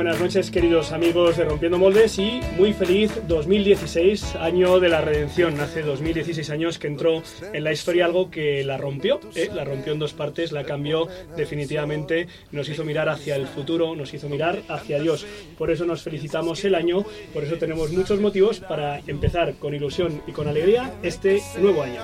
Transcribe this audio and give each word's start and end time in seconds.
Buenas 0.00 0.18
noches 0.18 0.50
queridos 0.50 0.92
amigos 0.92 1.36
de 1.36 1.44
Rompiendo 1.44 1.76
Moldes 1.76 2.18
y 2.18 2.40
muy 2.56 2.72
feliz 2.72 3.12
2016, 3.28 4.36
año 4.36 4.80
de 4.80 4.88
la 4.88 5.02
redención. 5.02 5.60
Hace 5.60 5.82
2016 5.82 6.48
años 6.48 6.78
que 6.78 6.86
entró 6.86 7.22
en 7.52 7.62
la 7.62 7.70
historia 7.70 8.06
algo 8.06 8.30
que 8.30 8.64
la 8.64 8.78
rompió, 8.78 9.20
¿eh? 9.34 9.50
la 9.54 9.62
rompió 9.62 9.92
en 9.92 9.98
dos 9.98 10.14
partes, 10.14 10.52
la 10.52 10.64
cambió 10.64 11.06
definitivamente, 11.36 12.28
nos 12.50 12.70
hizo 12.70 12.82
mirar 12.82 13.10
hacia 13.10 13.36
el 13.36 13.46
futuro, 13.46 13.94
nos 13.94 14.14
hizo 14.14 14.30
mirar 14.30 14.62
hacia 14.68 14.98
Dios. 14.98 15.26
Por 15.58 15.70
eso 15.70 15.84
nos 15.84 16.02
felicitamos 16.02 16.64
el 16.64 16.76
año, 16.76 17.04
por 17.34 17.44
eso 17.44 17.56
tenemos 17.56 17.92
muchos 17.92 18.20
motivos 18.20 18.58
para 18.60 19.00
empezar 19.06 19.52
con 19.58 19.74
ilusión 19.74 20.22
y 20.26 20.32
con 20.32 20.48
alegría 20.48 20.94
este 21.02 21.42
nuevo 21.58 21.82
año. 21.82 22.00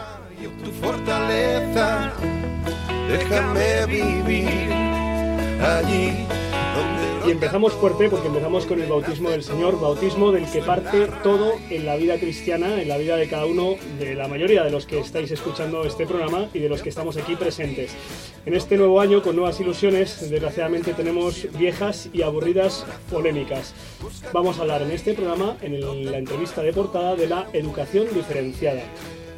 Tu 0.62 0.70
fortaleza, 0.70 2.12
déjame 3.08 3.86
vivir 3.86 4.70
allí 5.62 6.12
y 7.26 7.30
empezamos 7.30 7.72
fuerte 7.72 8.08
porque 8.08 8.28
empezamos 8.28 8.66
con 8.66 8.80
el 8.80 8.88
bautismo 8.88 9.30
del 9.30 9.42
Señor, 9.42 9.80
bautismo 9.80 10.30
del 10.30 10.48
que 10.50 10.60
parte 10.60 11.08
todo 11.22 11.54
en 11.70 11.84
la 11.84 11.96
vida 11.96 12.18
cristiana, 12.18 12.80
en 12.80 12.88
la 12.88 12.98
vida 12.98 13.16
de 13.16 13.28
cada 13.28 13.46
uno, 13.46 13.74
de 13.98 14.14
la 14.14 14.28
mayoría 14.28 14.62
de 14.62 14.70
los 14.70 14.86
que 14.86 15.00
estáis 15.00 15.30
escuchando 15.32 15.84
este 15.84 16.06
programa 16.06 16.48
y 16.54 16.60
de 16.60 16.68
los 16.68 16.82
que 16.82 16.88
estamos 16.88 17.16
aquí 17.16 17.34
presentes. 17.34 17.92
En 18.44 18.54
este 18.54 18.76
nuevo 18.76 19.00
año, 19.00 19.22
con 19.22 19.34
nuevas 19.34 19.58
ilusiones, 19.60 20.30
desgraciadamente 20.30 20.94
tenemos 20.94 21.48
viejas 21.58 22.08
y 22.12 22.22
aburridas 22.22 22.86
polémicas. 23.10 23.74
Vamos 24.32 24.58
a 24.58 24.62
hablar 24.62 24.82
en 24.82 24.92
este 24.92 25.14
programa, 25.14 25.56
en 25.62 26.10
la 26.10 26.18
entrevista 26.18 26.62
de 26.62 26.72
portada, 26.72 27.16
de 27.16 27.26
la 27.26 27.48
educación 27.52 28.06
diferenciada. 28.14 28.82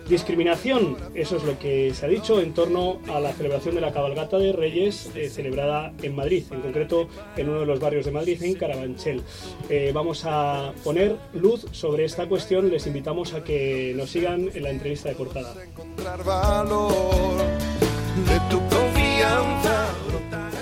Discriminación, 0.08 0.96
eso 1.14 1.36
es 1.36 1.44
lo 1.44 1.58
que 1.58 1.92
se 1.92 2.06
ha 2.06 2.08
dicho 2.08 2.40
en 2.40 2.54
torno 2.54 2.98
a 3.08 3.20
la 3.20 3.32
celebración 3.32 3.74
de 3.74 3.82
la 3.82 3.92
cabalgata 3.92 4.38
de 4.38 4.52
Reyes 4.52 5.10
eh, 5.14 5.28
celebrada 5.28 5.92
en 6.02 6.16
Madrid, 6.16 6.44
en 6.50 6.62
concreto 6.62 7.08
en 7.36 7.50
uno 7.50 7.60
de 7.60 7.66
los 7.66 7.78
barrios 7.78 8.06
de 8.06 8.12
Madrid, 8.12 8.42
en 8.42 8.54
Carabanchel. 8.54 9.22
Eh, 9.68 9.90
vamos 9.92 10.22
a 10.24 10.72
poner 10.82 11.16
luz 11.34 11.66
sobre 11.72 12.06
esta 12.06 12.26
cuestión, 12.26 12.70
les 12.70 12.86
invitamos 12.86 13.34
a 13.34 13.44
que 13.44 13.92
nos 13.94 14.08
sigan 14.08 14.48
en 14.54 14.62
la 14.62 14.70
entrevista 14.70 15.10
de 15.10 15.14
portada. 15.14 15.54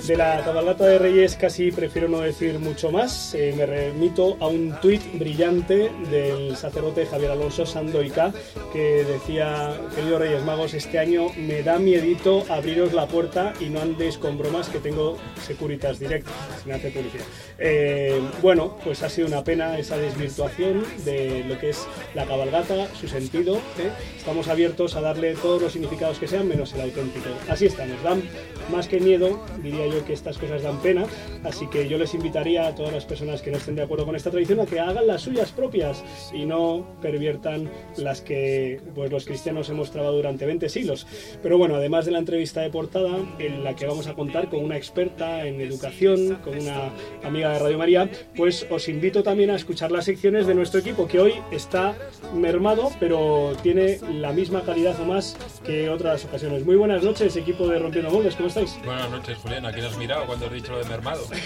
De 0.07 0.17
la 0.17 0.41
cabalgata 0.45 0.87
de 0.87 0.99
Reyes 1.01 1.35
casi 1.35 1.73
prefiero 1.73 2.07
no 2.07 2.21
decir 2.21 2.61
mucho 2.61 2.93
más. 2.93 3.35
Eh, 3.35 3.53
me 3.57 3.67
remito 3.67 4.37
a 4.39 4.47
un 4.47 4.73
tuit 4.81 5.03
brillante 5.19 5.91
del 6.09 6.57
sacerdote 6.57 7.07
Javier 7.07 7.33
Alonso 7.33 7.67
Sandoica 7.67 8.33
que 8.73 9.05
decía, 9.05 9.75
queridos 9.97 10.21
Reyes 10.21 10.45
Magos, 10.45 10.75
este 10.75 11.01
año 11.01 11.31
me 11.37 11.65
da 11.65 11.81
miedito 11.81 12.45
abriros 12.49 12.93
la 12.93 13.09
puerta 13.09 13.53
y 13.59 13.65
no 13.65 13.81
andéis 13.81 14.17
con 14.17 14.39
bromas 14.39 14.69
que 14.69 14.79
tengo 14.79 15.17
Securitas 15.45 15.99
Direct, 15.99 16.29
sin 16.63 16.73
hacer 16.73 16.93
publicidad. 16.93 17.25
Eh, 17.59 18.21
bueno, 18.43 18.77
pues 18.85 19.03
ha 19.03 19.09
sido 19.09 19.27
una 19.27 19.43
pena 19.43 19.77
esa 19.77 19.97
desvirtuación 19.97 20.85
de 21.05 21.43
lo 21.49 21.59
que 21.59 21.71
es 21.71 21.85
la 22.15 22.27
cabalgata, 22.27 22.95
su 22.95 23.09
sentido. 23.09 23.57
¿eh? 23.57 23.91
Estamos 24.17 24.47
abiertos 24.47 24.95
a 24.95 25.01
darle 25.01 25.35
todos 25.35 25.63
los 25.63 25.73
significados 25.73 26.19
que 26.19 26.29
sean, 26.29 26.47
menos 26.47 26.73
el 26.75 26.83
auténtico. 26.83 27.31
Así 27.49 27.67
estamos, 27.67 28.01
dan 28.05 28.23
más 28.71 28.89
que 28.89 29.01
miedo, 29.01 29.41
diría 29.63 29.87
yo 29.87 30.05
que 30.05 30.13
estas 30.13 30.39
cosas 30.39 30.63
dan 30.63 30.81
pena, 30.81 31.05
así 31.45 31.67
que 31.69 31.89
yo 31.89 31.99
les 31.99 32.15
invitaría 32.15 32.67
a 32.67 32.75
todas 32.75 32.93
las 32.93 33.05
personas 33.05 33.43
que 33.43 33.51
no 33.51 33.59
estén 33.59 33.77
de 33.77 33.83
acuerdo 33.83 34.07
con 34.07 34.17
esta 34.17 34.31
tradición 34.31 34.61
a 34.61 34.67
que 34.67 34.81
hagan 34.81 35.07
las 35.07 35.23
suyas 35.23 35.53
propias 35.53 36.03
y 36.33 36.45
no 36.45 36.87
perviertan 37.01 37.71
las 37.97 38.21
que 38.21 38.81
pues, 38.95 39.11
los 39.11 39.25
cristianos 39.25 39.69
hemos 39.71 39.91
trabado 39.91 40.17
durante 40.17 40.47
20 40.47 40.69
siglos. 40.69 41.07
Pero 41.43 41.59
bueno, 41.59 41.77
además 41.77 42.07
de 42.07 42.13
la 42.13 42.19
entrevista 42.19 42.61
de 42.61 42.71
portada, 42.71 43.19
en 43.39 43.65
la 43.65 43.75
que 43.75 43.87
vamos 43.87 44.07
a 44.07 44.15
contar 44.15 44.49
con 44.49 44.65
una 44.65 44.77
experta 44.77 45.47
en 45.47 45.61
educación, 45.61 46.37
con 46.45 46.59
una 46.59 46.91
amiga 47.23 47.53
de 47.53 47.59
Radio 47.59 47.79
María, 47.79 48.11
pues 48.35 48.67
os 48.71 48.89
invito 48.89 49.23
también 49.23 49.51
a 49.51 49.57
escuchar 49.57 49.93
las 49.93 50.05
secciones 50.05 50.47
de 50.47 50.55
nuestro 50.55 50.81
equipo, 50.81 51.07
que 51.07 51.21
hoy 51.21 51.35
está 51.51 51.97
mermado, 52.35 52.91
pero 53.01 53.53
tiene 53.63 53.99
la 54.13 54.33
misma 54.33 54.63
calidad 54.63 55.01
o 55.01 55.05
más 55.05 55.37
que 55.65 55.89
otras 55.89 56.25
ocasiones. 56.25 56.65
Muy 56.65 56.77
buenas 56.77 57.03
noches, 57.03 57.37
equipo 57.37 57.69
de 57.69 57.79
Rompiendo 57.79 58.11
Moldes, 58.11 58.35
¿cómo 58.35 58.49
estáis? 58.65 58.85
Buenas 58.85 59.11
noches, 59.11 59.39
Julián, 59.39 59.67
aquí 59.67 59.81
has 59.81 59.97
mirado 59.97 60.27
cuando 60.27 60.47
has 60.47 60.53
dicho 60.53 60.73
lo 60.73 60.79
de 60.79 60.85
mermado? 60.85 61.27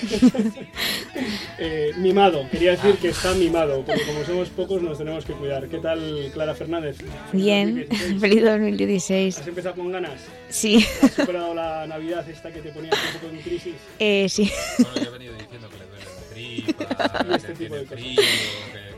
Eh, 1.63 1.93
mimado, 1.99 2.49
quería 2.51 2.71
decir 2.71 2.97
que 2.97 3.09
está 3.09 3.35
mimado, 3.35 3.85
porque 3.85 4.01
como 4.07 4.25
somos 4.25 4.49
pocos 4.49 4.81
nos 4.81 4.97
tenemos 4.97 5.27
que 5.27 5.35
cuidar. 5.35 5.69
¿Qué 5.69 5.77
tal, 5.77 6.31
Clara 6.33 6.55
Fernández? 6.55 6.97
Bien, 7.33 7.87
feliz 8.21 8.43
2016. 8.43 9.39
¿Has 9.39 9.47
empezado 9.47 9.75
con 9.75 9.93
ganas? 9.93 10.23
Sí. 10.49 10.83
¿Has 11.03 11.13
superado 11.13 11.53
la 11.55 11.87
Navidad 11.87 12.27
esta 12.31 12.51
que 12.51 12.63
te 12.63 12.71
ponía 12.71 12.91
un 12.93 13.21
poco 13.21 13.35
en 13.35 13.43
crisis? 13.43 13.75
Eh, 13.99 14.27
sí. 14.31 14.51
Bueno, 14.79 14.95
yo 14.95 15.03
he 15.03 15.11
venido 15.11 15.35
diciendo 15.35 15.69
que 15.69 15.77
le 15.77 15.85
duele 15.85 16.05
la 16.07 16.23
tripa, 16.33 17.35
este 17.37 17.49
que 17.49 17.55
tiene 17.55 17.85
frío, 17.85 18.23
que, 18.73 18.90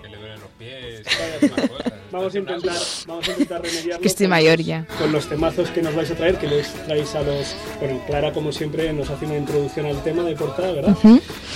pies, 0.62 1.02
Vamos 2.12 2.34
a 2.34 2.38
intentar, 2.38 2.76
vamos 3.06 3.26
a 3.26 3.30
intentar 3.32 3.62
remediarlo. 3.62 4.02
Que 4.02 4.08
estoy 4.08 4.28
mayor 4.28 4.60
ya. 4.60 4.86
Con 4.98 5.12
los 5.12 5.26
temazos 5.30 5.70
que 5.70 5.80
nos 5.80 5.94
vais 5.94 6.10
a 6.10 6.14
traer, 6.14 6.36
que 6.36 6.46
les 6.46 6.70
traéis 6.84 7.14
a 7.14 7.22
los. 7.22 7.56
Bueno, 7.80 8.02
Clara, 8.06 8.32
como 8.34 8.52
siempre, 8.52 8.92
nos 8.92 9.08
hace 9.08 9.24
una 9.24 9.38
introducción 9.38 9.86
al 9.86 10.02
tema 10.04 10.22
de 10.22 10.36
portada, 10.36 10.72
¿verdad? 10.72 10.94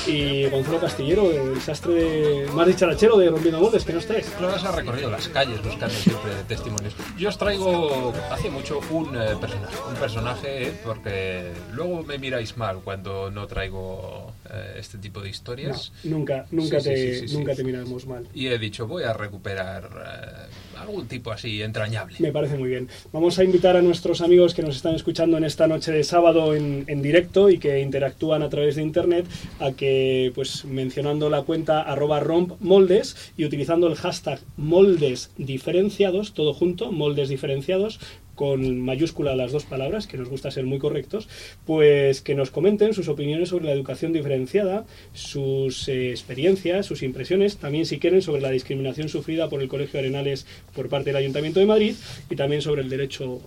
Y 0.07 0.49
Gonzalo 0.49 0.81
Castillero, 0.81 1.31
el 1.31 1.61
sastre 1.61 1.93
de. 1.93 2.51
Más 2.53 2.67
dicharachero 2.67 3.19
de 3.19 3.29
Rompiendo 3.29 3.61
Moldes, 3.61 3.85
que 3.85 3.93
nos 3.93 4.07
traes. 4.07 4.31
Clara 4.31 4.59
se 4.59 4.67
ha 4.67 4.73
recorrido 4.73 5.11
las 5.11 5.29
calles 5.29 5.63
buscando 5.63 5.95
siempre 5.95 6.33
testimonios. 6.49 6.95
Yo 7.19 7.29
os 7.29 7.37
traigo 7.37 8.15
hace 8.31 8.49
mucho 8.49 8.81
un 8.89 9.15
eh, 9.15 9.37
personaje. 9.39 9.77
Un 9.91 9.97
personaje, 9.97 10.73
porque 10.87 11.53
luego 11.75 12.03
me 12.03 12.19
miráis 12.19 12.57
mal 12.57 12.81
cuando 12.83 13.31
no 13.31 13.47
traigo 13.47 14.33
este 14.77 14.99
tipo 14.99 15.21
de 15.21 15.31
historias. 15.31 15.93
No, 16.05 16.19
nunca, 16.19 16.47
nunca, 16.51 16.81
sí, 16.81 16.89
te, 16.89 17.21
sí, 17.21 17.29
sí, 17.29 17.37
nunca 17.37 17.55
te 17.55 17.65
miramos 17.65 18.07
mal. 18.07 18.27
Y 18.35 18.49
he 18.49 18.59
dicho, 18.59 18.87
voy 18.87 19.05
a 19.05 19.13
recuperar. 19.13 19.85
Eh, 19.85 20.67
algún 20.77 21.07
tipo 21.09 21.31
así 21.31 21.63
entrañable. 21.63 22.17
Me 22.19 22.33
parece 22.33 22.57
muy 22.57 22.69
bien. 22.69 22.89
Vamos 23.13 23.39
a 23.39 23.45
invitar 23.45 23.77
a 23.77 23.83
nuestros 23.83 24.21
amigos 24.21 24.55
que 24.55 24.63
nos 24.63 24.77
están 24.77 24.95
escuchando 24.95 25.37
en 25.37 25.45
esta 25.45 25.67
noche 25.67 25.93
de 25.93 26.05
sábado 26.05 26.55
en, 26.55 26.85
en, 26.87 27.03
directo 27.03 27.51
y 27.51 27.59
que 27.59 27.81
interactúan 27.81 28.43
a 28.43 28.49
través 28.49 28.77
de 28.77 28.83
internet 28.83 29.27
a 29.59 29.73
que, 29.73 30.33
pues 30.35 30.65
mencionando 30.65 31.31
la 31.31 31.43
cuenta 31.43 31.83
arroba 31.83 32.21
rompmoldes 32.21 33.33
y 33.37 33.45
utilizando 33.45 33.87
el 33.87 33.95
hashtag 33.95 34.41
moldes 34.57 35.31
diferenciados, 35.37 36.35
todo 36.35 36.53
junto, 36.55 36.93
moldes 36.93 37.29
diferenciados, 37.29 38.01
con 38.37 38.81
mayúscula 38.81 39.35
las 39.35 39.51
dos 39.51 39.65
palabras, 39.65 40.07
que 40.07 40.17
nos 40.17 40.29
gusta 40.29 40.53
ser 40.53 40.65
muy 40.65 40.79
correctos, 40.79 41.29
pues 41.65 42.21
que 42.21 42.37
nos 42.37 42.53
comenten 42.53 42.95
sus 42.95 43.09
opiniones 43.09 43.49
sobre 43.49 43.65
la 43.65 43.73
educación 43.73 44.13
diferenciada, 44.13 44.85
sus 45.13 45.89
eh, 45.89 46.11
experiencias, 46.11 46.87
sus 46.87 47.03
impresiones, 47.03 47.57
también 47.57 47.87
si 47.87 47.99
quieren 47.99 48.23
sobre 48.23 48.43
la 48.43 48.51
discriminación 48.51 49.09
sufrida 49.09 49.49
por 49.49 49.61
el 49.61 49.69
Colegio 49.69 49.99
Arenales 49.99 50.47
por 50.75 50.89
parte 50.89 51.07
del 51.11 51.17
Ayuntamiento 51.17 51.59
de 51.59 51.67
Madrid 51.67 51.97
y 52.31 52.37
también 52.37 52.63
sobre 52.63 52.83
el 52.83 52.89
derecho 52.89 53.41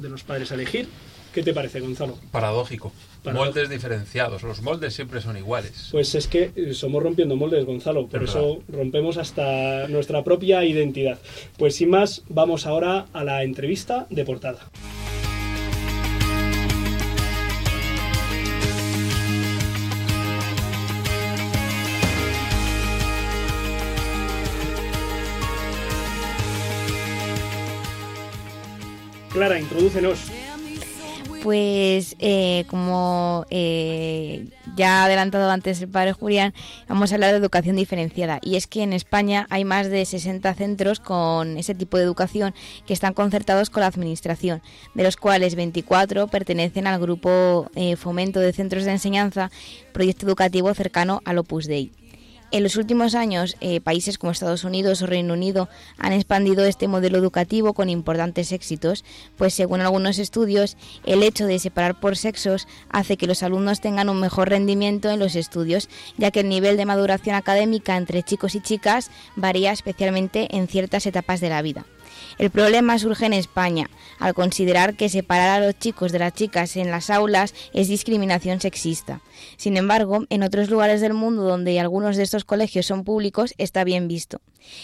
de 0.00 0.08
los 0.08 0.22
padres 0.22 0.50
a 0.52 0.54
elegir. 0.54 0.86
¿Qué 1.36 1.42
te 1.42 1.52
parece, 1.52 1.80
Gonzalo? 1.80 2.14
Paradójico. 2.30 2.92
Paradójico. 3.22 3.44
Moldes 3.44 3.68
diferenciados. 3.68 4.42
Los 4.42 4.62
moldes 4.62 4.94
siempre 4.94 5.20
son 5.20 5.36
iguales. 5.36 5.90
Pues 5.92 6.14
es 6.14 6.28
que 6.28 6.72
somos 6.72 7.02
rompiendo 7.02 7.36
moldes, 7.36 7.66
Gonzalo. 7.66 8.06
Por 8.06 8.24
eso 8.24 8.62
rompemos 8.68 9.18
hasta 9.18 9.86
nuestra 9.86 10.24
propia 10.24 10.64
identidad. 10.64 11.18
Pues 11.58 11.76
sin 11.76 11.90
más, 11.90 12.22
vamos 12.30 12.64
ahora 12.66 13.04
a 13.12 13.22
la 13.22 13.42
entrevista 13.42 14.06
de 14.08 14.24
portada. 14.24 14.60
Clara, 29.34 29.60
introdúcenos. 29.60 30.30
Pues 31.46 32.16
eh, 32.18 32.64
como 32.66 33.46
eh, 33.50 34.48
ya 34.76 35.02
ha 35.02 35.04
adelantado 35.04 35.48
antes 35.48 35.80
el 35.80 35.88
padre 35.88 36.12
Julián, 36.12 36.52
vamos 36.88 37.12
a 37.12 37.14
hablar 37.14 37.30
de 37.30 37.36
educación 37.36 37.76
diferenciada. 37.76 38.40
Y 38.42 38.56
es 38.56 38.66
que 38.66 38.82
en 38.82 38.92
España 38.92 39.46
hay 39.48 39.64
más 39.64 39.88
de 39.88 40.04
60 40.04 40.52
centros 40.54 40.98
con 40.98 41.56
ese 41.56 41.76
tipo 41.76 41.98
de 41.98 42.02
educación 42.02 42.52
que 42.84 42.92
están 42.92 43.14
concertados 43.14 43.70
con 43.70 43.82
la 43.82 43.86
Administración, 43.86 44.60
de 44.94 45.04
los 45.04 45.16
cuales 45.16 45.54
24 45.54 46.26
pertenecen 46.26 46.88
al 46.88 47.00
grupo 47.00 47.70
eh, 47.76 47.94
Fomento 47.94 48.40
de 48.40 48.52
Centros 48.52 48.84
de 48.84 48.90
Enseñanza, 48.90 49.52
proyecto 49.92 50.26
educativo 50.26 50.74
cercano 50.74 51.22
al 51.24 51.38
Opus 51.38 51.68
Dei. 51.68 51.92
En 52.52 52.62
los 52.62 52.76
últimos 52.76 53.16
años, 53.16 53.56
eh, 53.60 53.80
países 53.80 54.18
como 54.18 54.30
Estados 54.30 54.62
Unidos 54.62 55.02
o 55.02 55.06
Reino 55.06 55.34
Unido 55.34 55.68
han 55.98 56.12
expandido 56.12 56.64
este 56.64 56.86
modelo 56.86 57.18
educativo 57.18 57.74
con 57.74 57.88
importantes 57.88 58.52
éxitos, 58.52 59.04
pues 59.36 59.52
según 59.52 59.80
algunos 59.80 60.20
estudios, 60.20 60.76
el 61.04 61.24
hecho 61.24 61.46
de 61.46 61.58
separar 61.58 61.98
por 61.98 62.16
sexos 62.16 62.68
hace 62.88 63.16
que 63.16 63.26
los 63.26 63.42
alumnos 63.42 63.80
tengan 63.80 64.08
un 64.08 64.20
mejor 64.20 64.48
rendimiento 64.48 65.10
en 65.10 65.18
los 65.18 65.34
estudios, 65.34 65.88
ya 66.18 66.30
que 66.30 66.40
el 66.40 66.48
nivel 66.48 66.76
de 66.76 66.86
maduración 66.86 67.34
académica 67.34 67.96
entre 67.96 68.22
chicos 68.22 68.54
y 68.54 68.60
chicas 68.60 69.10
varía 69.34 69.72
especialmente 69.72 70.56
en 70.56 70.68
ciertas 70.68 71.04
etapas 71.06 71.40
de 71.40 71.48
la 71.48 71.62
vida. 71.62 71.84
El 72.38 72.50
problema 72.50 72.98
surge 72.98 73.26
en 73.26 73.32
España, 73.32 73.88
al 74.18 74.34
considerar 74.34 74.96
que 74.96 75.08
separar 75.08 75.62
a 75.62 75.66
los 75.66 75.78
chicos 75.78 76.12
de 76.12 76.18
las 76.18 76.32
chicas 76.32 76.76
en 76.76 76.90
las 76.90 77.10
aulas 77.10 77.54
es 77.72 77.88
discriminación 77.88 78.60
sexista. 78.60 79.20
Sin 79.56 79.76
embargo, 79.76 80.24
en 80.30 80.42
otros 80.42 80.70
lugares 80.70 81.00
del 81.00 81.14
mundo 81.14 81.42
donde 81.42 81.78
algunos 81.80 82.16
de 82.16 82.22
estos 82.22 82.44
colegios 82.44 82.86
son 82.86 83.04
públicos 83.04 83.54
está 83.58 83.84
bien 83.84 84.08
visto. 84.08 84.40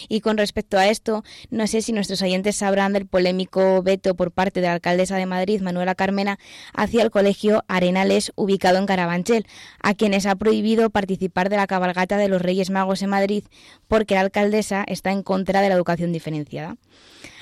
Y 0.09 0.21
con 0.21 0.37
respecto 0.37 0.77
a 0.77 0.87
esto, 0.87 1.23
no 1.49 1.67
sé 1.67 1.81
si 1.81 1.93
nuestros 1.93 2.21
oyentes 2.21 2.55
sabrán 2.55 2.93
del 2.93 3.07
polémico 3.07 3.81
veto 3.83 4.15
por 4.15 4.31
parte 4.31 4.61
de 4.61 4.67
la 4.67 4.73
alcaldesa 4.73 5.17
de 5.17 5.25
Madrid, 5.25 5.61
Manuela 5.61 5.95
Carmena, 5.95 6.39
hacia 6.73 7.03
el 7.03 7.11
colegio 7.11 7.63
Arenales 7.67 8.31
ubicado 8.35 8.77
en 8.77 8.85
Carabanchel, 8.85 9.45
a 9.81 9.93
quienes 9.93 10.25
ha 10.25 10.35
prohibido 10.35 10.89
participar 10.89 11.49
de 11.49 11.57
la 11.57 11.67
cabalgata 11.67 12.17
de 12.17 12.27
los 12.27 12.41
Reyes 12.41 12.69
Magos 12.69 13.01
en 13.01 13.09
Madrid 13.09 13.43
porque 13.87 14.15
la 14.15 14.21
alcaldesa 14.21 14.83
está 14.87 15.11
en 15.11 15.23
contra 15.23 15.61
de 15.61 15.69
la 15.69 15.75
educación 15.75 16.11
diferenciada. 16.11 16.77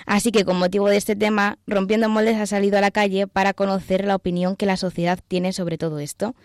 Así 0.06 0.32
que 0.32 0.46
con 0.46 0.58
motivo 0.58 0.90
de 0.90 0.98
este 0.98 1.16
tema, 1.16 1.58
Rompiendo 1.68 2.10
Moldes 2.10 2.38
ha 2.38 2.46
salido 2.46 2.78
a 2.78 2.82
la 2.82 2.92
calle 2.92 3.28
para 3.28 3.54
conocer 3.54 4.06
la 4.06 4.16
opinión 4.16 4.56
que 4.56 4.66
la 4.66 4.78
sociedad 4.78 5.20
tiene 5.28 5.54
sobre 5.54 5.78
todo 5.78 6.00
esto. 6.00 6.36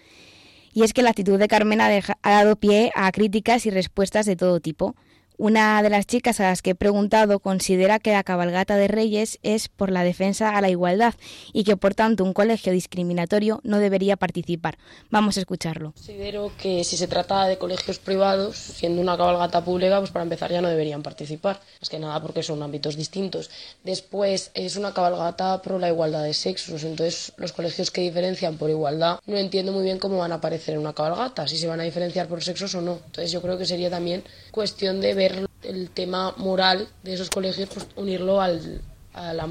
Y 0.72 0.82
es 0.82 0.92
que 0.92 1.02
la 1.02 1.10
actitud 1.10 1.38
de 1.38 1.48
Carmen 1.48 1.80
ha, 1.80 1.88
ha 1.88 2.30
dado 2.30 2.56
pie 2.56 2.92
a 2.94 3.10
críticas 3.12 3.64
y 3.64 3.70
respuestas 3.70 4.26
de 4.26 4.36
todo 4.36 4.60
tipo. 4.60 4.94
Una 5.38 5.82
de 5.82 5.90
las 5.90 6.06
chicas 6.06 6.40
a 6.40 6.44
las 6.44 6.62
que 6.62 6.70
he 6.70 6.74
preguntado 6.74 7.40
considera 7.40 7.98
que 7.98 8.12
la 8.12 8.24
cabalgata 8.24 8.76
de 8.76 8.88
Reyes 8.88 9.38
es 9.42 9.68
por 9.68 9.90
la 9.90 10.02
defensa 10.02 10.56
a 10.56 10.62
la 10.62 10.70
igualdad 10.70 11.12
y 11.52 11.64
que 11.64 11.76
por 11.76 11.94
tanto 11.94 12.24
un 12.24 12.32
colegio 12.32 12.72
discriminatorio 12.72 13.60
no 13.62 13.78
debería 13.78 14.16
participar. 14.16 14.78
Vamos 15.10 15.36
a 15.36 15.40
escucharlo. 15.40 15.92
Considero 15.92 16.52
que 16.56 16.84
si 16.84 16.96
se 16.96 17.06
trata 17.06 17.46
de 17.46 17.58
colegios 17.58 17.98
privados, 17.98 18.56
siendo 18.56 19.02
una 19.02 19.18
cabalgata 19.18 19.62
pública, 19.62 19.98
pues 19.98 20.10
para 20.10 20.22
empezar 20.22 20.50
ya 20.50 20.62
no 20.62 20.68
deberían 20.68 21.02
participar. 21.02 21.60
Más 21.82 21.90
que 21.90 21.98
nada 21.98 22.22
porque 22.22 22.42
son 22.42 22.62
ámbitos 22.62 22.96
distintos. 22.96 23.50
Después 23.84 24.50
es 24.54 24.76
una 24.76 24.94
cabalgata 24.94 25.60
pro 25.60 25.78
la 25.78 25.90
igualdad 25.90 26.22
de 26.22 26.32
sexos, 26.32 26.82
entonces 26.82 27.34
los 27.36 27.52
colegios 27.52 27.90
que 27.90 28.00
diferencian 28.00 28.56
por 28.56 28.70
igualdad 28.70 29.18
no 29.26 29.36
entiendo 29.36 29.72
muy 29.72 29.84
bien 29.84 29.98
cómo 29.98 30.16
van 30.16 30.32
a 30.32 30.36
aparecer 30.36 30.76
en 30.76 30.80
una 30.80 30.94
cabalgata, 30.94 31.46
si 31.46 31.58
se 31.58 31.66
van 31.66 31.80
a 31.80 31.82
diferenciar 31.82 32.26
por 32.26 32.42
sexos 32.42 32.74
o 32.74 32.80
no. 32.80 33.00
Entonces 33.04 33.30
yo 33.32 33.42
creo 33.42 33.58
que 33.58 33.66
sería 33.66 33.90
también 33.90 34.24
cuestión 34.50 35.02
de 35.02 35.12
ver 35.12 35.25
el 35.62 35.90
tema 35.90 36.34
moral 36.36 36.88
de 37.02 37.14
esos 37.14 37.30
colegios, 37.30 37.68
pues 37.72 37.86
unirlo 37.96 38.40
al, 38.40 38.80
a 39.12 39.32
la 39.32 39.48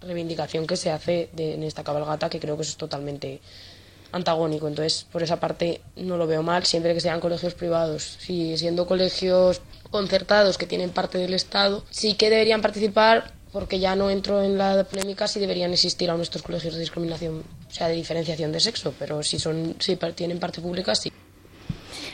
reivindicación 0.00 0.66
que 0.66 0.76
se 0.76 0.90
hace 0.90 1.30
de, 1.32 1.54
en 1.54 1.62
esta 1.62 1.84
cabalgata, 1.84 2.30
que 2.30 2.40
creo 2.40 2.56
que 2.56 2.62
es 2.62 2.76
totalmente 2.76 3.40
antagónico. 4.12 4.68
Entonces, 4.68 5.06
por 5.10 5.22
esa 5.22 5.40
parte 5.40 5.80
no 5.96 6.16
lo 6.16 6.26
veo 6.26 6.42
mal, 6.42 6.64
siempre 6.64 6.94
que 6.94 7.00
sean 7.00 7.20
colegios 7.20 7.54
privados. 7.54 8.16
Si 8.20 8.56
siendo 8.56 8.86
colegios 8.86 9.60
concertados 9.90 10.58
que 10.58 10.66
tienen 10.66 10.90
parte 10.90 11.18
del 11.18 11.34
Estado, 11.34 11.84
sí 11.90 12.14
que 12.14 12.30
deberían 12.30 12.62
participar 12.62 13.32
porque 13.52 13.78
ya 13.78 13.96
no 13.96 14.10
entro 14.10 14.42
en 14.42 14.58
la 14.58 14.84
polémica 14.84 15.26
si 15.26 15.40
deberían 15.40 15.72
existir 15.72 16.10
aún 16.10 16.20
estos 16.20 16.42
colegios 16.42 16.74
de 16.74 16.80
discriminación, 16.80 17.42
o 17.68 17.72
sea, 17.72 17.88
de 17.88 17.94
diferenciación 17.94 18.52
de 18.52 18.60
sexo, 18.60 18.94
pero 18.98 19.22
si 19.22 19.38
son 19.38 19.76
si 19.78 19.96
tienen 20.14 20.38
parte 20.38 20.60
pública 20.60 20.94
sí. 20.94 21.10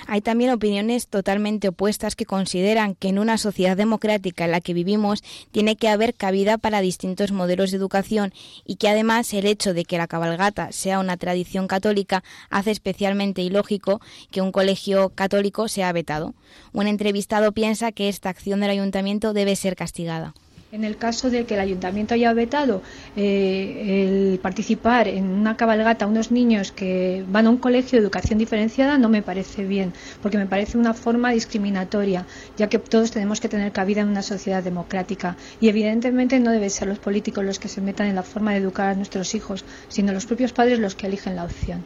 Hay 0.06 0.20
también 0.20 0.50
opiniones 0.50 1.08
totalmente 1.08 1.68
opuestas 1.68 2.14
que 2.16 2.26
consideran 2.26 2.94
que 2.94 3.08
en 3.08 3.18
una 3.18 3.38
sociedad 3.38 3.76
democrática 3.76 4.44
en 4.44 4.50
la 4.50 4.60
que 4.60 4.74
vivimos 4.74 5.22
tiene 5.50 5.76
que 5.76 5.88
haber 5.88 6.14
cabida 6.14 6.58
para 6.58 6.80
distintos 6.80 7.32
modelos 7.32 7.70
de 7.70 7.78
educación 7.78 8.32
y 8.66 8.76
que 8.76 8.88
además 8.88 9.32
el 9.32 9.46
hecho 9.46 9.72
de 9.72 9.84
que 9.84 9.98
la 9.98 10.06
cabalgata 10.06 10.72
sea 10.72 10.98
una 10.98 11.16
tradición 11.16 11.66
católica 11.68 12.22
hace 12.50 12.70
especialmente 12.70 13.42
ilógico 13.42 14.00
que 14.30 14.42
un 14.42 14.52
colegio 14.52 15.10
católico 15.10 15.68
sea 15.68 15.92
vetado. 15.92 16.34
Un 16.72 16.86
entrevistado 16.86 17.52
piensa 17.52 17.92
que 17.92 18.08
esta 18.08 18.28
acción 18.28 18.60
del 18.60 18.70
ayuntamiento 18.70 19.32
debe 19.32 19.56
ser 19.56 19.76
castigada. 19.76 20.34
En 20.74 20.82
el 20.82 20.96
caso 20.96 21.30
de 21.30 21.44
que 21.44 21.54
el 21.54 21.60
ayuntamiento 21.60 22.14
haya 22.14 22.32
vetado 22.32 22.82
eh, 23.14 24.32
el 24.32 24.40
participar 24.40 25.06
en 25.06 25.26
una 25.26 25.56
cabalgata 25.56 26.04
a 26.04 26.08
unos 26.08 26.32
niños 26.32 26.72
que 26.72 27.24
van 27.28 27.46
a 27.46 27.50
un 27.50 27.58
colegio 27.58 27.96
de 27.96 28.02
educación 28.02 28.40
diferenciada, 28.40 28.98
no 28.98 29.08
me 29.08 29.22
parece 29.22 29.64
bien, 29.64 29.92
porque 30.20 30.36
me 30.36 30.46
parece 30.46 30.76
una 30.76 30.92
forma 30.92 31.30
discriminatoria, 31.30 32.26
ya 32.56 32.68
que 32.68 32.80
todos 32.80 33.12
tenemos 33.12 33.40
que 33.40 33.48
tener 33.48 33.70
cabida 33.70 34.00
en 34.00 34.08
una 34.08 34.22
sociedad 34.22 34.64
democrática. 34.64 35.36
Y 35.60 35.68
evidentemente 35.68 36.40
no 36.40 36.50
deben 36.50 36.70
ser 36.70 36.88
los 36.88 36.98
políticos 36.98 37.44
los 37.44 37.60
que 37.60 37.68
se 37.68 37.80
metan 37.80 38.08
en 38.08 38.16
la 38.16 38.24
forma 38.24 38.50
de 38.50 38.58
educar 38.58 38.88
a 38.88 38.94
nuestros 38.96 39.36
hijos, 39.36 39.64
sino 39.86 40.10
los 40.10 40.26
propios 40.26 40.52
padres 40.52 40.80
los 40.80 40.96
que 40.96 41.06
eligen 41.06 41.36
la 41.36 41.44
opción. 41.44 41.84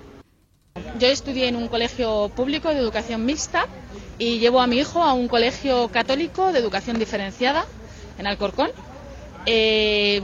Yo 0.98 1.08
estudié 1.08 1.48
en 1.48 1.56
un 1.56 1.68
colegio 1.68 2.30
público 2.34 2.70
de 2.70 2.78
educación 2.78 3.26
mixta 3.26 3.66
y 4.18 4.38
llevo 4.38 4.62
a 4.62 4.66
mi 4.66 4.78
hijo 4.78 5.02
a 5.02 5.12
un 5.12 5.28
colegio 5.28 5.88
católico 5.88 6.52
de 6.54 6.60
educación 6.60 6.98
diferenciada 6.98 7.66
en 8.18 8.26
Alcorcón. 8.26 8.70
Eh, 9.46 10.20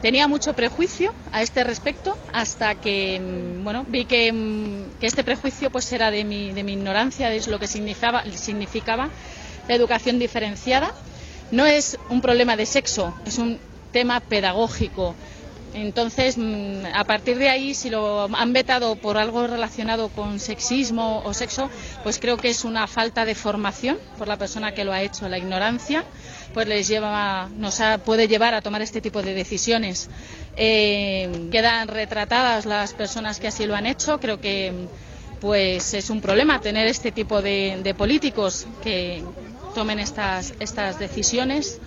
tenía 0.00 0.28
mucho 0.28 0.52
prejuicio 0.54 1.12
a 1.32 1.42
este 1.42 1.64
respecto 1.64 2.16
hasta 2.32 2.76
que 2.76 3.18
mm, 3.18 3.64
bueno 3.64 3.84
vi 3.88 4.04
que, 4.04 4.32
mm, 4.32 5.00
que 5.00 5.06
este 5.06 5.24
prejuicio 5.24 5.70
pues 5.70 5.90
era 5.92 6.10
de 6.10 6.22
mi, 6.24 6.52
de 6.52 6.62
mi 6.62 6.74
ignorancia 6.74 7.30
de 7.30 7.44
lo 7.48 7.58
que 7.58 7.66
significaba, 7.66 8.22
significaba 8.36 9.08
la 9.66 9.74
educación 9.74 10.18
diferenciada. 10.18 10.94
No 11.50 11.66
es 11.66 11.98
un 12.10 12.20
problema 12.20 12.56
de 12.56 12.66
sexo 12.66 13.12
es 13.24 13.38
un 13.38 13.58
tema 13.92 14.20
pedagógico. 14.20 15.16
Entonces, 15.72 16.36
mm, 16.36 16.86
a 16.94 17.04
partir 17.04 17.38
de 17.38 17.48
ahí, 17.48 17.74
si 17.74 17.90
lo 17.90 18.28
han 18.34 18.52
vetado 18.52 18.96
por 18.96 19.16
algo 19.16 19.46
relacionado 19.46 20.08
con 20.08 20.40
sexismo 20.40 21.22
o 21.24 21.32
sexo, 21.32 21.70
pues 22.02 22.18
creo 22.18 22.36
que 22.36 22.50
es 22.50 22.64
una 22.64 22.86
falta 22.86 23.24
de 23.24 23.34
formación 23.36 23.98
por 24.18 24.26
la 24.26 24.36
persona 24.36 24.72
que 24.72 24.84
lo 24.84 24.92
ha 24.92 25.02
hecho, 25.02 25.28
la 25.28 25.38
ignorancia 25.38 26.04
pues 26.52 26.66
les 26.66 26.88
lleva, 26.88 27.48
nos 27.56 27.80
puede 28.04 28.28
llevar 28.28 28.54
a 28.54 28.62
tomar 28.62 28.82
este 28.82 29.00
tipo 29.00 29.22
de 29.22 29.34
decisiones. 29.34 30.08
Eh, 30.56 31.48
quedan 31.50 31.88
retratadas 31.88 32.66
las 32.66 32.92
personas 32.92 33.40
que 33.40 33.48
así 33.48 33.66
lo 33.66 33.76
han 33.76 33.86
hecho. 33.86 34.18
Creo 34.18 34.40
que 34.40 34.88
pues 35.40 35.94
es 35.94 36.10
un 36.10 36.20
problema 36.20 36.60
tener 36.60 36.86
este 36.86 37.12
tipo 37.12 37.40
de, 37.40 37.94
políticos 37.96 38.66
que 38.82 39.24
tomen 39.74 39.98
estas, 39.98 40.54
estas 40.60 40.98
decisiones. 40.98 41.80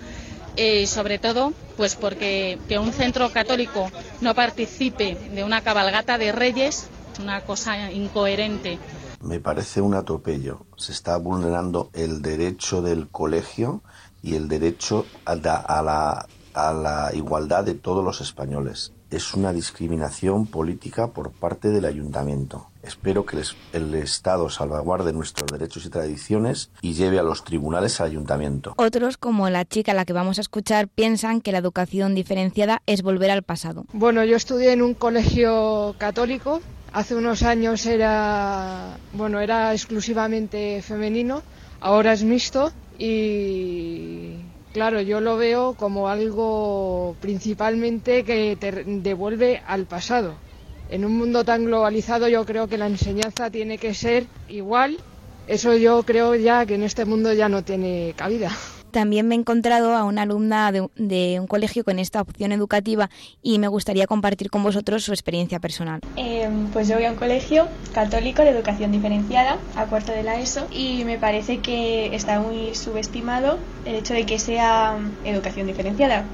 Eh, 0.55 0.86
sobre 0.86 1.17
todo 1.17 1.51
pues 1.77 1.96
porque 1.96 2.60
que 2.67 2.77
un 2.77 2.93
centro 2.93 3.32
católico 3.32 3.89
no 4.22 4.36
participe 4.36 5.17
de 5.34 5.43
una 5.43 5.62
cabalgata 5.62 6.20
de 6.20 6.32
reyes 6.32 6.88
es 7.13 7.20
una 7.20 7.41
cosa 7.41 7.91
incoherente. 7.91 8.77
Me 9.22 9.39
parece 9.39 9.82
un 9.82 9.93
atropello. 9.93 10.65
Se 10.75 10.91
está 10.91 11.17
vulnerando 11.17 11.89
el 11.93 12.22
derecho 12.22 12.82
del 12.82 13.08
colegio 13.08 13.82
y 14.24 14.36
el 14.36 14.48
derecho 14.48 15.06
a 15.25 15.36
la, 15.36 16.25
a 16.53 16.74
la 16.74 17.12
igualdad 17.13 17.65
de 17.65 17.75
todos 17.75 18.03
los 18.03 18.22
españoles. 18.22 18.94
Es 19.12 19.36
una 19.36 19.53
discriminación 19.53 20.48
política 20.48 21.08
por 21.08 21.32
parte 21.32 21.70
del 21.70 21.86
ayuntamiento. 21.86 22.70
Espero 22.82 23.25
que 23.25 23.38
el 23.74 23.94
Estado 23.94 24.50
salvaguarde 24.50 25.13
nuestros 25.13 25.51
derechos 25.51 25.86
y 25.86 25.89
tradiciones 25.89 26.72
y 26.82 26.94
lleve 26.94 27.20
a 27.20 27.24
los 27.24 27.44
tribunales 27.44 28.01
al 28.01 28.08
ayuntamiento. 28.08 28.74
Otros, 28.77 29.18
como 29.18 29.50
la 29.50 29.65
chica 29.65 29.92
a 29.92 29.96
la 29.96 30.06
que 30.06 30.13
vamos 30.13 30.39
a 30.39 30.42
escuchar, 30.42 30.88
piensan 30.88 31.42
que 31.42 31.51
la 31.51 31.60
educación 31.60 32.15
diferenciada 32.15 32.82
es 32.88 33.03
volver 33.03 33.30
al 33.30 33.44
pasado. 33.44 33.86
Bueno, 33.94 34.24
yo 34.24 34.36
estudié 34.36 34.72
en 34.72 34.82
un 34.82 34.96
colegio 34.96 35.96
católico. 36.00 36.62
Hace 36.92 37.15
unos 37.15 37.44
años 37.44 37.86
era, 37.86 38.98
bueno, 39.13 39.39
era 39.39 39.74
exclusivamente 39.74 40.82
femenino, 40.82 41.42
ahora 41.80 42.13
es 42.13 42.24
mixto 42.24 42.72
y 42.97 44.38
claro, 44.73 45.01
yo 45.01 45.21
lo 45.21 45.38
veo 45.38 45.73
como 45.73 46.09
algo 46.09 47.15
principalmente 47.19 48.23
que 48.23 48.55
te 48.59 48.71
devuelve 48.71 49.62
al 49.65 49.85
pasado. 49.85 50.35
En 50.89 51.05
un 51.05 51.17
mundo 51.17 51.43
tan 51.43 51.65
globalizado 51.65 52.27
yo 52.27 52.45
creo 52.45 52.67
que 52.67 52.77
la 52.77 52.88
enseñanza 52.88 53.50
tiene 53.50 53.77
que 53.77 53.93
ser 53.93 54.27
igual. 54.47 54.97
Eso 55.47 55.75
yo 55.75 56.03
creo 56.03 56.35
ya 56.35 56.65
que 56.65 56.75
en 56.75 56.83
este 56.83 57.05
mundo 57.05 57.33
ya 57.33 57.50
no 57.50 57.63
tiene 57.63 58.13
cabida. 58.15 58.51
También 58.93 59.27
me 59.27 59.33
he 59.33 59.39
encontrado 59.39 59.95
a 59.95 60.03
una 60.03 60.21
alumna 60.21 60.71
de, 60.71 61.39
un 61.39 61.47
colegio 61.47 61.83
con 61.83 61.97
esta 61.97 62.21
opción 62.21 62.51
educativa 62.51 63.09
y 63.41 63.57
me 63.57 63.67
gustaría 63.67 64.05
compartir 64.05 64.51
con 64.51 64.62
vosotros 64.62 65.03
su 65.03 65.12
experiencia 65.12 65.59
personal. 65.59 66.00
Eh, 66.15 66.47
pues 66.71 66.88
yo 66.88 66.95
voy 66.95 67.05
a 67.05 67.09
un 67.09 67.17
colegio 67.17 67.67
católico 67.91 68.43
de 68.43 68.50
educación 68.51 68.91
diferenciada, 68.91 69.57
a 69.75 69.85
cuarto 69.88 70.12
de 70.12 70.21
la 70.21 70.39
ESO, 70.39 70.67
y 70.71 71.05
me 71.05 71.17
parece 71.17 71.57
que 71.57 72.15
está 72.15 72.39
muy 72.39 72.75
subestimado 72.75 73.57
el 73.85 73.95
hecho 73.95 74.13
de 74.13 74.27
que 74.27 74.38
sea 74.38 74.95
educación 75.25 75.65
diferenciada, 75.65 76.25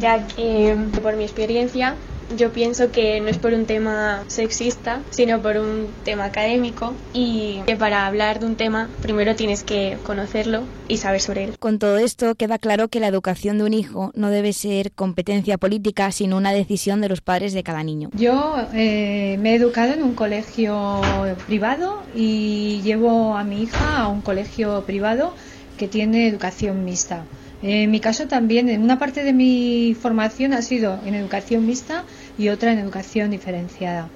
ya 0.00 0.26
que 0.26 0.76
por 1.00 1.14
mi 1.14 1.22
experiencia 1.22 1.94
yo 2.36 2.52
pienso 2.52 2.90
que 2.90 3.20
no 3.20 3.28
es 3.28 3.38
por 3.38 3.52
un 3.52 3.64
tema 3.64 4.24
sexista, 4.28 5.00
sino 5.10 5.40
por 5.40 5.56
un 5.56 5.88
tema 6.04 6.24
académico 6.24 6.94
y 7.12 7.60
que 7.66 7.76
para 7.76 8.06
hablar 8.06 8.40
de 8.40 8.46
un 8.46 8.56
tema 8.56 8.88
primero 9.02 9.34
tienes 9.34 9.62
que 9.62 9.96
conocerlo 10.04 10.62
y 10.88 10.98
saber 10.98 11.20
sobre 11.20 11.44
él. 11.44 11.58
Con 11.58 11.78
todo 11.78 11.98
esto 11.98 12.34
queda 12.34 12.58
claro 12.58 12.88
que 12.88 13.00
la 13.00 13.08
educación 13.08 13.58
de 13.58 13.64
un 13.64 13.74
hijo 13.74 14.12
no 14.14 14.30
debe 14.30 14.52
ser 14.52 14.92
competencia 14.92 15.58
política, 15.58 16.12
sino 16.12 16.36
una 16.36 16.52
decisión 16.52 17.00
de 17.00 17.08
los 17.08 17.20
padres 17.20 17.52
de 17.52 17.62
cada 17.62 17.82
niño. 17.82 18.10
Yo 18.14 18.56
eh, 18.74 19.38
me 19.40 19.52
he 19.52 19.54
educado 19.54 19.94
en 19.94 20.02
un 20.02 20.14
colegio 20.14 21.00
privado 21.46 22.02
y 22.14 22.80
llevo 22.82 23.36
a 23.36 23.44
mi 23.44 23.62
hija 23.62 23.98
a 23.98 24.08
un 24.08 24.20
colegio 24.20 24.84
privado 24.84 25.34
que 25.76 25.88
tiene 25.88 26.28
educación 26.28 26.84
mixta. 26.84 27.24
En 27.62 27.90
mi 27.90 27.98
caso 28.00 28.28
también, 28.28 28.68
en 28.68 28.82
una 28.82 28.98
parte 28.98 29.24
de 29.24 29.32
mi 29.32 29.96
formación 30.00 30.52
ha 30.52 30.62
sido 30.62 31.00
en 31.04 31.14
educación 31.14 31.66
mixta 31.66 32.04
y 32.38 32.48
otra 32.48 32.72
en 32.72 32.78
educación 32.78 33.30
diferenciada. 33.30 34.08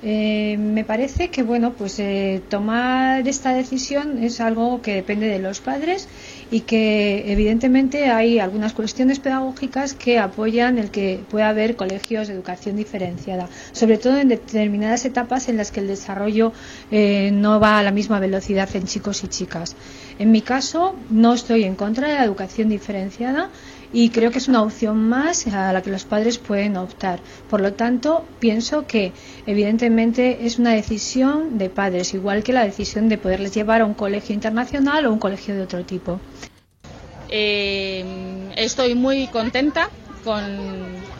Eh, 0.00 0.56
me 0.58 0.84
parece 0.84 1.28
que 1.28 1.42
bueno, 1.42 1.72
pues 1.72 1.98
eh, 1.98 2.40
tomar 2.48 3.26
esta 3.26 3.52
decisión 3.52 4.22
es 4.22 4.40
algo 4.40 4.80
que 4.80 4.94
depende 4.94 5.26
de 5.26 5.40
los 5.40 5.60
padres 5.60 6.08
y 6.52 6.60
que 6.60 7.32
evidentemente 7.32 8.04
hay 8.04 8.38
algunas 8.38 8.74
cuestiones 8.74 9.18
pedagógicas 9.18 9.94
que 9.94 10.20
apoyan 10.20 10.78
el 10.78 10.90
que 10.90 11.20
pueda 11.28 11.48
haber 11.48 11.74
colegios 11.74 12.28
de 12.28 12.34
educación 12.34 12.76
diferenciada, 12.76 13.48
sobre 13.72 13.98
todo 13.98 14.18
en 14.18 14.28
determinadas 14.28 15.04
etapas 15.04 15.48
en 15.48 15.56
las 15.56 15.72
que 15.72 15.80
el 15.80 15.88
desarrollo 15.88 16.52
eh, 16.92 17.30
no 17.32 17.58
va 17.58 17.80
a 17.80 17.82
la 17.82 17.90
misma 17.90 18.20
velocidad 18.20 18.68
en 18.76 18.84
chicos 18.84 19.24
y 19.24 19.28
chicas. 19.28 19.74
En 20.20 20.30
mi 20.30 20.42
caso, 20.42 20.94
no 21.10 21.34
estoy 21.34 21.64
en 21.64 21.74
contra 21.74 22.08
de 22.08 22.14
la 22.14 22.24
educación 22.24 22.68
diferenciada 22.68 23.50
y 23.92 24.10
creo 24.10 24.30
que 24.30 24.38
es 24.38 24.48
una 24.48 24.62
opción 24.62 25.08
más 25.08 25.46
a 25.46 25.72
la 25.72 25.82
que 25.82 25.90
los 25.90 26.04
padres 26.04 26.38
pueden 26.38 26.76
optar. 26.76 27.20
Por 27.48 27.60
lo 27.60 27.72
tanto, 27.72 28.24
pienso 28.38 28.86
que 28.86 29.12
evidentemente 29.46 30.46
es 30.46 30.58
una 30.58 30.72
decisión 30.72 31.58
de 31.58 31.70
padres, 31.70 32.14
igual 32.14 32.42
que 32.42 32.52
la 32.52 32.64
decisión 32.64 33.08
de 33.08 33.18
poderles 33.18 33.54
llevar 33.54 33.80
a 33.80 33.86
un 33.86 33.94
colegio 33.94 34.34
internacional 34.34 35.06
o 35.06 35.12
un 35.12 35.18
colegio 35.18 35.54
de 35.54 35.62
otro 35.62 35.84
tipo. 35.84 36.20
Eh, 37.30 38.04
estoy 38.56 38.94
muy 38.94 39.26
contenta 39.28 39.90
con 40.24 40.44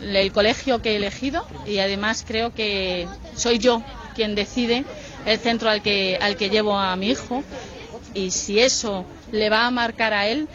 el 0.02 0.32
colegio 0.32 0.82
que 0.82 0.92
he 0.92 0.96
elegido 0.96 1.46
y 1.66 1.78
además 1.78 2.24
creo 2.26 2.52
que 2.52 3.06
soy 3.34 3.58
yo 3.58 3.82
quien 4.14 4.34
decide 4.34 4.84
el 5.26 5.38
centro 5.38 5.70
al 5.70 5.82
que, 5.82 6.18
al 6.20 6.36
que 6.36 6.50
llevo 6.50 6.76
a 6.78 6.96
mi 6.96 7.10
hijo 7.10 7.42
y 8.14 8.30
si 8.30 8.58
eso 8.58 9.04
le 9.32 9.50
va 9.50 9.66
a 9.66 9.70
marcar 9.70 10.14
a 10.14 10.26
él, 10.26 10.48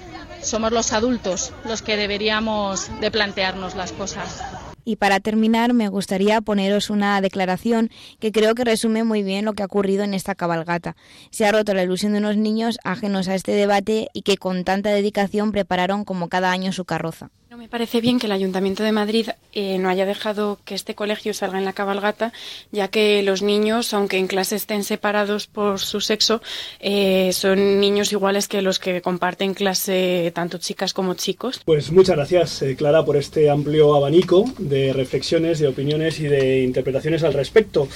somos 0.43 0.71
los 0.71 0.93
adultos 0.93 1.51
los 1.65 1.81
que 1.81 1.97
deberíamos 1.97 2.89
de 2.99 3.11
plantearnos 3.11 3.75
las 3.75 3.91
cosas. 3.91 4.41
Y 4.85 4.97
para 4.97 5.19
terminar, 5.19 5.73
me 5.73 5.87
gustaría 5.87 6.41
poneros 6.41 6.89
una 6.89 7.21
declaración 7.21 7.89
que 8.19 8.31
creo 8.31 8.53
que 8.53 8.65
resume 8.65 9.03
muy 9.03 9.23
bien 9.23 9.45
lo 9.45 9.53
que 9.53 9.63
ha 9.63 9.67
ocurrido 9.67 10.03
en 10.03 10.13
esta 10.13 10.35
cabalgata. 10.35 10.95
Se 11.31 11.45
ha 11.45 11.51
roto 11.51 11.73
la 11.73 11.83
ilusión 11.83 12.11
de 12.11 12.19
unos 12.19 12.35
niños 12.35 12.77
ajenos 12.83 13.29
a 13.29 13.35
este 13.35 13.53
debate 13.53 14.09
y 14.13 14.23
que 14.23 14.37
con 14.37 14.65
tanta 14.65 14.89
dedicación 14.89 15.51
prepararon 15.51 16.03
como 16.03 16.27
cada 16.27 16.51
año 16.51 16.73
su 16.73 16.83
carroza. 16.83 17.29
No 17.53 17.59
me 17.59 17.67
parece 17.67 18.01
bien 18.01 18.17
que 18.17 18.25
el 18.25 18.31
Ayuntamiento 18.31 18.81
de 18.81 18.91
Madrid 18.91 19.29
eh, 19.51 19.77
no 19.77 19.87
haya 19.87 20.07
dejado 20.07 20.57
que 20.65 20.73
este 20.73 20.95
colegio 20.95 21.35
salga 21.35 21.59
en 21.59 21.65
la 21.65 21.73
cabalgata, 21.73 22.33
ya 22.71 22.87
que 22.87 23.21
los 23.21 23.43
niños, 23.43 23.93
aunque 23.93 24.17
en 24.17 24.25
clase 24.25 24.55
estén 24.55 24.83
separados 24.83 25.45
por 25.45 25.79
su 25.79 26.01
sexo, 26.01 26.41
eh, 26.79 27.29
son 27.31 27.79
niños 27.79 28.11
iguales 28.11 28.47
que 28.47 28.63
los 28.63 28.79
que 28.79 29.03
comparten 29.03 29.53
clase 29.53 30.31
tanto 30.33 30.57
chicas 30.57 30.95
como 30.95 31.13
chicos. 31.13 31.61
Pues 31.63 31.91
muchas 31.91 32.15
gracias, 32.15 32.59
eh, 32.63 32.75
Clara, 32.75 33.05
por 33.05 33.17
este 33.17 33.51
amplio 33.51 33.93
abanico 33.93 34.45
de 34.57 34.91
reflexiones, 34.91 35.59
de 35.59 35.67
opiniones 35.67 36.19
y 36.21 36.23
de 36.23 36.63
interpretaciones 36.63 37.23
al 37.23 37.33
respecto. 37.33 37.87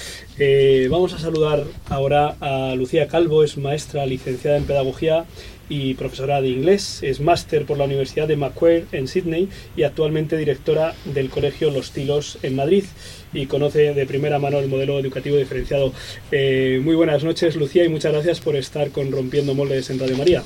vamos 0.88 1.14
a 1.14 1.18
saludar 1.18 1.64
ahora 1.90 2.36
a 2.42 2.76
Lucía 2.76 3.08
Calvo, 3.08 3.44
es 3.44 3.58
maestra 3.58 4.06
licenciada 4.06 4.58
en 4.58 4.66
Pedagogía 4.66 5.26
y 5.70 5.94
profesora 5.96 6.42
de 6.42 6.50
inglés. 6.50 7.00
Es 7.04 7.20
máster 7.20 7.66
por 7.66 7.78
la 7.78 7.86
Universidad 7.86 8.28
de 8.28 8.38
Macquarie 8.38 8.86
en 8.92 9.08
Sydney 9.08 9.50
y 9.76 9.84
actualmente 9.84 10.38
directora 10.38 10.96
del 11.06 11.30
Colegio 11.30 11.72
Los 11.72 11.92
Tilos 11.92 12.38
en 12.44 12.56
Madrid 12.56 12.86
y 13.34 13.46
conoce 13.46 13.94
de 13.94 14.06
primera 14.06 14.40
mano 14.40 14.60
el 14.60 14.68
modelo 14.68 15.00
educativo 15.00 15.38
diferenciado. 15.38 15.94
Eh, 16.32 16.80
muy 16.84 16.96
buenas 16.96 17.24
noches, 17.24 17.56
Lucía, 17.56 17.84
y 17.84 17.90
muchas 17.90 18.14
gracias 18.14 18.40
por 18.40 18.56
estar 18.56 18.92
con 18.92 19.12
Rompiendo 19.12 19.54
Moldes 19.54 19.90
en 19.90 20.00
Radio 20.00 20.18
María. 20.18 20.44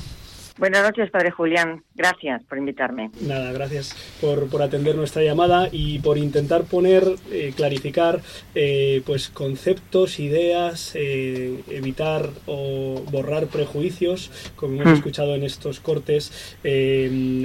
Buenas 0.58 0.82
noches, 0.82 1.10
Padre 1.10 1.30
Julián. 1.30 1.82
Gracias 1.94 2.42
por 2.44 2.58
invitarme. 2.58 3.10
Nada, 3.20 3.52
gracias 3.52 3.94
por, 4.20 4.48
por 4.48 4.62
atender 4.62 4.94
nuestra 4.96 5.22
llamada 5.22 5.68
y 5.72 5.98
por 6.00 6.18
intentar 6.18 6.64
poner, 6.64 7.04
eh, 7.30 7.52
clarificar 7.56 8.20
eh, 8.54 9.02
pues 9.06 9.28
conceptos, 9.30 10.18
ideas, 10.18 10.92
eh, 10.94 11.60
evitar 11.70 12.28
o 12.46 13.02
borrar 13.10 13.46
prejuicios, 13.46 14.30
como 14.56 14.74
hemos 14.74 14.92
mm. 14.92 14.96
escuchado 14.96 15.34
en 15.34 15.42
estos 15.42 15.80
cortes. 15.80 16.56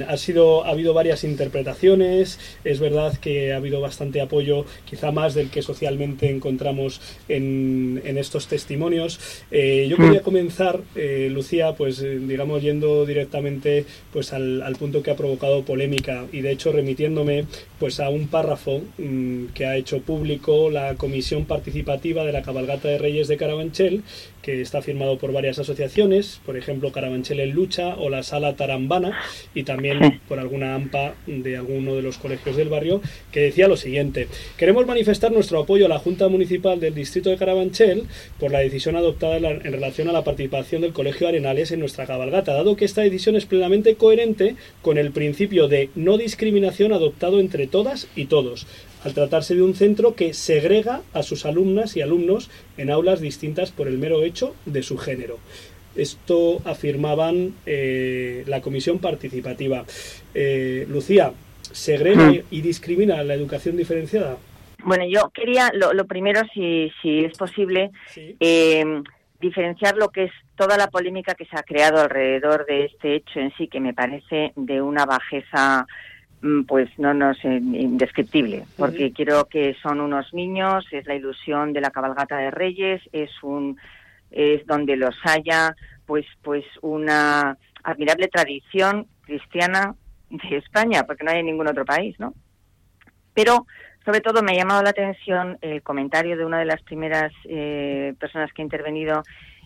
ha, 0.08 0.16
sido, 0.16 0.64
ha 0.64 0.70
habido 0.70 0.92
varias 0.92 1.24
interpretaciones, 1.24 2.38
es 2.64 2.80
verdad 2.80 3.16
que 3.18 3.52
ha 3.52 3.56
habido 3.56 3.80
bastante 3.80 4.20
apoyo, 4.20 4.64
quizá 4.84 5.12
más 5.12 5.34
del 5.34 5.50
que 5.50 5.62
socialmente 5.62 6.30
encontramos 6.30 7.00
en, 7.28 8.02
en 8.04 8.18
estos 8.18 8.48
testimonios. 8.48 9.18
yo 9.50 9.96
mm. 9.96 10.00
quería 10.02 10.22
comenzar, 10.22 10.80
Lucía, 10.94 11.74
pues 11.74 12.00
digamos 12.00 12.62
yendo 12.62 12.97
directamente 13.06 13.84
pues 14.12 14.32
al, 14.32 14.76
punto 14.78 15.02
que 15.02 15.10
ha 15.10 15.16
provocado 15.16 15.62
polémica. 15.64 16.24
Y 16.32 16.40
de 16.40 16.52
hecho 16.52 16.72
remitiéndome 16.72 17.46
pues 17.78 18.00
a 18.00 18.08
un 18.08 18.28
párrafo 18.28 18.82
mm, 18.98 19.46
que 19.54 19.66
ha 19.66 19.76
hecho 19.76 20.00
público 20.00 20.70
la 20.70 20.94
Comisión 20.94 21.44
Participativa 21.44 22.24
de 22.24 22.32
la 22.32 22.42
Cabalgata 22.42 22.88
de 22.88 22.98
Reyes 22.98 23.28
de 23.28 23.36
Carabanchel 23.36 24.02
que 24.42 24.60
está 24.60 24.82
firmado 24.82 25.18
por 25.18 25.32
varias 25.32 25.58
asociaciones, 25.58 26.40
por 26.46 26.56
ejemplo 26.56 26.92
Carabanchel 26.92 27.40
en 27.40 27.50
Lucha 27.50 27.96
o 27.96 28.08
la 28.08 28.22
Sala 28.22 28.56
Tarambana 28.56 29.18
y 29.54 29.64
también 29.64 30.20
por 30.28 30.38
alguna 30.38 30.74
AMPA 30.74 31.14
de 31.26 31.56
alguno 31.56 31.94
de 31.94 32.02
los 32.02 32.18
colegios 32.18 32.56
del 32.56 32.68
barrio, 32.68 33.00
que 33.32 33.40
decía 33.40 33.68
lo 33.68 33.76
siguiente, 33.76 34.28
queremos 34.56 34.86
manifestar 34.86 35.32
nuestro 35.32 35.60
apoyo 35.60 35.86
a 35.86 35.88
la 35.88 35.98
Junta 35.98 36.28
Municipal 36.28 36.80
del 36.80 36.94
Distrito 36.94 37.30
de 37.30 37.36
Carabanchel 37.36 38.04
por 38.38 38.52
la 38.52 38.60
decisión 38.60 38.96
adoptada 38.96 39.36
en 39.36 39.72
relación 39.72 40.08
a 40.08 40.12
la 40.12 40.24
participación 40.24 40.82
del 40.82 40.92
Colegio 40.92 41.28
Arenales 41.28 41.72
en 41.72 41.80
nuestra 41.80 42.06
cabalgata, 42.06 42.54
dado 42.54 42.76
que 42.76 42.84
esta 42.84 43.02
decisión 43.02 43.36
es 43.36 43.46
plenamente 43.46 43.96
coherente 43.96 44.56
con 44.82 44.98
el 44.98 45.10
principio 45.12 45.68
de 45.68 45.90
no 45.94 46.18
discriminación 46.18 46.92
adoptado 46.92 47.40
entre 47.40 47.66
todas 47.66 48.08
y 48.16 48.26
todos, 48.26 48.66
al 49.04 49.14
tratarse 49.14 49.54
de 49.54 49.62
un 49.62 49.74
centro 49.74 50.14
que 50.14 50.34
segrega 50.34 51.02
a 51.12 51.22
sus 51.22 51.46
alumnas 51.46 51.96
y 51.96 52.02
alumnos 52.02 52.50
en 52.76 52.90
aulas 52.90 53.20
distintas 53.20 53.70
por 53.70 53.88
el 53.88 53.98
mero 53.98 54.22
hecho 54.22 54.54
de 54.66 54.82
su 54.82 54.98
género. 54.98 55.38
Esto 55.96 56.60
afirmaban 56.64 57.54
eh, 57.66 58.44
la 58.46 58.60
comisión 58.60 58.98
participativa. 58.98 59.84
Eh, 60.34 60.86
Lucía, 60.88 61.32
¿segrega 61.60 62.32
y 62.50 62.60
discrimina 62.60 63.22
la 63.24 63.34
educación 63.34 63.76
diferenciada? 63.76 64.36
Bueno, 64.84 65.04
yo 65.08 65.30
quería, 65.30 65.72
lo, 65.74 66.06
primero, 66.06 66.42
si, 66.54 66.92
si 67.02 67.24
es 67.24 67.36
posible, 67.36 67.90
eh, 68.38 68.84
diferenciar 69.40 69.96
lo 69.96 70.08
que 70.10 70.24
es 70.24 70.32
toda 70.56 70.76
la 70.76 70.88
polémica 70.88 71.34
que 71.34 71.46
se 71.46 71.56
ha 71.56 71.62
creado 71.62 72.00
alrededor 72.00 72.64
de 72.66 72.84
este 72.86 73.16
hecho 73.16 73.40
en 73.40 73.52
sí, 73.56 73.68
que 73.68 73.80
me 73.80 73.94
parece 73.94 74.52
de 74.56 74.80
una 74.80 75.04
bajeza 75.04 75.86
pues 76.66 76.88
no, 76.98 77.14
no 77.14 77.34
sé, 77.34 77.48
indescriptible, 77.56 78.64
porque 78.76 79.12
quiero 79.12 79.46
que 79.46 79.74
son 79.82 80.00
unos 80.00 80.32
niños, 80.32 80.86
es 80.92 81.06
la 81.06 81.16
ilusión 81.16 81.72
de 81.72 81.80
la 81.80 81.90
cabalgata 81.90 82.36
de 82.36 82.50
Reyes, 82.50 83.02
es 83.12 83.30
un 83.42 83.76
es 84.30 84.66
donde 84.66 84.96
los 84.96 85.14
haya, 85.24 85.74
pues 86.06 86.26
pues 86.42 86.64
una 86.82 87.56
admirable 87.82 88.28
tradición 88.28 89.06
cristiana 89.22 89.94
de 90.30 90.56
España, 90.58 91.04
porque 91.04 91.24
no 91.24 91.30
hay 91.30 91.40
en 91.40 91.46
ningún 91.46 91.68
otro 91.68 91.84
país, 91.84 92.14
¿no? 92.18 92.34
Pero 93.34 93.66
sobre 94.04 94.20
todo 94.20 94.42
me 94.42 94.52
ha 94.52 94.56
llamado 94.56 94.82
la 94.82 94.90
atención 94.90 95.58
el 95.60 95.82
comentario 95.82 96.36
de 96.36 96.44
una 96.44 96.58
de 96.58 96.64
las 96.64 96.82
primeras 96.82 97.32
eh, 97.44 98.14
personas 98.18 98.52
que 98.52 98.62
ha 98.62 98.64
intervenido, 98.64 99.22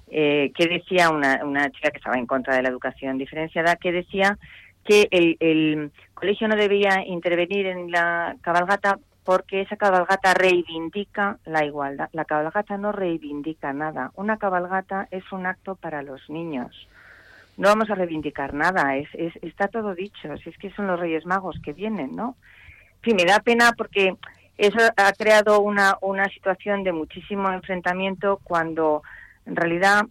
eh, 0.08 0.52
que 0.56 0.66
decía 0.66 1.10
una, 1.10 1.44
una 1.44 1.70
chica 1.70 1.90
que 1.90 1.98
estaba 1.98 2.16
en 2.18 2.26
contra 2.26 2.56
de 2.56 2.62
la 2.62 2.68
educación 2.68 3.18
diferenciada, 3.18 3.76
que 3.76 3.92
decía 3.92 4.38
que 4.84 5.08
el, 5.10 5.36
el 5.40 5.92
colegio 6.22 6.46
no 6.46 6.54
debía 6.54 7.04
intervenir 7.04 7.66
en 7.66 7.90
la 7.90 8.36
cabalgata 8.42 9.00
porque 9.24 9.62
esa 9.62 9.76
cabalgata 9.76 10.34
reivindica 10.34 11.38
la 11.44 11.64
igualdad. 11.64 12.10
La 12.12 12.24
cabalgata 12.24 12.78
no 12.78 12.92
reivindica 12.92 13.72
nada. 13.72 14.12
Una 14.14 14.36
cabalgata 14.36 15.08
es 15.10 15.24
un 15.32 15.46
acto 15.46 15.74
para 15.74 16.00
los 16.02 16.30
niños. 16.30 16.88
No 17.56 17.66
vamos 17.70 17.90
a 17.90 17.96
reivindicar 17.96 18.54
nada, 18.54 18.96
es, 18.96 19.08
es, 19.14 19.32
está 19.42 19.66
todo 19.66 19.96
dicho. 19.96 20.36
Si 20.36 20.50
es 20.50 20.58
que 20.58 20.70
son 20.70 20.86
los 20.86 21.00
Reyes 21.00 21.26
Magos 21.26 21.56
que 21.60 21.72
vienen, 21.72 22.14
¿no? 22.14 22.36
Sí, 23.02 23.14
me 23.14 23.24
da 23.24 23.40
pena 23.40 23.72
porque 23.76 24.14
eso 24.58 24.78
ha 24.96 25.12
creado 25.14 25.60
una, 25.60 25.98
una 26.02 26.28
situación 26.28 26.84
de 26.84 26.92
muchísimo 26.92 27.50
enfrentamiento 27.50 28.38
cuando 28.44 29.02
en 29.44 29.56
realidad 29.56 30.02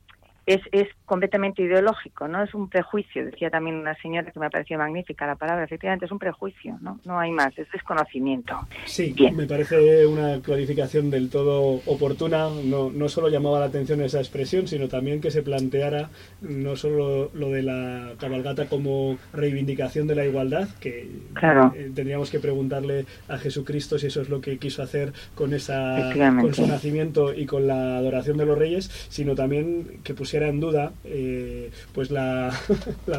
es, 0.45 0.59
es 0.73 0.89
completamente 1.11 1.61
ideológico, 1.61 2.29
¿no? 2.29 2.41
Es 2.41 2.53
un 2.53 2.69
prejuicio, 2.69 3.25
decía 3.25 3.49
también 3.49 3.75
una 3.75 3.95
señora 3.95 4.31
que 4.31 4.39
me 4.39 4.45
ha 4.45 4.49
parecido 4.49 4.79
magnífica 4.79 5.27
la 5.27 5.35
palabra, 5.35 5.65
efectivamente 5.65 6.05
es 6.05 6.11
un 6.13 6.19
prejuicio, 6.19 6.77
¿no? 6.79 7.01
No 7.03 7.19
hay 7.19 7.31
más, 7.31 7.51
es 7.57 7.69
desconocimiento. 7.69 8.57
Sí, 8.85 9.13
me 9.33 9.45
parece 9.45 10.07
una 10.07 10.39
clarificación 10.39 11.09
del 11.09 11.29
todo 11.29 11.81
oportuna, 11.85 12.47
no, 12.63 12.89
no 12.89 13.09
solo 13.09 13.27
llamaba 13.27 13.59
la 13.59 13.65
atención 13.65 14.01
esa 14.01 14.19
expresión, 14.19 14.69
sino 14.69 14.87
también 14.87 15.19
que 15.19 15.31
se 15.31 15.43
planteara 15.43 16.07
no 16.39 16.77
solo 16.77 17.29
lo 17.33 17.49
de 17.49 17.63
la 17.63 18.13
cabalgata 18.17 18.69
como 18.69 19.17
reivindicación 19.33 20.07
de 20.07 20.15
la 20.15 20.25
igualdad, 20.25 20.69
que 20.79 21.09
eh, 21.41 21.91
tendríamos 21.93 22.31
que 22.31 22.39
preguntarle 22.39 23.05
a 23.27 23.37
Jesucristo 23.37 23.99
si 23.99 24.07
eso 24.07 24.21
es 24.21 24.29
lo 24.29 24.39
que 24.39 24.59
quiso 24.59 24.81
hacer 24.81 25.11
con, 25.35 25.53
esa, 25.53 26.13
con 26.39 26.53
su 26.53 26.65
nacimiento 26.65 27.33
y 27.33 27.47
con 27.47 27.67
la 27.67 27.97
adoración 27.97 28.37
de 28.37 28.45
los 28.45 28.57
reyes, 28.57 28.89
sino 29.09 29.35
también 29.35 29.99
que 30.05 30.13
pusiera 30.13 30.47
en 30.47 30.61
duda 30.61 30.93
eh, 31.03 31.71
pues 31.93 32.11
la, 32.11 32.53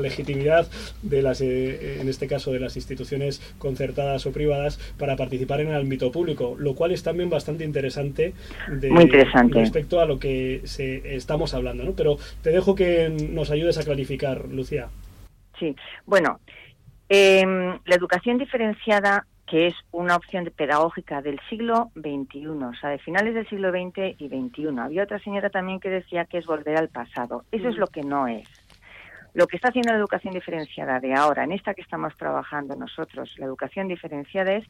legitimidad 0.01 0.67
de 1.03 1.23
las, 1.23 1.41
eh, 1.41 2.01
en 2.01 2.09
este 2.09 2.27
caso, 2.27 2.53
de 2.53 2.61
las 2.61 2.77
instituciones 2.77 3.41
concertadas 3.59 4.27
o 4.27 4.33
privadas 4.33 4.79
para 4.99 5.17
participar 5.17 5.61
en 5.61 5.69
el 5.69 5.77
ámbito 5.77 6.13
público, 6.13 6.57
lo 6.59 6.75
cual 6.75 6.93
es 6.93 7.03
también 7.03 7.31
bastante 7.31 7.65
interesante, 7.65 8.35
de, 8.69 8.91
respecto 9.51 10.01
a 10.01 10.07
lo 10.07 10.19
que 10.19 10.63
se, 10.65 11.15
estamos 11.15 11.55
hablando. 11.55 11.85
¿no? 11.85 11.93
Pero 11.93 12.19
te 12.43 12.51
dejo 12.51 12.75
que 12.75 13.09
nos 13.09 13.51
ayudes 13.51 13.79
a 13.79 13.85
clarificar, 13.85 14.47
Lucía. 14.49 14.89
Sí, 15.59 15.75
bueno, 16.07 16.41
em, 17.09 17.79
la 17.85 17.95
educación 17.95 18.39
diferenciada 18.39 19.27
que 19.53 19.67
es 19.67 19.75
una 19.91 20.17
opción 20.17 20.51
pedagógica 20.57 21.21
del 21.21 21.39
siglo 21.51 21.91
XXI, 21.95 22.47
o 22.47 22.75
sea, 22.81 22.89
de 22.89 22.99
finales 22.99 23.35
del 23.35 23.47
siglo 23.51 23.71
XX 23.71 24.19
y 24.19 24.29
XXI. 24.29 24.79
Había 24.81 25.03
otra 25.03 25.19
señora 25.19 25.51
también 25.51 25.79
que 25.79 25.91
decía 25.91 26.25
que 26.25 26.39
es 26.39 26.47
volver 26.47 26.79
al 26.79 26.89
pasado. 26.89 27.45
Eso 27.53 27.69
es 27.69 27.77
lo 27.77 27.87
que 27.87 28.01
no 28.01 28.27
es. 28.27 28.49
Lo 29.35 29.47
que 29.47 29.57
está 29.57 29.69
haciendo 29.69 29.93
la 29.93 29.99
educación 29.99 30.33
diferenciada 30.33 31.01
de 31.01 31.13
ahora, 31.13 31.45
en 31.45 31.53
esta 31.53 31.75
que 31.75 31.83
estamos 31.83 32.17
trabajando 32.17 32.77
nosotros, 32.77 33.31
la 33.37 33.45
educación 33.45 33.89
diferenciada 33.89 34.55
es 34.55 34.65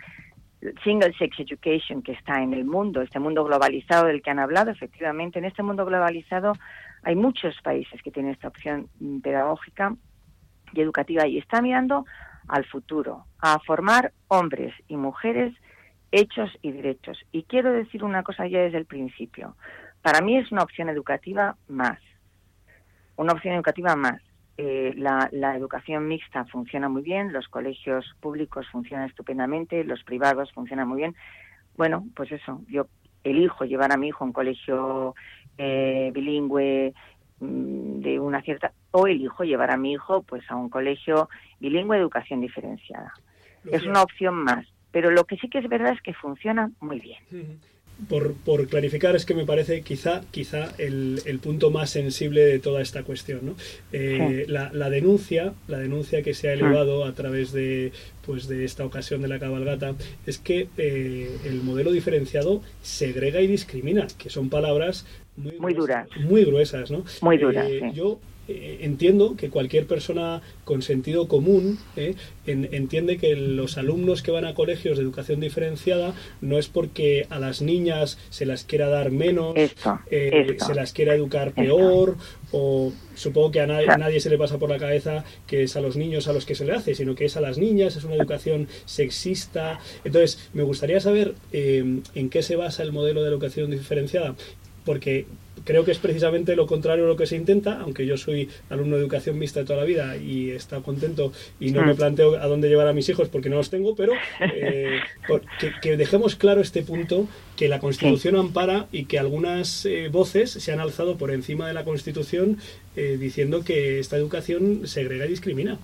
single 0.83 1.15
sex 1.17 1.39
education 1.39 2.03
que 2.03 2.15
está 2.15 2.43
en 2.43 2.53
el 2.53 2.65
mundo, 2.65 3.03
este 3.03 3.21
mundo 3.21 3.45
globalizado 3.45 4.07
del 4.07 4.21
que 4.21 4.31
han 4.31 4.41
hablado, 4.41 4.73
efectivamente, 4.73 5.39
en 5.39 5.45
este 5.45 5.62
mundo 5.62 5.85
globalizado 5.85 6.55
hay 7.05 7.15
muchos 7.15 7.55
países 7.62 8.03
que 8.03 8.11
tienen 8.11 8.33
esta 8.33 8.49
opción 8.49 8.89
pedagógica 9.23 9.95
y 10.73 10.81
educativa 10.81 11.25
y 11.29 11.39
está 11.39 11.62
mirando 11.62 12.05
al 12.49 12.64
futuro, 12.64 13.26
a 13.38 13.58
formar 13.61 14.12
hombres 14.28 14.75
y 14.88 14.96
mujeres 14.96 15.54
hechos 16.11 16.50
y 16.62 16.72
derechos. 16.72 17.18
Y 17.32 17.44
quiero 17.44 17.72
decir 17.72 18.04
una 18.04 18.22
cosa 18.22 18.46
ya 18.46 18.61
desde 18.61 18.78
el 18.78 18.87
principio. 18.87 19.56
Para 20.02 20.20
mí 20.20 20.37
es 20.37 20.50
una 20.52 20.62
opción 20.62 20.88
educativa 20.88 21.56
más. 21.68 21.99
Una 23.16 23.32
opción 23.32 23.54
educativa 23.54 23.96
más. 23.96 24.20
Eh, 24.58 24.92
la, 24.96 25.28
la, 25.32 25.56
educación 25.56 26.06
mixta 26.08 26.44
funciona 26.44 26.88
muy 26.88 27.02
bien, 27.02 27.32
los 27.32 27.49
colegios 27.49 28.04
públicos 28.20 28.66
funcionan 28.70 29.08
estupendamente, 29.08 29.82
los 29.82 30.04
privados 30.04 30.52
funcionan 30.52 30.88
muy 30.88 30.99
bien. 30.99 31.16
Bueno, 31.76 32.06
pues 32.14 32.30
eso, 32.32 32.61
yo 32.68 32.87
elijo 33.25 33.64
llevar 33.64 33.92
a 33.92 33.96
mi 33.96 34.08
hijo 34.08 34.25
a 34.25 34.26
un 34.26 34.32
colegio 34.34 35.14
eh, 35.56 36.11
bilingüe 36.12 36.92
Mm, 37.42 38.02
de 38.02 38.20
una 38.20 38.40
cierta 38.42 38.72
o 38.92 39.06
elijo 39.06 39.42
llevar 39.44 39.70
a 39.70 39.76
mi 39.76 39.92
hijo 39.92 40.22
pues 40.22 40.49
a 40.50 40.56
un 40.56 40.68
colegio 40.68 41.28
bilingüe 41.61 41.96
de 41.96 42.02
educación 42.02 42.40
diferenciada. 42.40 43.12
Es 43.70 43.84
una 43.84 44.02
opción 44.02 44.34
más, 44.34 44.66
pero 44.90 45.11
lo 45.11 45.25
que 45.25 45.37
sí 45.37 45.49
que 45.49 45.58
es 45.58 45.68
verdad 45.68 45.92
es 45.92 46.02
que 46.02 46.14
funciona 46.14 46.70
muy 46.80 47.00
bien. 47.00 47.58
Por, 48.08 48.34
por, 48.34 48.66
clarificar, 48.66 49.14
es 49.14 49.25
que 49.25 49.34
me 49.34 49.44
parece 49.44 49.82
quizá, 49.82 50.22
quizá 50.32 50.72
el, 50.78 51.20
el 51.25 51.38
punto 51.38 51.70
más 51.70 51.90
sensible 51.90 52.40
de 52.40 52.58
toda 52.58 52.82
esta 52.82 53.04
cuestión. 53.04 53.40
¿no? 53.42 53.54
Eh, 53.92 54.44
la, 54.49 54.72
la, 54.72 54.90
denuncia, 54.90 55.54
la 55.68 55.78
denuncia 55.78 56.22
que 56.22 56.34
se 56.34 56.49
ha 56.49 56.54
elevado 56.54 57.04
a 57.04 57.12
través 57.12 57.52
de, 57.52 57.92
pues, 58.26 58.49
de 58.49 58.64
esta 58.64 58.84
ocasión 58.84 59.22
de 59.22 59.28
la 59.28 59.38
cabalgata 59.38 59.94
es 60.26 60.38
que 60.38 60.68
eh, 60.78 61.38
el 61.44 61.62
modelo 61.62 61.92
diferenciado 61.92 62.62
segrega 62.80 63.40
y 63.40 63.46
discrimina, 63.46 64.08
que 64.18 64.30
son 64.30 64.49
palabras 64.49 65.06
muy, 65.37 65.72
duras. 65.72 66.08
Muy 66.20 66.44
gruesas, 66.44 66.90
¿no? 66.90 67.04
Muy 67.20 67.38
duras. 67.38 67.66
Eh, 67.68 67.92
yo 67.94 68.18
eh, 68.49 68.78
entiendo 68.82 69.37
que 69.37 69.50
cualquier 69.50 69.87
persona 69.87 70.42
con 70.64 70.82
sentido 70.82 71.28
común 71.28 71.78
eh, 71.96 72.14
entiende 72.46 73.18
que 73.18 73.37
los 73.37 73.78
alumnos 73.78 74.22
que 74.22 74.31
van 74.31 74.44
a 74.44 74.55
colegios 74.55 74.96
de 74.98 75.05
educación 75.05 75.40
diferenciada 75.40 76.14
no 76.40 76.59
es 76.59 76.68
porque 76.68 77.26
a 77.31 77.38
las 77.38 77.62
niñas 77.62 78.18
se 78.31 78.46
las 78.46 78.64
quiera 78.64 78.88
dar 78.88 79.11
menos, 79.11 79.55
se 80.11 80.74
las 80.74 80.92
quiera 80.92 81.14
educar 81.14 81.52
peor, 81.52 82.16
o 82.50 82.92
supongo 83.14 83.52
que 83.52 83.61
a 83.61 83.66
nadie, 83.66 83.88
a 83.88 83.96
nadie, 83.96 84.20
se 84.20 84.28
le 84.28 84.38
pasa 84.38 84.59
por 84.59 84.70
la 84.70 84.78
cabeza 84.78 85.24
que 85.46 85.62
es 85.62 85.76
a 85.76 85.81
los 85.81 85.96
niños 85.96 86.26
a 86.26 86.33
los 86.33 86.44
que 86.44 86.55
se 86.55 86.64
le 86.64 86.72
hace, 86.72 86.94
sino 86.94 87.14
que 87.14 87.26
es 87.26 87.37
a 87.37 87.40
las 87.40 87.59
niñas, 87.59 87.96
es 87.96 88.05
una 88.05 88.16
educación 88.16 88.66
sexista. 88.87 89.78
Entonces, 90.05 90.50
me 90.52 90.62
gustaría 90.62 91.00
saber 91.00 91.35
en 91.52 92.31
qué 92.31 92.42
se 92.42 92.57
basa 92.57 92.83
el 92.83 92.92
modelo 92.92 93.22
de 93.22 93.28
educación 93.28 93.70
diferenciada 93.70 94.35
porque 94.85 95.26
creo 95.64 95.85
que 95.85 95.90
es 95.90 95.98
precisamente 95.98 96.57
lo 96.57 96.66
contrario 96.66 97.05
a 97.05 97.09
lo 97.09 97.16
que 97.16 97.27
se 97.27 97.37
intenta, 97.37 97.81
aunque 97.81 98.07
yo 98.07 98.16
soy 98.16 98.48
alumno 98.70 98.96
de 98.96 99.03
educación 99.03 99.38
mixta 99.38 99.61
de 99.61 99.66
toda 99.66 99.81
la 99.81 99.85
vida 99.85 100.16
y 100.16 100.51
estado 100.51 100.83
contento 100.83 101.33
y 101.61 101.70
no 101.70 101.83
me 101.83 101.94
mm. 101.94 101.96
planteo 101.96 102.37
a 102.37 102.46
dónde 102.46 102.68
llevar 102.68 102.88
a 102.88 102.92
mis 102.92 103.09
hijos 103.09 103.29
porque 103.29 103.48
no 103.48 103.57
los 103.57 103.70
tengo, 103.70 103.94
pero 103.94 104.12
eh, 104.40 105.01
que, 105.81 105.96
dejemos 105.96 106.37
claro 106.37 106.61
este 106.61 106.83
punto, 106.83 107.27
que 107.57 107.68
la 107.68 107.79
Constitución 107.79 108.37
ampara 108.37 108.87
y 108.92 109.05
que 109.05 109.18
algunas 109.18 109.87
eh, 109.87 110.09
voces 110.11 110.51
se 110.51 110.72
han 110.72 110.81
alzado 110.81 111.16
por 111.16 111.31
encima 111.31 111.68
de 111.68 111.75
la 111.75 111.85
Constitución 111.85 112.59
eh, 112.96 113.16
diciendo 113.18 113.64
que 113.64 113.98
esta 113.98 114.16
educación 114.16 114.87
segrega 114.87 115.27
y 115.27 115.29
discrimina. 115.29 115.79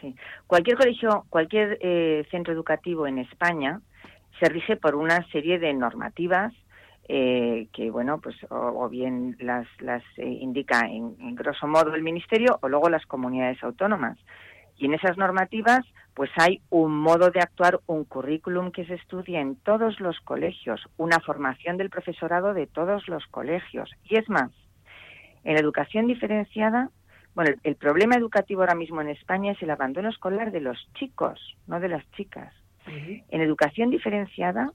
Sí. 0.00 0.14
Cualquier 0.46 0.76
colegio, 0.76 1.24
cualquier 1.30 1.78
centro 2.30 2.52
educativo 2.52 3.06
en 3.06 3.18
España 3.18 3.80
se 4.40 4.48
rige 4.48 4.76
por 4.76 4.96
una 4.96 5.24
serie 5.30 5.58
de 5.60 5.72
normativas 5.72 6.52
eh, 7.08 7.66
que 7.72 7.90
bueno 7.90 8.20
pues 8.20 8.36
o, 8.50 8.88
bien 8.88 9.36
las, 9.40 9.66
las 9.80 10.02
eh, 10.16 10.26
indica 10.26 10.86
en, 10.86 11.34
grosso 11.34 11.66
modo 11.66 11.94
el 11.94 12.02
ministerio 12.02 12.58
o 12.62 12.68
luego 12.68 12.88
las 12.88 13.06
comunidades 13.06 13.62
autónomas. 13.62 14.18
Y 14.76 14.86
en 14.86 14.94
esas 14.94 15.16
normativas 15.16 15.80
pues 16.14 16.30
hay 16.36 16.60
un 16.70 16.96
modo 16.96 17.30
de 17.30 17.40
actuar 17.40 17.80
un 17.86 18.04
currículum 18.04 18.70
que 18.70 18.84
se 18.84 18.94
estudia 18.94 19.40
en 19.40 19.56
todos 19.56 19.98
los 20.00 20.20
colegios 20.20 20.80
una 20.96 21.18
formación 21.20 21.76
del 21.76 21.90
profesorado 21.90 22.54
de 22.54 22.66
todos 22.66 23.08
los 23.08 23.26
colegios. 23.26 23.90
Y 24.04 24.16
es 24.16 24.28
más 24.28 24.50
en 25.44 25.56
educación 25.56 26.06
diferenciada 26.06 26.90
bueno 27.34 27.52
el 27.64 27.76
problema 27.76 28.14
educativo 28.14 28.60
ahora 28.60 28.74
mismo 28.76 29.00
en 29.00 29.08
España 29.08 29.52
es 29.52 29.62
el 29.62 29.70
abandono 29.70 30.08
escolar 30.08 30.52
de 30.52 30.60
los 30.60 30.78
chicos 30.94 31.40
no 31.66 31.80
de 31.80 31.88
las 31.88 32.08
chicas. 32.12 32.54
En 32.86 33.40
educación 33.40 33.90
diferenciada 33.90 34.72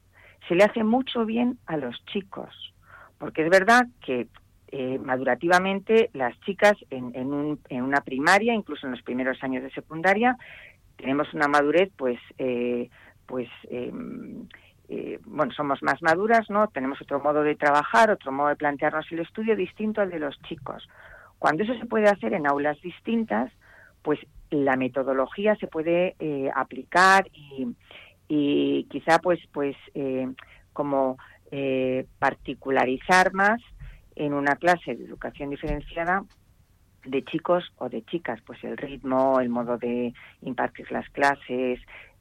se 0.48 0.56
le 0.56 0.64
hace 0.64 0.84
mucho 0.84 1.26
bien 1.26 1.60
a 1.66 1.78
los 1.78 1.96
chicos, 2.06 2.74
porque 3.18 3.44
es 3.44 3.50
verdad 3.50 3.88
que 4.06 4.28
eh, 4.70 5.00
madurativamente 5.00 6.10
las 6.12 6.38
chicas 6.42 6.76
en, 6.90 7.14
en, 7.16 7.82
una 7.82 8.02
primaria, 8.02 8.54
incluso 8.54 8.86
en 8.86 8.92
los 8.92 9.02
primeros 9.02 9.42
años 9.42 9.64
de 9.64 9.72
secundaria, 9.72 10.36
tenemos 10.98 11.34
una 11.34 11.48
madurez 11.48 11.90
pues 11.96 12.20
eh, 12.38 12.90
pues 13.26 13.48
em, 13.70 14.46
eh, 14.90 15.20
bueno 15.26 15.54
somos 15.54 15.82
más 15.84 16.02
maduras 16.02 16.50
no 16.50 16.68
tenemos 16.68 17.02
otro 17.02 17.22
modo 17.22 17.44
de 17.44 17.56
trabajar 17.56 18.10
otro 18.12 18.32
modo 18.32 18.50
de 18.50 18.56
plantearnos 18.58 19.06
el 19.12 19.20
estudio 19.20 19.56
distinto 19.56 20.02
al 20.02 20.10
de 20.10 20.20
los 20.20 20.38
chicos. 20.42 20.90
Cuando 21.40 21.64
eso 21.64 21.78
se 21.78 21.86
puede 21.86 22.10
hacer 22.10 22.34
en 22.34 22.46
aulas 22.46 22.82
distintas 22.82 23.50
pues 24.02 24.20
la 24.50 24.76
metodología 24.76 25.56
se 25.56 25.68
puede 25.68 26.16
aplicar 26.54 27.28
y, 27.32 27.68
y 28.28 28.86
quizá 28.86 29.20
pues 29.20 29.40
pues 29.52 29.76
eh, 29.94 30.28
como 30.74 31.18
eh, 31.52 32.06
particularizar 32.20 33.34
más 33.34 33.62
en 34.16 34.34
una 34.34 34.56
clase 34.56 34.96
de 34.96 35.06
educación 35.06 35.50
diferenciada 35.50 36.24
de 37.06 37.24
chicos 37.24 37.64
o 37.78 37.88
de 37.90 38.04
chicas, 38.04 38.42
pues 38.46 38.62
el 38.64 38.76
ritmo, 38.76 39.40
el 39.40 39.50
modo 39.50 39.78
de 39.78 40.14
impartir 40.42 40.92
las 40.92 41.08
clases, 41.10 41.80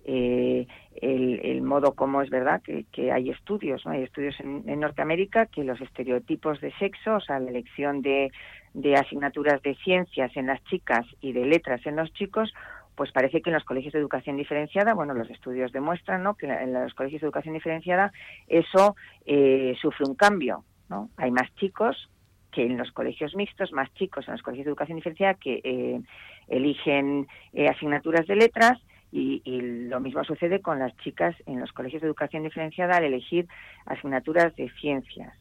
eh, 0.09 0.67
el, 0.95 1.63
modo 1.63 1.95
como 1.95 2.23
es 2.23 2.31
verdad 2.31 2.63
que, 2.63 3.13
hay 3.13 3.31
estudios, 3.31 3.85
¿no? 3.85 3.91
hay 3.93 4.05
estudios 4.05 4.39
en, 4.39 4.63
en, 4.69 4.79
Norteamérica 4.79 5.47
que 5.47 5.65
los 5.65 5.81
estereotipos 5.81 6.61
de 6.61 6.73
sexo, 6.79 7.17
o 7.17 7.21
sea, 7.21 7.41
la 7.41 7.51
elección 7.51 8.03
de, 8.03 8.31
de 8.73 8.95
asignaturas 8.95 9.61
de 9.63 9.75
ciencias 9.77 10.31
en 10.37 10.47
las 10.47 10.63
chicas 10.65 11.05
y 11.21 11.33
de 11.33 11.45
letras 11.45 11.85
en 11.87 11.97
los 11.97 12.13
chicos, 12.13 12.53
pues 12.97 13.13
parece 13.13 13.43
que 13.43 13.51
en 13.51 13.55
los 13.55 13.65
colegios 13.65 13.93
de 13.93 14.01
educación 14.01 14.37
diferenciada, 14.37 14.95
bueno, 14.95 15.15
los 15.15 15.31
estudios 15.31 15.71
demuestran 15.71 16.23
¿no? 16.23 16.35
que 16.35 16.47
en 16.47 16.73
los 16.73 16.95
colegios 16.95 17.21
de 17.21 17.27
educación 17.27 17.55
diferenciada 17.55 18.11
eso 18.49 18.97
eh, 19.27 19.77
sufre 19.81 20.07
un 20.07 20.15
cambio, 20.15 20.65
¿no? 20.89 21.11
Hay 21.19 21.31
más 21.31 21.55
chicos 21.57 22.09
que 22.51 22.65
en 22.65 22.79
los 22.79 22.91
colegios 22.93 23.35
mixtos, 23.37 23.73
más 23.73 23.93
chicos 23.95 24.27
en 24.27 24.33
los 24.33 24.43
colegios 24.43 24.65
de 24.65 24.71
educación 24.71 24.97
diferenciada 24.97 25.35
que 25.35 25.61
eh, 25.63 26.01
eligen 26.49 27.29
eh, 27.53 27.69
asignaturas 27.69 28.27
de 28.27 28.37
letras 28.37 28.81
y, 29.13 29.43
lo 29.89 30.01
mismo 30.01 30.25
sucede 30.25 30.61
con 30.61 30.79
las 30.79 30.95
chicas 30.99 31.35
en 31.47 31.61
los 31.61 31.73
colegios 31.73 32.03
de 32.03 32.09
educación 32.09 32.43
diferenciada 32.43 32.97
al 32.97 33.05
elegir 33.05 33.47
asignaturas 33.87 34.55
de 34.57 34.69
ciencias. 34.81 35.33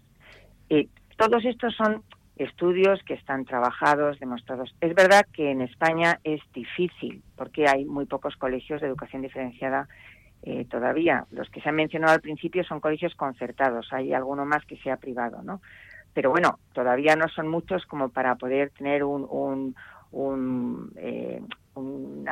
todos 1.18 1.44
estos 1.44 1.76
son 1.76 2.04
estudios 2.36 3.02
que 3.04 3.14
están 3.14 3.46
trabajados, 3.46 4.20
demostrados. 4.20 4.76
Es 4.82 4.94
verdad 4.94 5.26
que 5.32 5.52
en 5.52 5.62
España 5.62 6.20
es 6.24 6.42
difícil 6.54 7.22
porque 7.36 7.68
hay 7.68 7.86
muy 7.86 8.06
pocos 8.06 8.36
colegios 8.36 8.82
de 8.82 8.88
educación 8.88 9.22
diferenciada 9.22 9.88
eh, 10.44 10.66
todavía. 10.66 11.26
Los 11.32 11.50
que 11.50 11.62
se 11.62 11.70
han 11.70 11.76
mencionado 11.76 12.14
al 12.14 12.22
principio 12.22 12.64
son 12.64 12.80
colegios 12.80 13.16
concertados, 13.16 13.92
hay 13.92 14.14
alguno 14.14 14.46
más 14.46 14.66
que 14.66 14.78
sea 14.78 14.98
privado, 14.98 15.42
¿no? 15.42 15.62
Pero 16.14 16.30
bueno, 16.30 16.60
todavía 16.74 17.16
no 17.16 17.28
son 17.30 17.48
muchos 17.48 17.86
como 17.86 18.10
para 18.10 18.36
poder 18.36 18.70
tener 18.72 19.02
eh, 19.02 19.06
un 21.74 22.26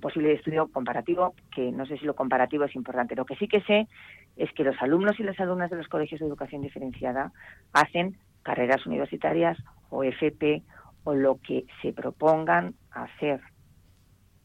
posible 0.00 0.32
estudio 0.34 0.68
comparativo, 0.68 1.34
que 1.52 1.72
no 1.72 1.86
sé 1.86 1.98
si 1.98 2.04
lo 2.04 2.14
comparativo 2.14 2.64
es 2.64 2.76
importante. 2.76 3.16
Lo 3.16 3.24
que 3.24 3.36
sí 3.36 3.48
que 3.48 3.62
sé 3.62 3.88
es 4.36 4.52
que 4.52 4.62
los 4.62 4.80
alumnos 4.80 5.18
y 5.18 5.24
las 5.24 5.40
alumnas 5.40 5.70
de 5.70 5.76
los 5.76 5.88
colegios 5.88 6.20
de 6.20 6.26
educación 6.26 6.62
diferenciada 6.62 7.32
hacen 7.72 8.16
carreras 8.48 8.86
universitarias 8.86 9.58
o 9.90 10.02
FP 10.02 10.62
o 11.04 11.12
lo 11.14 11.38
que 11.42 11.66
se 11.82 11.92
propongan 11.92 12.72
hacer. 12.90 13.42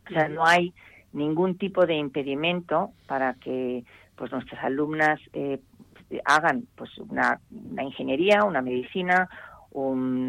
O 0.05 0.09
sea, 0.09 0.27
no 0.27 0.45
hay 0.45 0.73
ningún 1.13 1.57
tipo 1.57 1.85
de 1.85 1.95
impedimento 1.95 2.91
para 3.07 3.35
que 3.35 3.85
pues 4.17 4.29
nuestras 4.33 4.61
alumnas 4.61 5.21
eh, 5.31 5.61
hagan 6.25 6.67
pues 6.75 6.89
una, 6.97 7.39
una, 7.49 7.83
ingeniería, 7.83 8.43
una 8.43 8.61
medicina, 8.61 9.29
un 9.71 10.27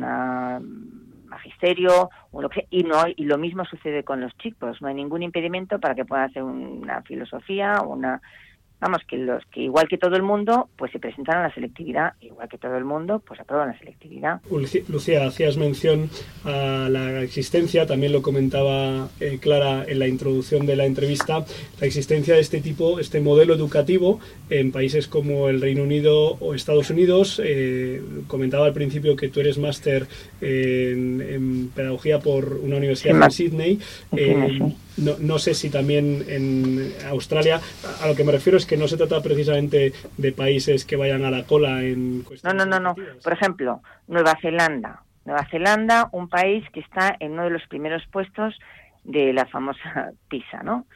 magisterio 1.26 2.10
o 2.30 2.42
lo 2.42 2.48
que 2.48 2.68
y 2.70 2.84
no 2.84 3.02
y 3.16 3.24
lo 3.24 3.38
mismo 3.38 3.64
sucede 3.64 4.04
con 4.04 4.20
los 4.20 4.36
chicos 4.38 4.80
no 4.80 4.86
hay 4.86 4.94
ningún 4.94 5.24
impedimento 5.24 5.80
para 5.80 5.96
que 5.96 6.04
puedan 6.04 6.30
hacer 6.30 6.44
una 6.44 7.02
filosofía 7.02 7.80
una 7.80 8.22
vamos, 8.84 9.00
que 9.08 9.16
los 9.16 9.42
que 9.46 9.62
igual 9.62 9.88
que 9.88 9.96
todo 9.96 10.14
el 10.14 10.22
mundo, 10.22 10.68
pues 10.76 10.92
se 10.92 10.98
presentan 10.98 11.38
a 11.38 11.42
la 11.44 11.54
selectividad, 11.54 12.12
igual 12.20 12.48
que 12.50 12.58
todo 12.58 12.76
el 12.76 12.84
mundo, 12.84 13.22
pues 13.26 13.40
aprueban 13.40 13.68
la 13.68 13.78
selectividad. 13.78 14.42
Lucía, 14.88 15.26
hacías 15.26 15.56
mención 15.56 16.10
a 16.44 16.88
la 16.90 17.22
existencia, 17.22 17.86
también 17.86 18.12
lo 18.12 18.20
comentaba 18.20 19.08
eh, 19.20 19.38
Clara 19.40 19.84
en 19.88 19.98
la 19.98 20.06
introducción 20.06 20.66
de 20.66 20.76
la 20.76 20.84
entrevista, 20.84 21.46
la 21.80 21.86
existencia 21.86 22.34
de 22.34 22.40
este 22.40 22.60
tipo, 22.60 23.00
este 23.00 23.22
modelo 23.22 23.54
educativo 23.54 24.20
en 24.50 24.70
países 24.70 25.08
como 25.08 25.48
el 25.48 25.62
Reino 25.62 25.82
Unido 25.82 26.36
o 26.40 26.54
Estados 26.54 26.90
Unidos. 26.90 27.40
Eh, 27.42 28.02
comentaba 28.26 28.66
al 28.66 28.74
principio 28.74 29.16
que 29.16 29.28
tú 29.28 29.40
eres 29.40 29.56
máster 29.56 30.06
en, 30.42 31.70
pedagogía 31.74 32.18
por 32.18 32.52
una 32.62 32.76
universidad 32.76 33.22
en 33.22 33.30
Sydney. 33.30 33.78
Eh, 34.14 34.74
no, 34.96 35.16
no, 35.18 35.38
sé 35.38 35.54
si 35.54 35.70
también 35.70 36.24
en 36.28 36.92
Australia, 37.08 37.60
a 38.02 38.06
lo 38.06 38.14
que 38.14 38.24
me 38.24 38.32
refiero 38.32 38.58
es 38.58 38.66
que 38.66 38.76
no 38.76 38.88
se 38.88 38.96
trata 38.96 39.22
precisamente 39.22 39.92
de 40.16 40.32
países 40.32 40.84
que 40.84 40.96
vayan 40.96 41.24
a 41.24 41.30
la 41.30 41.44
cola 41.44 41.82
en 41.82 42.24
No, 42.42 42.52
no, 42.52 42.66
no, 42.66 42.80
no. 42.80 42.94
Por 43.22 43.32
ejemplo, 43.32 43.82
Nueva 44.06 44.36
Zelanda. 44.40 45.02
Nueva 45.24 45.46
Zelanda, 45.50 46.08
un 46.12 46.28
país 46.28 46.64
que 46.70 46.80
está 46.80 47.16
en 47.18 47.32
uno 47.32 47.44
de 47.44 47.50
los 47.50 47.66
primeros 47.66 48.06
puestos 48.12 48.58
de 49.04 49.32
la 49.32 49.46
famosa 49.46 50.12
PISA, 50.28 50.62
¿no? 50.62 50.86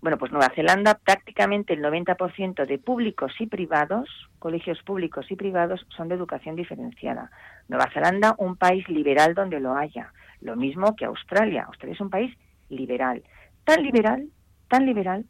Bueno, 0.00 0.18
pues 0.18 0.30
Nueva 0.30 0.52
Zelanda 0.54 0.98
prácticamente 1.02 1.74
el 1.74 1.82
90% 1.82 2.66
de 2.66 2.78
públicos 2.78 3.32
y 3.38 3.46
privados, 3.46 4.08
colegios 4.38 4.82
públicos 4.82 5.26
y 5.30 5.36
privados, 5.36 5.86
son 5.96 6.08
de 6.08 6.14
educación 6.14 6.54
diferenciada. 6.54 7.30
Nueva 7.68 7.90
Zelanda, 7.92 8.34
un 8.38 8.56
país 8.56 8.88
liberal 8.88 9.34
donde 9.34 9.58
lo 9.58 9.74
haya. 9.74 10.12
Lo 10.40 10.54
mismo 10.54 10.94
que 10.96 11.06
Australia. 11.06 11.64
Australia 11.66 11.94
es 11.94 12.00
un 12.00 12.10
país 12.10 12.36
liberal 12.68 13.22
tan 13.66 13.82
liberal, 13.82 14.28
tan 14.68 14.86
liberal, 14.86 15.26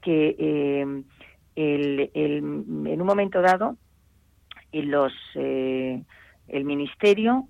que 0.00 0.34
eh, 0.38 1.02
el, 1.54 2.10
en 2.14 3.00
un 3.00 3.06
momento 3.06 3.42
dado 3.42 3.76
los, 4.72 5.12
eh, 5.34 6.02
el 6.48 6.64
ministerio 6.64 7.48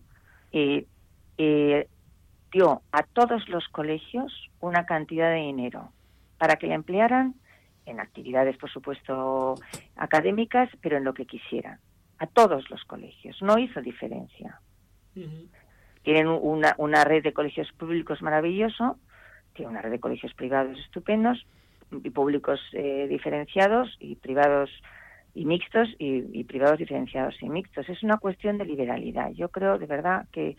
eh, 0.52 0.86
dio 2.52 2.82
a 2.92 3.02
todos 3.04 3.48
los 3.48 3.66
colegios 3.68 4.50
una 4.60 4.84
cantidad 4.84 5.30
de 5.30 5.42
dinero 5.42 5.92
para 6.38 6.56
que 6.56 6.66
la 6.66 6.74
emplearan 6.74 7.34
en 7.84 8.00
actividades, 8.00 8.56
por 8.56 8.70
supuesto, 8.70 9.54
académicas, 9.94 10.68
pero 10.80 10.96
en 10.96 11.04
lo 11.04 11.14
que 11.14 11.26
quisieran. 11.26 11.78
A 12.18 12.26
todos 12.26 12.68
los 12.70 12.82
colegios. 12.84 13.40
No 13.42 13.58
hizo 13.58 13.80
diferencia. 13.80 14.60
Tienen 16.02 16.26
una, 16.26 16.74
una 16.78 17.04
red 17.04 17.22
de 17.22 17.32
colegios 17.32 17.70
públicos 17.72 18.22
maravilloso 18.22 18.98
tiene 19.56 19.70
una 19.70 19.82
red 19.82 19.90
de 19.90 19.98
colegios 19.98 20.32
privados 20.34 20.78
estupendos 20.78 21.44
y 21.90 22.10
públicos 22.10 22.60
eh, 22.72 23.06
diferenciados 23.08 23.96
y 24.00 24.16
privados 24.16 24.70
y 25.34 25.44
mixtos 25.44 25.88
y, 25.98 26.44
privados 26.44 26.78
diferenciados 26.78 27.34
y 27.42 27.48
mixtos. 27.48 27.88
Es 27.88 28.02
una 28.02 28.16
cuestión 28.16 28.56
de 28.58 28.64
liberalidad. 28.64 29.30
Yo 29.32 29.48
creo 29.50 29.78
de 29.78 29.86
verdad 29.86 30.26
que, 30.32 30.56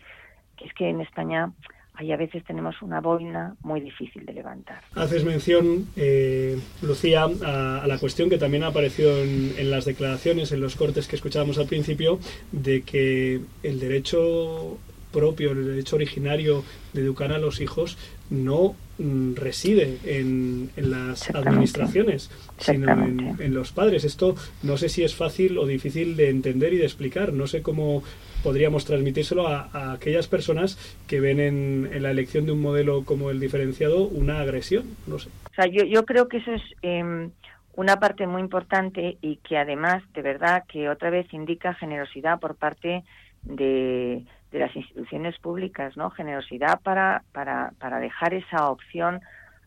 es 0.64 0.72
que 0.74 0.88
en 0.88 1.00
España 1.00 1.52
hay 1.94 2.12
a 2.12 2.16
veces 2.16 2.44
tenemos 2.44 2.80
una 2.80 3.00
boina 3.00 3.56
muy 3.62 3.80
difícil 3.80 4.24
de 4.24 4.32
levantar. 4.32 4.82
Haces 4.94 5.24
mención, 5.24 5.88
eh, 5.96 6.56
Lucía, 6.80 7.24
a, 7.24 7.84
la 7.88 7.98
cuestión 7.98 8.30
que 8.30 8.38
también 8.38 8.62
ha 8.62 8.68
aparecido 8.68 9.18
en, 9.18 9.54
en, 9.58 9.68
las 9.68 9.84
declaraciones, 9.84 10.52
en 10.52 10.60
los 10.60 10.76
cortes 10.76 11.08
que 11.08 11.16
escuchábamos 11.16 11.58
al 11.58 11.66
principio, 11.66 12.20
de 12.52 12.82
que 12.82 13.40
el 13.64 13.80
derecho 13.80 14.78
propio, 15.12 15.52
el 15.52 15.66
derecho 15.66 15.96
originario 15.96 16.62
de 16.92 17.02
educar 17.02 17.32
a 17.32 17.38
los 17.38 17.60
hijos 17.60 17.98
no 18.30 18.74
mm, 18.98 19.34
reside 19.34 19.98
en, 20.04 20.70
las 20.76 21.30
administraciones, 21.34 22.30
sino 22.58 22.92
en, 22.92 23.54
los 23.54 23.72
padres. 23.72 24.04
Esto 24.04 24.34
no 24.62 24.76
sé 24.76 24.88
si 24.88 25.04
es 25.04 25.14
fácil 25.14 25.58
o 25.58 25.66
difícil 25.66 26.16
de 26.16 26.30
entender 26.30 26.72
y 26.72 26.78
de 26.78 26.84
explicar. 26.84 27.32
No 27.32 27.46
sé 27.46 27.62
cómo 27.62 28.02
podríamos 28.42 28.84
transmitírselo 28.84 29.48
a, 29.48 29.92
aquellas 29.92 30.28
personas 30.28 30.78
que 31.06 31.20
ven 31.20 31.40
en, 31.40 32.02
la 32.02 32.10
elección 32.10 32.46
de 32.46 32.52
un 32.52 32.60
modelo 32.60 33.04
como 33.04 33.30
el 33.30 33.40
diferenciado 33.40 34.06
una 34.06 34.40
agresión. 34.40 34.84
No 35.06 35.18
sé. 35.18 35.30
O 35.50 35.54
sea, 35.54 35.66
yo, 35.66 35.84
yo 35.84 36.04
creo 36.04 36.28
que 36.28 36.38
eso 36.38 36.52
es 36.52 36.62
em, 36.82 37.30
una 37.74 38.00
parte 38.00 38.26
muy 38.26 38.42
importante 38.42 39.18
y 39.20 39.36
que 39.36 39.56
además, 39.56 40.02
de 40.12 40.22
verdad, 40.22 40.64
que 40.68 40.88
otra 40.88 41.10
vez 41.10 41.32
indica 41.32 41.74
generosidad 41.74 42.40
por 42.40 42.56
parte 42.56 43.04
de 43.42 44.24
de 44.50 44.58
las 44.58 44.74
instituciones 44.74 45.38
públicas, 45.38 45.96
¿no? 45.96 46.10
Generosidad 46.10 46.80
para, 46.80 47.22
para, 47.32 47.72
para 47.78 48.00
dejar 48.00 48.34
esa 48.34 48.70
opción 48.70 49.20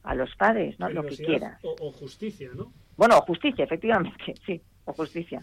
a 0.03 0.15
los 0.15 0.35
padres, 0.35 0.79
¿no? 0.79 0.89
Lo 0.89 1.03
que 1.03 1.17
quieras. 1.17 1.59
O, 1.63 1.91
justicia, 1.91 2.49
¿no? 2.55 2.71
Bueno, 2.97 3.21
justicia, 3.21 3.63
efectivamente, 3.63 4.35
sí, 4.45 4.61
o 4.85 4.93
justicia. 4.93 5.41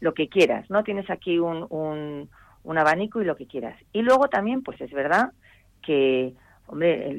Lo 0.00 0.12
que 0.12 0.28
quieras, 0.28 0.68
¿no? 0.70 0.84
Tienes 0.84 1.08
aquí 1.08 1.38
un, 1.38 1.66
un, 1.70 2.28
un 2.64 2.78
abanico 2.78 3.22
y 3.22 3.24
lo 3.24 3.36
que 3.36 3.46
quieras. 3.46 3.78
Y 3.92 4.02
luego 4.02 4.28
también, 4.28 4.62
pues 4.62 4.80
es 4.80 4.90
verdad 4.90 5.32
que, 5.82 6.34
hombre, 6.66 7.16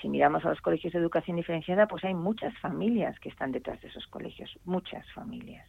si 0.00 0.08
miramos 0.08 0.44
a 0.44 0.50
los 0.50 0.60
colegios 0.60 0.92
de 0.92 1.00
educación 1.00 1.36
diferenciada, 1.36 1.88
pues 1.88 2.04
hay 2.04 2.14
muchas 2.14 2.56
familias 2.58 3.18
que 3.18 3.30
están 3.30 3.50
detrás 3.50 3.80
de 3.80 3.88
esos 3.88 4.06
colegios, 4.06 4.56
muchas 4.64 5.10
familias. 5.12 5.66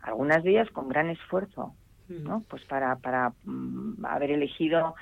Algunas 0.00 0.42
de 0.42 0.50
ellas 0.50 0.70
con 0.70 0.88
gran 0.88 1.10
esfuerzo, 1.10 1.74
¿no? 2.08 2.44
Pues 2.48 2.64
para, 2.64 2.96
para 2.96 3.32
mm, 3.44 4.04
haber 4.04 4.32
elegido 4.32 4.94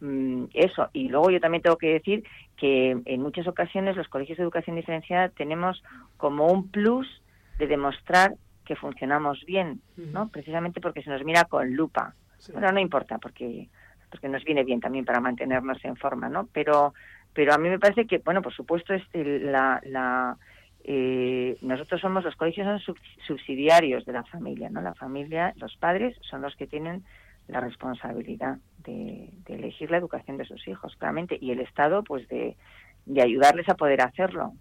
mm, 0.00 0.44
eso. 0.54 0.88
Y 0.92 1.08
luego 1.08 1.30
yo 1.30 1.40
también 1.40 1.62
tengo 1.62 1.76
que 1.76 1.94
decir 1.94 2.24
que 2.56 2.96
en 3.04 3.22
muchas 3.22 3.46
ocasiones 3.46 3.96
los 3.96 4.08
colegios 4.08 4.38
de 4.38 4.44
educación 4.44 4.76
diferenciada 4.76 5.28
tenemos 5.30 5.82
como 6.16 6.46
un 6.46 6.68
plus 6.68 7.06
de 7.58 7.66
demostrar 7.66 8.34
que 8.64 8.76
funcionamos 8.76 9.44
bien, 9.44 9.80
¿no? 9.96 10.28
Precisamente 10.28 10.80
porque 10.80 11.02
se 11.02 11.10
nos 11.10 11.24
mira 11.24 11.44
con 11.44 11.74
lupa. 11.74 12.14
Bueno, 12.52 12.72
no 12.72 12.80
importa, 12.80 13.18
porque 13.18 13.68
porque 14.10 14.28
nos 14.28 14.44
viene 14.44 14.62
bien 14.62 14.80
también 14.80 15.06
para 15.06 15.20
mantenernos 15.20 15.82
en 15.84 15.96
forma, 15.96 16.28
¿no? 16.28 16.46
Pero 16.52 16.92
pero 17.34 17.54
a 17.54 17.58
mí 17.58 17.68
me 17.68 17.78
parece 17.78 18.06
que, 18.06 18.18
bueno, 18.18 18.42
por 18.42 18.52
supuesto, 18.52 18.92
este, 18.92 19.40
la, 19.40 19.80
la 19.84 20.36
eh, 20.84 21.56
nosotros 21.60 22.00
somos 22.00 22.24
los 22.24 22.36
colegios 22.36 22.82
son 22.82 22.96
subsidiarios 23.26 24.04
de 24.04 24.12
la 24.12 24.24
familia, 24.24 24.68
¿no? 24.70 24.80
La 24.80 24.94
familia, 24.94 25.52
los 25.56 25.76
padres 25.76 26.16
son 26.22 26.42
los 26.42 26.56
que 26.56 26.66
tienen 26.66 27.04
la 27.48 27.60
responsabilidad 27.60 28.58
de, 28.78 29.30
de 29.46 29.54
elegir 29.54 29.90
la 29.90 29.98
educación 29.98 30.36
de 30.36 30.44
sus 30.44 30.66
hijos, 30.68 30.94
claramente, 30.96 31.38
y 31.40 31.50
el 31.50 31.60
Estado, 31.60 32.02
pues 32.02 32.28
de, 32.28 32.56
de 33.06 33.22
ayudarles 33.22 33.68
a 33.68 33.74
poder 33.74 34.00
hacerlo. 34.00 34.54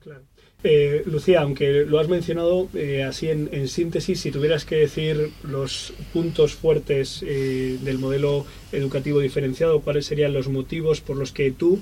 Eh, 0.64 1.02
Lucía, 1.08 1.42
aunque 1.42 1.86
lo 1.88 2.00
has 2.00 2.08
mencionado 2.08 2.70
eh, 2.76 3.04
así 3.04 3.30
en, 3.30 3.68
síntesis, 3.68 4.20
si 4.20 4.30
tuvieras 4.30 4.64
que 4.64 4.76
decir 4.76 5.32
los 5.44 5.92
puntos 6.14 6.54
fuertes 6.54 7.24
eh, 7.26 7.80
del 7.82 7.98
modelo 7.98 8.46
educativo 8.72 9.20
diferenciado, 9.20 9.82
cuáles 9.82 10.06
serían 10.06 10.34
los 10.34 10.50
motivos 10.50 11.02
por 11.02 11.18
los 11.18 11.32
que 11.32 11.52
tú, 11.52 11.82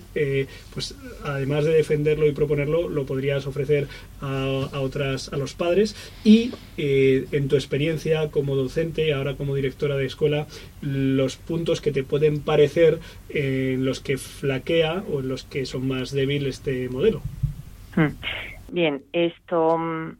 pues 0.73 0.95
además 1.23 1.65
de 1.65 1.73
defenderlo 1.73 2.25
y 2.25 2.31
proponerlo, 2.31 2.89
lo 2.89 3.05
podrías 3.05 3.45
ofrecer 3.45 3.87
a, 4.21 4.79
otras, 4.79 5.31
a 5.31 5.37
los 5.37 5.53
padres 5.53 5.95
y 6.23 6.51
en 6.77 7.47
tu 7.47 7.57
experiencia 7.57 8.31
como 8.31 8.55
docente, 8.55 9.13
ahora 9.13 9.35
como 9.35 9.53
directora 9.53 9.97
de 9.97 10.07
escuela, 10.07 10.47
los 10.81 11.35
puntos 11.35 11.79
que 11.79 11.91
te 11.91 12.03
pueden 12.03 12.39
parecer 12.39 12.97
en 13.29 13.85
los 13.85 13.99
que 13.99 14.17
flaquea 14.17 15.03
o 15.11 15.19
en 15.19 15.27
los 15.27 15.43
que 15.43 15.67
son 15.67 15.87
más 15.87 16.09
débiles 16.09 16.48
este 16.49 16.89
modelo. 16.89 17.21
Hmm. 17.95 18.15
Bien, 18.71 19.01
esto, 19.13 19.77
mm, 19.77 20.17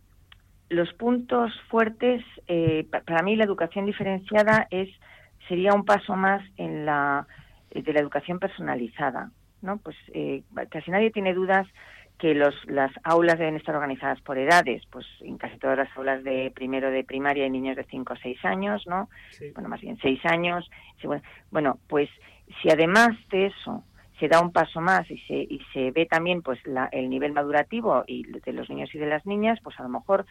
los 0.70 0.94
puntos 0.94 1.52
fuertes, 1.70 2.24
eh, 2.48 2.88
para 3.06 3.24
mí 3.24 3.36
la 3.36 3.44
educación 3.44 3.86
diferenciada 3.86 4.68
es 4.72 4.90
sería 5.48 5.74
un 5.74 5.86
paso 5.86 6.16
más 6.16 6.44
en 6.58 6.86
la 6.86 7.26
de 7.72 7.94
la 7.94 8.00
educación 8.00 8.40
personalizada, 8.40 9.32
¿no? 9.62 9.78
Pues 9.78 9.96
casi 10.70 10.90
nadie 10.90 11.12
tiene 11.12 11.34
dudas 11.36 11.68
que 12.20 12.36
los, 12.36 12.54
las 12.66 12.92
aulas 13.04 13.40
deben 13.40 13.56
estar 13.56 13.76
organizadas 13.76 14.20
por 14.22 14.38
edades, 14.38 14.84
pues 14.92 15.06
en 15.22 15.38
casi 15.38 15.58
todas 15.58 15.78
las 15.78 15.98
aulas 15.98 16.22
de 16.24 16.52
primero 16.54 16.92
de 16.92 17.06
primaria 17.06 17.46
hay 17.46 17.50
niños 17.50 17.78
de 17.78 17.86
5 17.86 18.14
o 18.14 18.18
6 18.18 18.44
años, 18.44 18.86
¿no? 18.88 19.10
Bueno, 19.54 19.70
más 19.70 19.80
bien 19.80 19.98
6 20.02 20.20
años. 20.26 20.70
Bueno, 21.50 21.80
pues 21.88 22.10
si 22.62 22.70
además 22.70 23.12
de 23.32 23.48
eso 23.48 23.86
se 24.20 24.28
da 24.28 24.42
un 24.42 24.52
paso 24.52 24.82
más 24.82 25.10
y 25.10 25.18
se, 25.20 25.36
y 25.36 25.62
se 25.74 25.92
ve 25.92 26.06
también 26.06 26.42
pues 26.42 26.60
la, 26.66 26.86
el 26.92 27.10
nivel 27.10 27.34
madurativo 27.34 28.04
y 28.08 28.24
de 28.24 28.54
los 28.54 28.70
niños 28.70 28.94
y 28.94 28.98
de 28.98 29.08
las 29.08 29.26
niñas, 29.26 29.60
pues 29.64 29.80
a 29.80 29.84
lo 29.84 29.90
mejor 29.90 30.26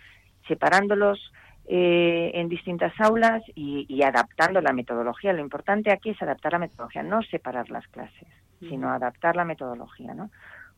separándolos 0.46 1.32
eh, 1.66 2.30
en 2.34 2.48
distintas 2.48 2.92
aulas 2.98 3.42
y, 3.54 3.86
y, 3.88 4.02
adaptando 4.02 4.60
la 4.60 4.72
metodología. 4.72 5.32
Lo 5.32 5.40
importante 5.40 5.92
aquí 5.92 6.10
es 6.10 6.22
adaptar 6.22 6.52
la 6.52 6.60
metodología, 6.60 7.02
no 7.02 7.22
separar 7.22 7.68
las 7.70 7.86
clases, 7.88 8.28
sino 8.60 8.90
adaptar 8.90 9.36
la 9.36 9.44
metodología, 9.44 10.14
¿no? 10.14 10.30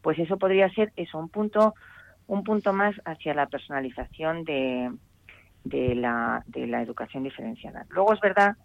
pues 0.02 0.18
eso 0.18 0.38
podría 0.38 0.68
ser 0.70 0.92
eso 0.96 1.18
un 1.18 1.28
punto 1.28 1.74
un 2.26 2.44
punto 2.44 2.72
más 2.72 2.94
hacia 3.04 3.34
la 3.34 3.46
personalización 3.46 4.44
de, 4.44 4.92
de, 5.64 5.96
la, 5.96 6.44
de 6.46 6.68
la 6.68 6.80
educación 6.80 7.24
diferenciada. 7.24 7.86
Luego 7.90 8.12
es 8.12 8.20
verdad 8.20 8.56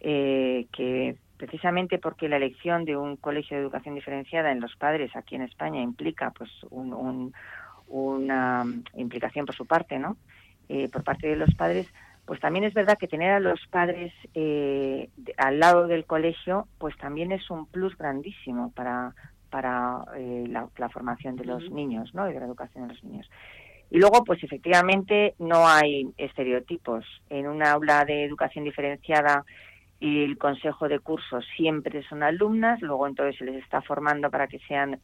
eh, 0.00 0.66
que 0.72 1.16
precisamente 1.42 1.98
porque 1.98 2.28
la 2.28 2.36
elección 2.36 2.84
de 2.84 2.96
un 2.96 3.16
colegio 3.16 3.56
de 3.56 3.64
educación 3.64 3.96
diferenciada 3.96 4.52
en 4.52 4.60
los 4.60 4.76
padres 4.76 5.10
aquí 5.16 5.34
en 5.34 5.42
España 5.42 5.82
implica 5.82 6.30
pues 6.30 6.48
un, 6.70 7.34
una 7.88 8.64
implicación 8.94 9.44
por 9.44 9.56
su 9.56 9.66
parte, 9.66 9.98
¿no? 9.98 10.16
Eh, 10.68 10.88
por 10.88 11.02
parte 11.02 11.26
de 11.26 11.34
los 11.34 11.52
padres, 11.56 11.88
pues 12.26 12.38
también 12.38 12.64
es 12.64 12.74
verdad 12.74 12.96
que 12.96 13.08
tener 13.08 13.32
a 13.32 13.40
los 13.40 13.58
padres 13.66 14.12
eh, 14.34 15.10
al 15.36 15.58
lado 15.58 15.88
del 15.88 16.04
colegio, 16.04 16.68
pues 16.78 16.96
también 16.96 17.32
es 17.32 17.50
un 17.50 17.66
plus 17.66 17.98
grandísimo 17.98 18.70
para, 18.70 19.12
para 19.50 20.04
eh, 20.16 20.44
la, 20.46 20.88
formación 20.90 21.34
de 21.34 21.44
los 21.44 21.68
niños, 21.72 22.14
¿no? 22.14 22.30
Y 22.30 22.34
de 22.34 22.38
la 22.38 22.46
educación 22.46 22.86
de 22.86 22.94
los 22.94 23.02
niños. 23.02 23.28
Y 23.90 23.98
luego, 23.98 24.22
pues 24.22 24.44
efectivamente 24.44 25.34
no 25.40 25.66
hay 25.66 26.08
estereotipos. 26.18 27.04
En 27.30 27.48
una 27.48 27.72
aula 27.72 28.04
de 28.04 28.26
educación 28.26 28.64
diferenciada 28.64 29.44
el 30.02 30.36
consejo 30.36 30.88
de 30.88 30.98
curso 30.98 31.40
siempre 31.56 32.02
son 32.08 32.24
alumnas, 32.24 32.82
luego 32.82 33.06
entonces 33.06 33.38
se 33.38 33.44
les 33.44 33.62
está 33.62 33.82
formando 33.82 34.30
para 34.30 34.48
que 34.48 34.58
sean 34.60 34.98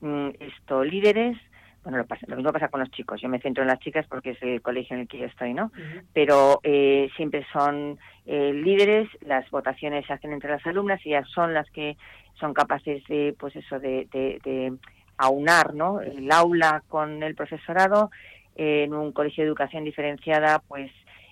mm, 0.00 0.30
esto 0.40 0.82
líderes. 0.82 1.38
Bueno, 1.84 1.98
lo, 1.98 2.06
pasa, 2.06 2.26
lo, 2.28 2.36
mismo 2.36 2.52
pasa 2.52 2.68
con 2.68 2.80
los 2.80 2.90
chicos. 2.90 3.20
Yo 3.20 3.28
me 3.28 3.40
centro 3.40 3.62
en 3.62 3.68
las 3.68 3.78
chicas 3.78 4.06
porque 4.08 4.30
es 4.30 4.42
el 4.42 4.60
colegio 4.60 4.94
en 4.94 5.02
el 5.02 5.08
que 5.08 5.18
yo 5.18 5.26
estoy, 5.26 5.54
¿no? 5.54 5.70
Pero 6.12 6.58
eh, 6.62 7.10
siempre 7.14 7.46
son 7.52 7.98
eh, 8.26 8.52
líderes, 8.52 9.08
las 9.20 9.48
votaciones 9.50 10.04
se 10.06 10.14
hacen 10.14 10.32
entre 10.32 10.50
las 10.50 10.66
alumnas 10.66 11.04
y 11.04 11.10
ellas 11.10 11.28
son 11.28 11.54
las 11.54 11.70
que 11.70 11.96
son 12.40 12.54
capaces 12.54 13.04
de, 13.06 13.36
pues 13.38 13.54
eso, 13.54 13.78
de, 13.78 14.08
de, 14.10 14.72
aunar, 15.16 15.74
¿no? 15.74 16.00
El 16.00 16.32
aula 16.32 16.82
con 16.88 17.22
el 17.22 17.36
profesorado. 17.36 18.10
en 18.56 18.94
un 18.94 19.12
colegio 19.12 19.44
de 19.44 19.48
educación 19.48 19.84
diferenciada, 19.84 20.60
pues 20.66 20.90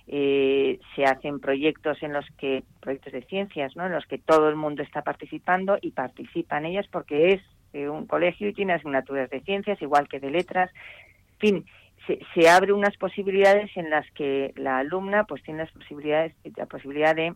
eh, 0.09 0.81
se 0.95 1.05
hacen 1.05 1.41
proyectos 1.41 2.03
en 2.03 2.12
los 2.12 2.27
que 2.38 2.65
proyectos 2.81 3.12
de 3.12 3.23
ciencias, 3.23 3.77
¿no? 3.77 3.87
En 3.87 3.93
los 3.93 4.07
que 4.07 4.19
todo 4.19 4.49
el 4.49 4.57
mundo 4.57 4.83
está 4.83 5.03
participando 5.03 5.79
y 5.81 5.93
participan 5.93 6.67
ellas 6.67 6.87
porque 6.91 7.35
es 7.35 7.43
eh, 7.73 7.88
un 7.88 8.07
colegio 8.07 8.49
y 8.49 8.53
tiene 8.53 8.75
asignaturas 8.75 9.31
de 9.31 9.41
ciencias 9.41 9.81
igual 9.81 10.09
que 10.09 10.21
de 10.21 10.31
letras. 10.31 10.71
En 11.35 11.38
fin, 11.38 11.67
se, 12.07 12.19
se 12.35 12.49
abre 12.49 12.73
unas 12.73 12.97
posibilidades 12.97 13.71
en 13.77 13.91
las 13.91 14.11
que 14.12 14.53
la 14.57 14.79
alumna 14.79 15.25
pues 15.25 15.43
tiene 15.43 15.61
las 15.61 15.73
posibilidades 15.73 16.35
la 16.57 16.67
posibilidad 16.67 17.15
de 17.15 17.35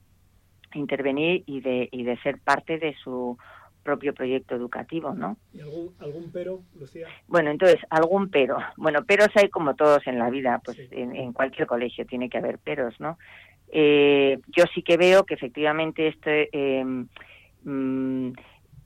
intervenir 0.74 1.42
y 1.46 1.60
de, 1.60 1.88
y 1.90 2.04
de 2.04 2.16
ser 2.18 2.38
parte 2.38 2.78
de 2.78 2.94
su 3.02 3.38
propio 3.86 4.12
proyecto 4.12 4.54
educativo, 4.54 5.14
¿no? 5.14 5.38
¿Y 5.54 5.60
algún, 5.60 5.94
algún 6.00 6.30
pero, 6.32 6.60
Lucía? 6.78 7.06
Bueno, 7.28 7.50
entonces, 7.50 7.80
algún 7.88 8.28
pero. 8.28 8.58
Bueno, 8.76 9.04
peros 9.04 9.30
hay 9.34 9.48
como 9.48 9.74
todos 9.74 10.06
en 10.06 10.18
la 10.18 10.28
vida, 10.28 10.60
pues 10.62 10.78
en, 10.90 11.32
cualquier 11.32 11.66
colegio 11.66 12.04
tiene 12.04 12.28
que 12.28 12.38
haber 12.38 12.58
peros, 12.58 12.98
¿no? 13.00 13.16
Eh, 13.68 14.38
yo 14.54 14.64
sí 14.74 14.82
que 14.82 14.96
veo 14.96 15.24
que 15.24 15.34
efectivamente 15.34 16.08
esto... 16.08 16.28
Eh, 16.30 16.84
mm, 17.62 18.32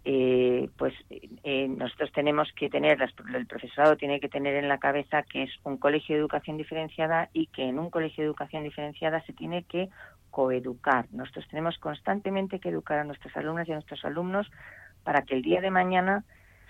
eh, 0.02 0.70
pues 0.78 0.94
eh, 1.10 1.68
nosotros 1.68 2.10
tenemos 2.12 2.48
que 2.56 2.70
tener, 2.70 2.98
el 3.34 3.46
profesorado 3.46 3.98
tiene 3.98 4.18
que 4.18 4.30
tener 4.30 4.54
en 4.56 4.66
la 4.66 4.78
cabeza 4.78 5.22
que 5.24 5.42
es 5.42 5.50
un 5.62 5.76
colegio 5.76 6.16
de 6.16 6.20
educación 6.20 6.56
diferenciada 6.56 7.28
y 7.34 7.48
que 7.48 7.64
en 7.64 7.78
un 7.78 7.90
colegio 7.90 8.22
de 8.22 8.28
educación 8.28 8.62
diferenciada 8.62 9.22
se 9.26 9.34
tiene 9.34 9.64
que 9.64 9.90
coeducar. 10.30 11.06
Nosotros 11.10 11.46
tenemos 11.48 11.76
constantemente 11.78 12.60
que 12.60 12.70
educar 12.70 12.98
a 12.98 13.04
nuestras 13.04 13.36
alumnas 13.36 13.68
y 13.68 13.72
a 13.72 13.74
nuestros 13.74 14.04
alumnos 14.04 14.50
para 15.02 15.22
que 15.22 15.34
el 15.34 15.42
día 15.42 15.60
de 15.60 15.70
mañana 15.70 16.24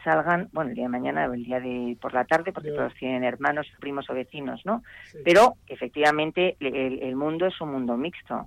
salgan, 0.05 0.49
bueno, 0.53 0.71
el 0.71 0.77
día 0.77 0.85
de 0.85 0.91
mañana 0.91 1.29
o 1.29 1.35
el 1.35 1.45
día 1.45 1.61
de 1.61 1.97
por 2.01 2.15
la 2.15 2.25
tarde, 2.25 2.53
porque 2.53 2.71
todos 2.71 2.95
tienen 2.95 3.25
hermanos, 3.25 3.67
primos 3.81 4.09
o 4.09 4.15
vecinos, 4.15 4.63
¿no? 4.65 4.83
Pero 5.25 5.57
efectivamente 5.67 6.57
el, 6.61 7.17
mundo 7.17 7.47
es 7.47 7.61
un 7.61 7.73
mundo 7.73 7.97
mixto, 7.97 8.47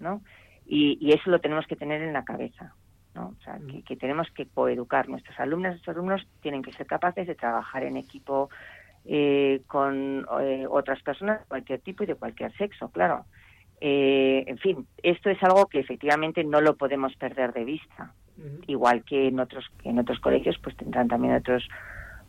¿no? 0.00 0.22
Y, 0.66 0.98
y, 1.00 1.12
eso 1.12 1.30
lo 1.30 1.40
tenemos 1.40 1.66
que 1.66 1.76
tener 1.76 2.02
en 2.02 2.12
la 2.12 2.24
cabeza, 2.24 2.74
¿no? 3.14 3.28
O 3.28 3.42
sea, 3.42 3.58
que, 3.86 3.96
tenemos 3.96 4.28
que 4.30 4.46
coeducar. 4.46 5.08
Nuestras 5.08 5.38
alumnas, 5.40 5.72
nuestros 5.72 5.96
alumnos 5.96 6.26
tienen 6.40 6.62
que 6.62 6.72
ser 6.72 6.86
capaces 6.86 7.26
de 7.26 7.34
trabajar 7.34 7.84
en 7.84 7.96
equipo 7.96 8.50
eh, 9.04 9.62
con 9.66 10.26
eh, 10.40 10.66
otras 10.68 11.02
personas 11.02 11.40
de 11.40 11.46
cualquier 11.46 11.80
tipo 11.80 12.04
y 12.04 12.06
de 12.06 12.14
cualquier 12.14 12.54
sexo, 12.56 12.90
claro. 12.90 13.24
Eh, 13.80 14.44
en 14.46 14.58
fin, 14.58 14.86
esto 15.02 15.30
es 15.30 15.42
algo 15.42 15.66
que 15.66 15.78
efectivamente 15.78 16.44
no 16.44 16.60
lo 16.60 16.76
podemos 16.76 17.14
perder 17.16 17.52
de 17.52 17.64
vista. 17.64 18.12
Igual 18.66 19.04
que 19.04 19.28
en 19.28 19.40
otros 19.40 19.64
en 19.84 19.98
otros 19.98 20.20
colegios, 20.20 20.56
pues 20.62 20.76
tendrán 20.76 21.08
también 21.08 21.34
otros 21.34 21.68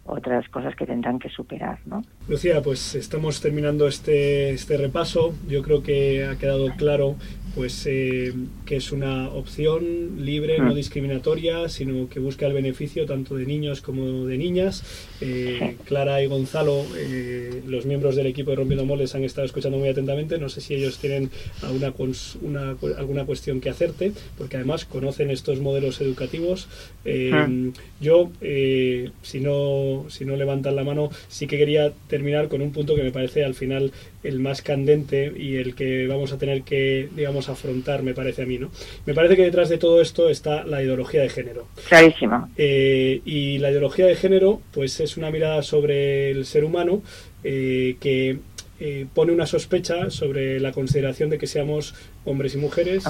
otras 0.06 0.50
cosas 0.50 0.76
que 0.76 0.86
tendrán 0.88 1.20
que 1.20 1.30
superar, 1.30 1.80
¿no? 1.86 2.04
Lucía, 2.28 2.62
pues 2.64 2.96
estamos 2.96 3.42
terminando 3.42 3.88
este, 3.88 4.50
este 4.52 4.76
repaso. 4.78 5.36
Yo 5.48 5.62
creo 5.62 5.84
que 5.84 6.26
ha 6.26 6.36
quedado 6.38 6.70
claro 6.78 7.16
pues 7.60 7.86
eh, 7.88 8.34
que 8.66 8.78
es 8.78 8.94
una 8.94 9.28
opción 9.28 10.24
libre, 10.24 10.60
no 10.60 10.72
mm. 10.72 10.76
discriminatoria, 10.76 11.68
sino 11.68 12.08
que 12.08 12.22
busca 12.22 12.48
el 12.48 12.54
beneficio 12.54 13.06
tanto 13.06 13.36
de 13.36 13.46
niños 13.46 13.82
como 13.82 14.26
de 14.28 14.38
niñas. 14.38 14.82
Eh, 15.20 15.76
Clara 15.84 16.24
y 16.24 16.28
Gonzalo, 16.28 16.86
eh, 16.96 17.62
los 17.68 17.86
miembros 17.86 18.16
del 18.16 18.28
equipo 18.28 18.52
de 18.52 18.56
Rompiendo 18.56 18.86
Moles, 18.86 19.14
han 19.14 19.26
estado 19.26 19.46
escuchando 19.46 19.78
muy 19.78 19.90
atentamente. 19.90 20.38
No 20.38 20.48
sé 20.48 20.62
si 20.62 20.74
ellos 20.74 21.00
tienen 21.00 21.32
alguna, 21.62 21.94
una, 22.42 22.78
alguna 22.98 23.26
cuestión 23.26 23.60
que 23.60 23.70
hacerte, 23.70 24.14
porque 24.38 24.56
además 24.56 24.86
conocen 24.86 25.30
estos 25.30 25.60
modelos 25.60 26.00
educativos. 26.00 26.70
Mm. 27.04 27.72
Yo, 28.00 28.32
si, 28.42 29.40
no, 29.42 30.06
si 30.08 30.24
no 30.24 30.38
levantan 30.38 30.78
la 30.78 30.86
mano, 30.86 31.10
sí 31.28 31.46
que 31.46 31.58
quería 31.58 31.92
terminar 32.08 32.48
con 32.48 32.62
un 32.62 32.72
punto 32.72 32.96
que 32.96 33.04
me 33.04 33.12
parece 33.12 33.44
al 33.44 33.54
final 33.54 33.92
el 34.24 34.40
más 34.40 34.62
candente 34.62 35.34
y 35.38 35.56
el 35.56 35.76
que 35.76 36.08
vamos 36.08 36.32
a 36.32 36.38
tener 36.38 36.64
que, 36.64 37.10
digamos, 37.16 37.49
afrontar, 37.50 38.04
me 38.04 38.14
parece 38.14 38.44
a 38.44 38.46
mí, 38.46 38.58
¿no? 38.58 38.70
Me 39.06 39.14
parece 39.14 39.36
que 39.36 39.44
detrás 39.44 39.70
de 39.70 39.78
todo 39.78 40.02
esto 40.02 40.30
está 40.30 40.64
la 40.64 40.84
ideología 40.84 41.22
de 41.22 41.30
género. 41.30 41.68
Clarísimo. 41.88 42.50
Eh, 42.58 43.22
y 43.26 43.58
la 43.58 43.72
ideología 43.72 44.06
de 44.06 44.16
género, 44.16 44.62
pues 44.72 45.00
es 45.00 45.18
una 45.18 45.32
mirada 45.32 45.62
sobre 45.62 46.32
el 46.32 46.46
ser 46.46 46.64
humano 46.64 47.02
eh, 47.44 47.98
que 48.00 48.40
eh, 48.82 49.08
pone 49.14 49.34
una 49.34 49.46
sospecha 49.46 50.10
sobre 50.10 50.60
la 50.62 50.72
consideración 50.72 51.30
de 51.30 51.38
que 51.38 51.48
seamos 51.48 51.96
hombres 52.24 52.56
y 52.56 52.58
mujeres, 52.58 53.04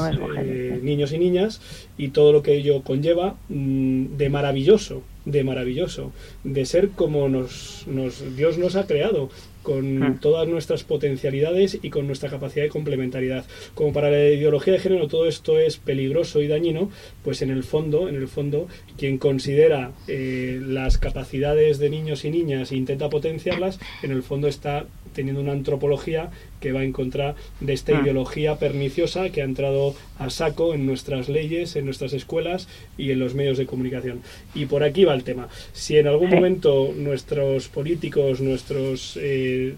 niños 0.81 1.13
y 1.13 1.19
niñas, 1.19 1.61
y 1.95 2.07
todo 2.07 2.33
lo 2.33 2.41
que 2.41 2.55
ello 2.55 2.81
conlleva 2.81 3.35
mm, 3.49 4.17
de 4.17 4.29
maravilloso, 4.29 5.03
de 5.25 5.43
maravilloso, 5.43 6.11
de 6.43 6.65
ser 6.65 6.89
como 6.89 7.29
nos, 7.29 7.85
nos, 7.85 8.35
Dios 8.35 8.57
nos 8.57 8.75
ha 8.75 8.87
creado, 8.87 9.29
con 9.69 9.99
hmm. 9.99 10.19
todas 10.19 10.47
nuestras 10.47 10.83
potencialidades 10.83 11.77
y 11.79 11.91
con 11.91 12.07
nuestra 12.07 12.27
capacidad 12.27 12.63
de 12.63 12.69
complementariedad. 12.69 13.45
Como 13.75 13.93
para 13.93 14.09
la 14.09 14.29
ideología 14.29 14.73
de 14.73 14.79
género 14.79 15.07
todo 15.07 15.27
esto 15.27 15.59
es 15.59 15.77
peligroso 15.77 16.41
y 16.41 16.47
dañino, 16.47 16.89
pues 17.23 17.43
en 17.43 17.51
el 17.51 17.63
fondo, 17.63 18.09
en 18.09 18.15
el 18.15 18.27
fondo, 18.27 18.67
quien 18.97 19.19
considera 19.19 19.91
eh, 20.07 20.59
las 20.59 20.97
capacidades 20.97 21.77
de 21.77 21.91
niños 21.91 22.25
y 22.25 22.31
niñas 22.31 22.71
e 22.71 22.77
intenta 22.77 23.11
potenciarlas, 23.11 23.79
en 24.01 24.09
el 24.09 24.23
fondo 24.23 24.47
está 24.47 24.87
teniendo 25.13 25.41
una 25.41 25.51
antropología 25.51 26.29
que 26.59 26.71
va 26.71 26.83
en 26.83 26.91
contra 26.91 27.35
de 27.59 27.73
esta 27.73 27.93
hmm. 27.93 28.03
ideología 28.03 28.57
perniciosa 28.57 29.29
que 29.29 29.41
ha 29.41 29.45
entrado 29.45 29.95
a 30.17 30.29
saco 30.29 30.73
en 30.73 30.85
nuestras 30.85 31.29
leyes, 31.29 31.75
en 31.75 31.85
nuestras 31.85 32.13
escuelas 32.13 32.67
y 32.97 33.11
en 33.11 33.19
los 33.19 33.33
medios 33.33 33.57
de 33.57 33.65
comunicación. 33.65 34.21
Y 34.53 34.65
por 34.65 34.83
aquí 34.83 35.05
va 35.05 35.13
el 35.13 35.23
tema. 35.23 35.47
Si 35.73 35.97
en 35.97 36.07
algún 36.07 36.29
momento 36.29 36.93
nuestros 36.95 37.69
políticos, 37.69 38.41
nuestros 38.41 39.17
eh, 39.21 39.75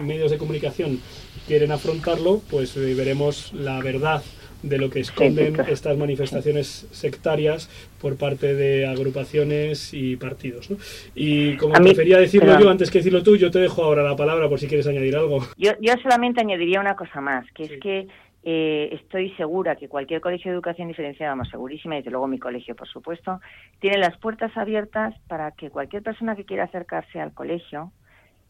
medios 0.00 0.30
de 0.30 0.38
comunicación 0.38 1.00
quieren 1.46 1.72
afrontarlo, 1.72 2.42
pues 2.50 2.76
eh, 2.76 2.94
veremos 2.94 3.52
la 3.52 3.80
verdad 3.80 4.22
de 4.62 4.78
lo 4.78 4.90
que 4.90 5.00
esconden 5.00 5.56
estas 5.68 5.96
manifestaciones 5.96 6.86
sectarias 6.90 7.68
por 8.00 8.16
parte 8.16 8.54
de 8.54 8.86
agrupaciones 8.86 9.92
y 9.94 10.16
partidos. 10.16 10.68
Y 11.14 11.56
como 11.56 11.74
prefería 11.74 12.18
decirlo 12.18 12.58
yo 12.58 12.70
antes 12.70 12.90
que 12.90 12.98
decirlo 12.98 13.22
tú, 13.22 13.36
yo 13.36 13.50
te 13.50 13.58
dejo 13.58 13.82
ahora 13.82 14.02
la 14.02 14.16
palabra 14.16 14.48
por 14.48 14.58
si 14.58 14.66
quieres 14.66 14.86
añadir 14.86 15.16
algo. 15.16 15.40
Yo, 15.56 15.72
yo 15.80 15.94
solamente 16.02 16.40
añadiría 16.40 16.80
una 16.80 16.96
cosa 16.96 17.20
más, 17.20 17.46
que 17.52 17.64
es 17.64 17.80
que 17.80 18.06
eh, 18.42 18.88
estoy 18.92 19.30
segura 19.32 19.76
que 19.76 19.88
cualquier 19.88 20.20
colegio 20.20 20.50
de 20.50 20.54
educación 20.54 20.88
diferenciada, 20.88 21.32
vamos, 21.32 21.50
segurísima, 21.50 21.94
y 21.94 21.98
desde 21.98 22.10
luego 22.10 22.26
mi 22.26 22.38
colegio, 22.38 22.74
por 22.74 22.88
supuesto, 22.88 23.40
tiene 23.80 23.98
las 23.98 24.16
puertas 24.18 24.56
abiertas 24.56 25.14
para 25.28 25.50
que 25.52 25.70
cualquier 25.70 26.02
persona 26.02 26.36
que 26.36 26.44
quiera 26.44 26.64
acercarse 26.64 27.20
al 27.20 27.34
colegio 27.34 27.92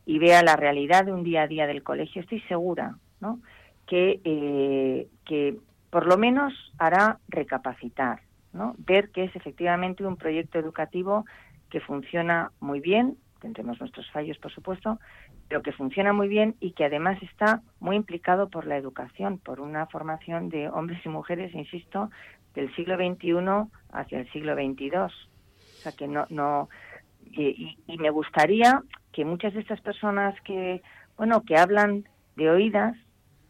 y 0.06 0.18
vea 0.18 0.42
la 0.42 0.56
realidad 0.56 1.04
de 1.04 1.12
un 1.12 1.24
día 1.24 1.42
a 1.42 1.48
día 1.48 1.66
del 1.66 1.82
colegio, 1.82 2.22
estoy 2.22 2.40
segura, 2.42 2.96
¿no? 3.20 3.40
Que, 3.86 4.20
eh, 4.24 5.08
que 5.24 5.56
por 5.90 6.06
lo 6.06 6.16
menos 6.16 6.52
hará 6.78 7.18
recapacitar, 7.28 8.22
¿no? 8.52 8.74
Ver 8.78 9.10
que 9.10 9.24
es 9.24 9.36
efectivamente 9.36 10.06
un 10.06 10.16
proyecto 10.16 10.58
educativo 10.58 11.24
que 11.68 11.80
funciona 11.80 12.52
muy 12.60 12.80
bien, 12.80 13.16
tendremos 13.40 13.80
nuestros 13.80 14.10
fallos, 14.10 14.38
por 14.38 14.52
supuesto, 14.52 14.98
pero 15.48 15.62
que 15.62 15.72
funciona 15.72 16.12
muy 16.12 16.28
bien 16.28 16.56
y 16.60 16.72
que 16.72 16.84
además 16.84 17.20
está 17.22 17.62
muy 17.80 17.96
implicado 17.96 18.48
por 18.48 18.66
la 18.66 18.76
educación, 18.76 19.38
por 19.38 19.60
una 19.60 19.86
formación 19.86 20.48
de 20.48 20.68
hombres 20.68 21.04
y 21.04 21.08
mujeres, 21.08 21.54
insisto, 21.54 22.10
del 22.54 22.74
siglo 22.74 22.96
XXI 22.96 23.70
hacia 23.92 24.20
el 24.20 24.30
siglo 24.32 24.54
XXII. 24.54 24.96
O 24.96 25.10
sea 25.82 25.92
que 25.92 26.06
no, 26.06 26.26
no 26.28 26.68
y, 27.24 27.78
y 27.86 27.98
me 27.98 28.10
gustaría 28.10 28.82
que 29.12 29.24
muchas 29.24 29.54
de 29.54 29.60
estas 29.60 29.80
personas 29.80 30.38
que, 30.42 30.82
bueno, 31.16 31.42
que 31.42 31.56
hablan 31.56 32.04
de 32.36 32.50
oídas, 32.50 32.96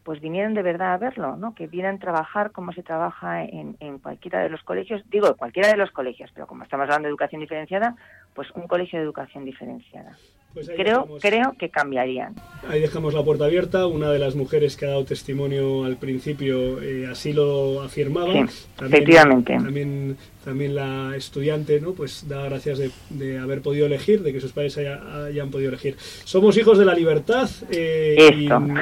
pues 0.03 0.19
vinieran 0.19 0.53
de 0.53 0.63
verdad 0.63 0.93
a 0.93 0.97
verlo, 0.97 1.35
¿no? 1.37 1.53
Que 1.53 1.67
vieran 1.67 1.99
trabajar 1.99 2.51
como 2.51 2.73
se 2.73 2.83
trabaja 2.83 3.43
en, 3.43 3.77
en 3.79 3.99
cualquiera 3.99 4.39
de 4.39 4.49
los 4.49 4.63
colegios, 4.63 5.03
digo, 5.09 5.35
cualquiera 5.35 5.69
de 5.69 5.77
los 5.77 5.91
colegios, 5.91 6.31
pero 6.33 6.47
como 6.47 6.63
estamos 6.63 6.83
hablando 6.85 7.07
de 7.07 7.11
educación 7.11 7.41
diferenciada, 7.41 7.95
pues 8.33 8.49
un 8.51 8.67
colegio 8.67 8.99
de 8.99 9.05
educación 9.05 9.45
diferenciada. 9.45 10.17
Pues 10.53 10.67
creo, 10.69 11.01
dejamos- 11.03 11.21
creo 11.21 11.55
que 11.57 11.69
cambiarían. 11.69 12.35
Ahí 12.67 12.81
dejamos 12.81 13.13
la 13.13 13.23
puerta 13.23 13.45
abierta. 13.45 13.87
Una 13.87 14.11
de 14.11 14.19
las 14.19 14.35
mujeres 14.35 14.75
que 14.75 14.85
ha 14.85 14.89
dado 14.89 15.05
testimonio 15.05 15.85
al 15.85 15.97
principio 15.97 16.81
eh, 16.81 17.07
así 17.09 17.33
lo 17.33 17.81
afirmaba. 17.81 18.33
Sí, 18.33 18.39
efectivamente. 18.85 19.53
También, 19.55 20.17
también 20.43 20.75
la 20.75 21.15
estudiante, 21.15 21.79
¿no? 21.79 21.93
Pues 21.93 22.27
da 22.27 22.43
gracias 22.45 22.77
de, 22.79 22.91
de 23.09 23.39
haber 23.39 23.61
podido 23.61 23.85
elegir, 23.85 24.21
de 24.21 24.33
que 24.33 24.41
sus 24.41 24.51
padres 24.51 24.77
haya- 24.77 25.25
hayan 25.25 25.49
podido 25.49 25.69
elegir. 25.69 25.95
Somos 26.25 26.57
hijos 26.57 26.77
de 26.77 26.85
la 26.85 26.93
libertad 26.93 27.49
eh, 27.71 28.29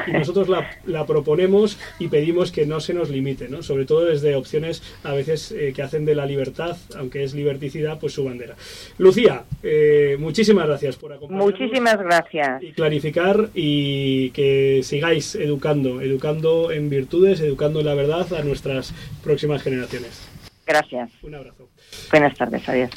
y, 0.08 0.12
nosotros 0.12 0.50
la, 0.50 0.68
la 0.86 1.06
proponemos 1.06 1.78
y 2.00 2.08
pedimos 2.08 2.52
que 2.52 2.66
no 2.66 2.80
se 2.80 2.94
nos 2.94 3.10
limite, 3.10 3.48
¿no? 3.48 3.62
Sobre 3.64 3.86
todo 3.86 4.06
desde 4.06 4.36
opciones 4.36 4.82
a 5.04 5.14
veces 5.14 5.52
eh, 5.52 5.72
que 5.76 5.82
hacen 5.84 6.04
de 6.04 6.16
la 6.16 6.26
libertad, 6.26 6.76
aunque 6.98 7.24
es 7.24 7.34
liberticidad, 7.34 8.00
pues 8.00 8.14
su 8.14 8.26
bandera. 8.26 8.56
Lucía, 8.98 9.44
muchísimas 10.18 10.66
gracias 10.68 10.96
por 10.96 11.14
acompañarnos 11.14 11.59
Muchísimas 11.60 11.98
gracias. 11.98 12.64
y 12.64 12.72
clarificar 12.72 13.50
y 13.54 14.32
que 14.32 14.82
sigáis 14.84 15.36
educando, 15.36 16.02
educando 16.02 16.72
en 16.72 16.90
virtudes, 16.90 17.42
educando 17.42 17.82
en 17.82 17.86
la 17.86 17.94
verdad 17.94 18.32
a 18.34 18.44
nuestras 18.44 18.94
próximas 19.24 19.62
generaciones. 19.62 20.28
Gracias. 20.66 21.10
Un 21.24 21.36
abrazo. 21.36 21.68
Buenas 22.12 22.38
tardes, 22.38 22.68
adiós. 22.70 22.92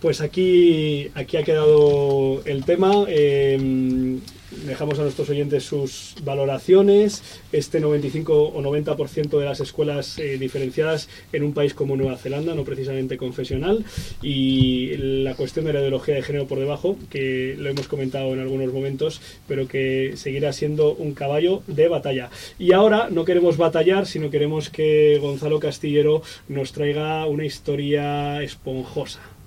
Pues 0.00 0.20
aquí, 0.20 1.10
aquí 1.14 1.36
ha 1.38 1.42
quedado 1.42 2.42
el 2.44 2.64
tema. 2.64 3.04
Eh, 3.08 4.18
dejamos 4.50 4.98
a 4.98 5.02
nuestros 5.02 5.28
oyentes 5.30 5.64
sus 5.64 6.14
valoraciones. 6.22 7.22
Este 7.52 7.80
95 7.80 8.34
o 8.34 8.62
90% 8.62 9.38
de 9.38 9.44
las 9.44 9.60
escuelas 9.60 10.18
eh, 10.18 10.38
diferenciadas 10.38 11.08
en 11.32 11.42
un 11.42 11.52
país 11.52 11.74
como 11.74 11.96
Nueva 11.96 12.16
Zelanda, 12.16 12.54
no 12.54 12.64
precisamente 12.64 13.16
confesional. 13.16 13.84
Y 14.22 14.96
la 14.96 15.34
cuestión 15.34 15.64
de 15.66 15.72
la 15.72 15.80
ideología 15.80 16.14
de 16.14 16.22
género 16.22 16.46
por 16.46 16.58
debajo, 16.58 16.96
que 17.10 17.54
lo 17.58 17.68
hemos 17.68 17.88
comentado 17.88 18.32
en 18.32 18.40
algunos 18.40 18.72
momentos, 18.72 19.20
pero 19.46 19.68
que 19.68 20.12
seguirá 20.16 20.52
siendo 20.52 20.94
un 20.94 21.14
caballo 21.14 21.62
de 21.66 21.88
batalla. 21.88 22.30
Y 22.58 22.72
ahora 22.72 23.08
no 23.10 23.24
queremos 23.24 23.56
batallar, 23.56 24.06
sino 24.06 24.30
queremos 24.30 24.70
que 24.70 25.18
Gonzalo 25.20 25.60
Castillero 25.60 26.22
nos 26.48 26.72
traiga 26.72 27.26
una 27.26 27.44
historia 27.44 28.42
esponjosa. 28.42 29.37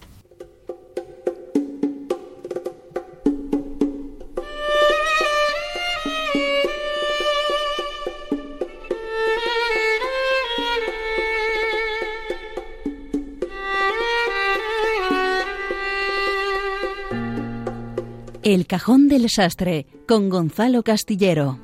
El 18.54 18.68
cajón 18.68 19.08
del 19.08 19.30
sastre 19.30 19.86
con 20.06 20.28
Gonzalo 20.28 20.84
Castillero. 20.84 21.58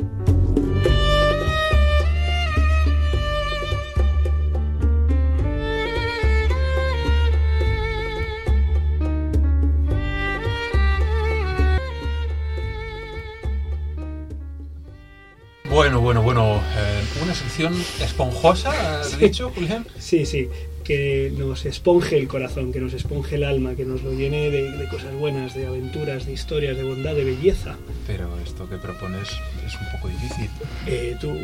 Bueno, 15.69 15.99
bueno, 15.99 16.21
bueno. 16.21 16.61
eh, 16.77 17.03
una 17.23 17.33
sección 17.35 17.73
esponjosa, 18.01 19.01
has 19.01 19.11
Sí. 19.11 19.17
dicho, 19.17 19.51
Julián. 19.53 19.85
Sí, 19.99 20.25
sí, 20.25 20.49
que 20.87 21.33
nos 21.35 21.65
esponje 21.65 22.17
el 22.17 22.29
corazón, 22.29 22.71
que 22.71 22.79
nos 22.79 22.93
esponje 22.93 23.35
el 23.35 23.43
alma, 23.43 23.75
que 23.75 23.83
nos 23.83 24.03
lo 24.03 24.13
llene 24.13 24.49
de, 24.49 24.71
de 24.71 24.87
cosas 24.87 25.13
buenas, 25.15 25.53
de 25.53 25.67
aventuras, 25.67 26.25
de 26.25 26.31
historias, 26.31 26.77
de 26.77 26.83
bondad, 26.83 27.13
de 27.13 27.25
belleza. 27.25 27.75
Pero 28.07 28.29
esto 28.39 28.69
que 28.69 28.77
propones 28.77 29.27
es 29.65 29.73
un 29.75 29.91
poco 29.91 30.07
difícil. 30.07 30.49
Eh, 30.85 31.17
tú, 31.19 31.37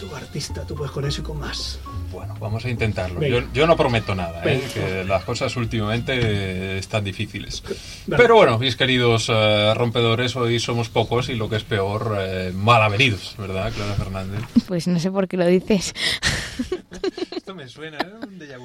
tú, 0.00 0.12
artista, 0.16 0.64
tú 0.66 0.74
puedes 0.74 0.90
con 0.90 1.04
eso 1.04 1.20
y 1.20 1.24
con 1.24 1.38
más. 1.38 1.78
Bueno, 2.10 2.34
vamos 2.40 2.64
a 2.64 2.70
intentarlo. 2.70 3.24
Yo, 3.24 3.42
yo 3.54 3.68
no 3.68 3.76
prometo 3.76 4.16
nada, 4.16 4.42
¿eh? 4.44 4.60
Que 4.74 5.04
las 5.04 5.22
cosas 5.22 5.54
últimamente 5.54 6.78
están 6.78 7.04
difíciles. 7.04 7.62
Vale. 8.08 8.20
Pero 8.20 8.34
bueno, 8.34 8.58
mis 8.58 8.74
queridos 8.74 9.30
eh, 9.32 9.74
rompedores, 9.76 10.34
hoy 10.34 10.58
somos 10.58 10.88
pocos 10.88 11.28
y 11.28 11.36
lo 11.36 11.48
que 11.48 11.54
es 11.54 11.62
peor, 11.62 12.16
eh, 12.18 12.50
mal 12.52 12.82
avenidos, 12.82 13.36
¿verdad, 13.38 13.72
Clara 13.72 13.94
Fernández? 13.94 14.40
Pues 14.66 14.88
no 14.88 14.98
sé 14.98 15.12
por 15.12 15.28
qué 15.28 15.36
lo 15.36 15.46
dices. 15.46 15.94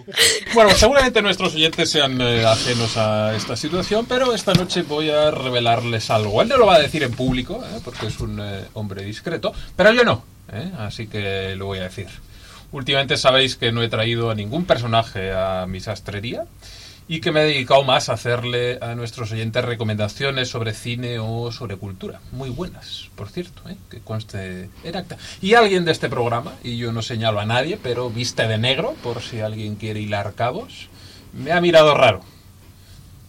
Bueno, 0.54 0.72
seguramente 0.72 1.22
nuestros 1.22 1.56
oyentes 1.56 1.90
sean 1.90 2.20
eh, 2.22 2.46
ajenos 2.46 2.96
a 2.98 3.36
esta 3.36 3.56
situación, 3.56 4.06
pero 4.08 4.34
esta 4.34 4.54
noche 4.54 4.84
voy 4.84 5.10
a 5.10 5.32
revelarles 5.32 6.10
algo. 6.10 6.42
Él 6.42 6.50
no 6.50 6.58
lo 6.58 6.66
va 6.66 6.76
a 6.76 6.80
decir 6.80 7.04
en 7.04 7.12
público, 7.12 7.64
¿eh? 7.64 7.80
porque 7.84 8.08
es 8.08 8.20
un 8.20 8.40
eh, 8.40 8.66
hombre 8.74 9.04
discreto, 9.04 9.54
pero 9.76 9.92
yo 9.92 10.04
no, 10.04 10.24
¿eh? 10.52 10.72
así 10.80 11.08
que 11.08 11.56
lo 11.56 11.66
voy 11.66 11.80
a 11.80 11.84
decir. 11.84 12.08
Últimamente 12.72 13.18
sabéis 13.18 13.56
que 13.56 13.72
no 13.72 13.84
he 13.84 13.90
traído 13.90 14.32
a 14.32 14.36
ningún 14.36 14.66
personaje 14.66 15.32
a 15.32 15.66
mi 15.68 15.80
sastrería 15.80 16.46
y 17.08 17.20
que 17.22 17.32
me 17.32 17.42
he 17.42 17.46
dedicado 17.46 17.84
más 17.84 18.10
a 18.10 18.14
hacerle 18.14 18.80
a 18.82 18.96
nuestros 18.96 19.32
oyentes 19.32 19.64
recomendaciones 19.64 20.50
sobre 20.50 20.74
cine 20.74 21.20
o 21.20 21.52
sobre 21.52 21.78
cultura. 21.78 22.22
Muy 22.32 22.50
buenas, 22.50 23.10
por 23.16 23.30
cierto, 23.30 23.68
¿eh? 23.70 23.78
que 23.90 24.00
conste 24.00 24.70
en 24.84 24.96
acta. 24.96 25.18
Y 25.42 25.54
alguien 25.56 25.86
de 25.86 25.92
este 25.92 26.10
programa, 26.10 26.54
y 26.64 26.78
yo 26.78 26.92
no 26.92 27.02
señalo 27.02 27.40
a 27.40 27.46
nadie, 27.46 27.80
pero 27.82 28.10
viste 28.10 28.48
de 28.48 28.58
negro, 28.58 28.96
por 29.04 29.22
si 29.22 29.42
alguien 29.42 29.76
quiere 29.76 30.00
hilar 30.00 30.34
cabos, 30.34 30.90
me 31.34 31.52
ha 31.52 31.62
mirado 31.62 31.94
raro. 31.96 32.22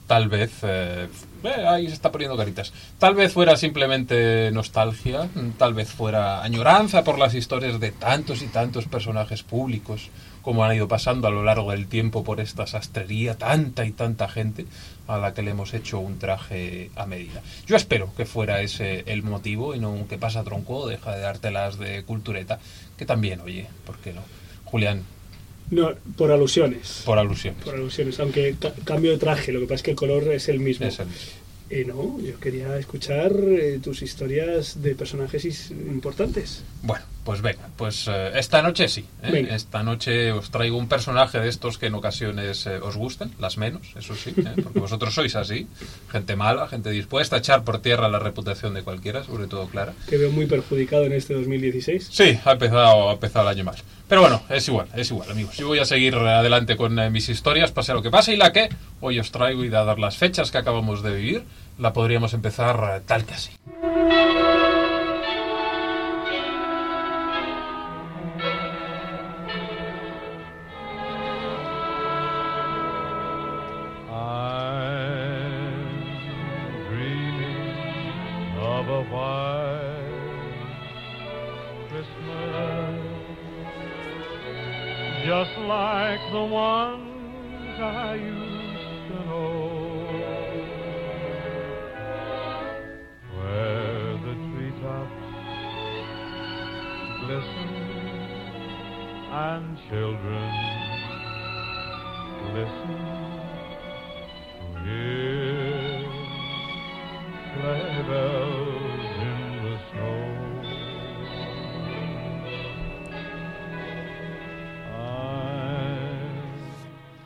Tal 0.07 0.29
vez... 0.29 0.53
eh, 0.63 1.09
ahí 1.51 1.87
se 1.87 1.95
está 1.95 2.11
poniendo 2.13 2.37
caritas. 2.37 2.73
Tal 2.99 3.15
vez 3.15 3.33
fuera 3.33 3.57
simplemente 3.57 4.51
nostalgia, 4.53 5.29
tal 5.59 5.75
vez 5.75 5.91
fuera 5.91 6.43
añoranza 6.43 7.05
por 7.05 7.19
las 7.19 7.35
historias 7.35 7.81
de 7.81 7.93
tantos 7.93 8.43
y 8.43 8.47
tantos 8.47 8.87
personajes 8.87 9.43
públicos 9.43 10.11
como 10.43 10.63
han 10.65 10.77
ido 10.77 10.87
pasando 10.89 11.27
a 11.27 11.31
lo 11.31 11.43
largo 11.43 11.71
del 11.71 11.87
tiempo 11.87 12.23
por 12.23 12.39
esta 12.39 12.67
sastrería, 12.67 13.39
tanta 13.39 13.87
y 13.87 13.93
tanta 13.93 14.29
gente 14.29 14.67
a 15.09 15.17
la 15.17 15.33
que 15.33 15.43
le 15.43 15.53
hemos 15.53 15.73
hecho 15.73 16.01
un 16.01 16.19
traje 16.19 16.91
a 16.97 17.07
medida. 17.07 17.43
Yo 17.67 17.77
espero 17.77 18.15
que 18.15 18.27
fuera 18.27 18.61
ese 18.61 19.05
el 19.07 19.23
motivo 19.23 19.75
y 19.75 19.81
no 19.81 20.07
que 20.07 20.19
pasa 20.19 20.45
tronco, 20.45 20.87
deja 20.87 21.15
de 21.17 21.23
dártelas 21.23 21.79
de 21.79 22.05
cultureta, 22.05 22.59
que 22.99 23.07
también, 23.07 23.41
oye, 23.41 23.67
¿por 23.87 23.97
qué 23.99 24.13
no? 24.13 24.21
Julián, 24.67 25.03
No, 25.75 25.95
por 26.17 26.31
alusiones. 26.31 27.03
por 27.05 27.19
alusión. 27.19 27.55
Por 27.65 27.75
alusiones, 27.75 28.19
aunque 28.21 28.55
ca- 28.61 28.75
cambio 28.85 29.11
de 29.13 29.19
traje, 29.19 29.53
lo 29.53 29.61
que 29.61 29.67
pasa 29.67 29.77
es 29.77 29.83
que 29.83 29.91
el 29.93 29.97
color 29.97 30.23
es 30.33 30.49
el 30.49 30.61
mismo. 30.61 30.87
Es 30.87 30.99
el 31.01 31.07
mismo. 31.07 31.31
Eh, 31.71 31.85
no, 31.87 32.21
yo 32.21 32.39
quería 32.39 32.79
escuchar 32.79 33.33
eh, 33.35 33.81
tus 33.83 34.03
historias 34.03 34.83
de 34.83 34.95
personajes 34.95 35.71
importantes. 35.71 36.63
Bueno, 36.83 37.05
pues 37.25 37.41
venga, 37.41 37.69
pues 37.77 38.07
eh, 38.07 38.33
esta 38.35 38.63
noche 38.63 38.87
sí. 38.89 39.05
¿eh? 39.23 39.49
Esta 39.51 39.83
noche 39.83 40.31
os 40.33 40.51
traigo 40.51 40.77
un 40.77 40.89
personaje 40.89 41.41
de 41.41 41.49
estos 41.49 41.79
que 41.79 41.87
en 41.87 41.95
ocasiones 41.95 42.67
eh, 42.67 42.79
os 42.81 42.97
gusten, 42.97 43.33
las 43.39 43.57
menos, 43.57 43.83
eso 43.97 44.15
sí, 44.15 44.35
porque 44.63 44.79
vosotros 44.79 45.15
sois 45.15 45.35
así, 45.35 45.67
gente 46.13 46.37
mala, 46.37 46.69
gente 46.69 46.91
dispuesta 46.91 47.37
a 47.37 47.39
echar 47.39 47.65
por 47.65 47.81
tierra 47.81 48.09
la 48.09 48.19
reputación 48.19 48.75
de 48.75 48.83
cualquiera, 48.83 49.25
sobre 49.25 49.47
todo 49.47 49.67
Clara. 49.69 49.95
Que 50.09 50.19
veo 50.19 50.31
muy 50.31 50.47
perjudicado 50.47 51.05
en 51.05 51.15
este 51.15 51.35
2016. 51.35 52.11
Sí, 52.13 52.39
ha 52.45 52.53
empezado, 52.53 53.09
ha 53.09 53.15
empezado 53.15 53.49
el 53.49 53.57
año 53.57 53.65
mal. 53.65 53.77
Pero 54.07 54.21
bueno, 54.21 54.43
es 54.51 54.69
igual, 54.69 54.89
es 54.95 55.11
igual, 55.11 55.31
amigos. 55.31 55.57
Yo 55.57 55.67
voy 55.67 55.79
a 55.79 55.87
seguir 55.87 56.15
adelante 56.15 56.77
con 56.77 57.11
mis 57.11 57.31
historias, 57.31 57.73
pase 57.73 57.95
lo 57.95 58.03
que 58.03 58.11
pase, 58.11 58.35
y 58.35 58.37
la 58.37 58.53
que 58.53 58.69
hoy 59.01 59.19
os 59.19 59.33
traigo, 59.33 59.65
y 59.65 59.71
dadas 59.71 59.99
las 59.99 60.19
fechas 60.19 60.51
que 60.51 60.59
acabamos 60.59 61.03
de 61.03 61.15
vivir, 61.15 61.45
la 61.79 61.95
podríamos 61.95 62.35
empezar 62.35 63.03
tal 63.07 63.25
que 63.25 63.33
así. 63.33 63.53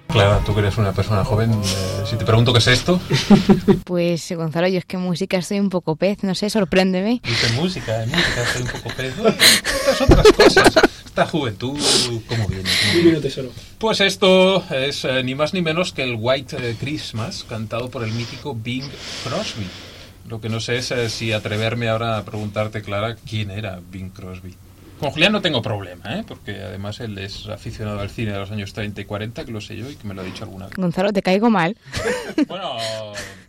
Clara, 0.09 0.41
tú 0.45 0.55
que 0.55 0.61
eres 0.61 0.79
una 0.79 0.93
persona 0.93 1.25
joven, 1.25 1.53
eh, 1.53 2.05
si 2.07 2.17
te 2.17 2.25
pregunto 2.25 2.53
qué 2.53 2.59
es 2.59 2.67
esto, 2.67 3.01
Pues 3.85 4.31
Gonzalo, 4.33 4.69
yo 4.69 4.79
es 4.79 4.85
que 4.85 4.97
música 4.97 5.39
estoy 5.39 5.61
un 5.61 5.69
poco 5.69 5.97
pez, 5.97 6.23
no 6.23 6.35
sé, 6.35 6.51
sorpréndeme. 6.51 7.21
dice 7.23 7.53
música, 7.53 8.03
en 8.03 8.11
música 8.11 8.47
soy 8.53 8.63
un 8.63 8.69
poco 8.69 8.91
pez. 8.97 9.15
Estas 9.19 10.01
otras 10.01 10.33
cosas. 10.33 10.73
Esta 11.05 11.27
juventud, 11.27 11.79
¿cómo 12.29 12.47
viene? 12.47 12.71
¿Cómo 12.93 13.03
viene? 13.03 13.51
Pues 13.79 14.01
esto 14.01 14.65
es 14.71 15.05
eh, 15.05 15.23
ni 15.25 15.35
más 15.35 15.53
ni 15.53 15.63
menos 15.63 15.93
que 15.93 16.05
el 16.05 16.17
White 16.19 16.57
eh, 16.59 16.77
Christmas, 16.79 17.45
cantado 17.49 17.91
por 17.91 18.05
el 18.05 18.13
mítico 18.13 18.55
Bing 18.55 18.89
Crosby. 19.25 19.67
Lo 20.29 20.41
que 20.41 20.49
no 20.49 20.61
sé 20.61 20.77
es 20.77 20.91
eh, 20.91 21.09
si 21.09 21.33
atreverme 21.33 21.89
ahora 21.89 22.19
a 22.19 22.25
preguntarte, 22.25 22.83
Clara, 22.83 23.17
quién 23.29 23.51
era 23.51 23.81
Bing 23.91 24.11
Crosby. 24.11 24.55
Con 24.99 25.11
Julián 25.11 25.33
no 25.33 25.41
tengo 25.41 25.63
problema, 25.63 26.19
¿eh? 26.19 26.25
porque 26.27 26.61
además 26.61 26.99
él 27.01 27.17
es 27.19 27.47
aficionado 27.49 28.01
al 28.01 28.11
cine 28.11 28.33
de 28.33 28.39
los 28.39 28.51
años 28.51 28.73
30 28.73 29.01
y 29.01 29.05
40, 29.05 29.45
que 29.45 29.53
lo 29.53 29.61
sé 29.61 29.77
yo 29.77 29.89
y 29.89 29.95
que 29.95 30.07
me 30.07 30.15
lo 30.15 30.23
ha 30.23 30.25
dicho 30.25 30.45
alguna 30.45 30.67
vez. 30.67 30.75
Gonzalo, 30.77 31.13
te 31.13 31.23
caigo 31.23 31.51
mal. 31.51 31.77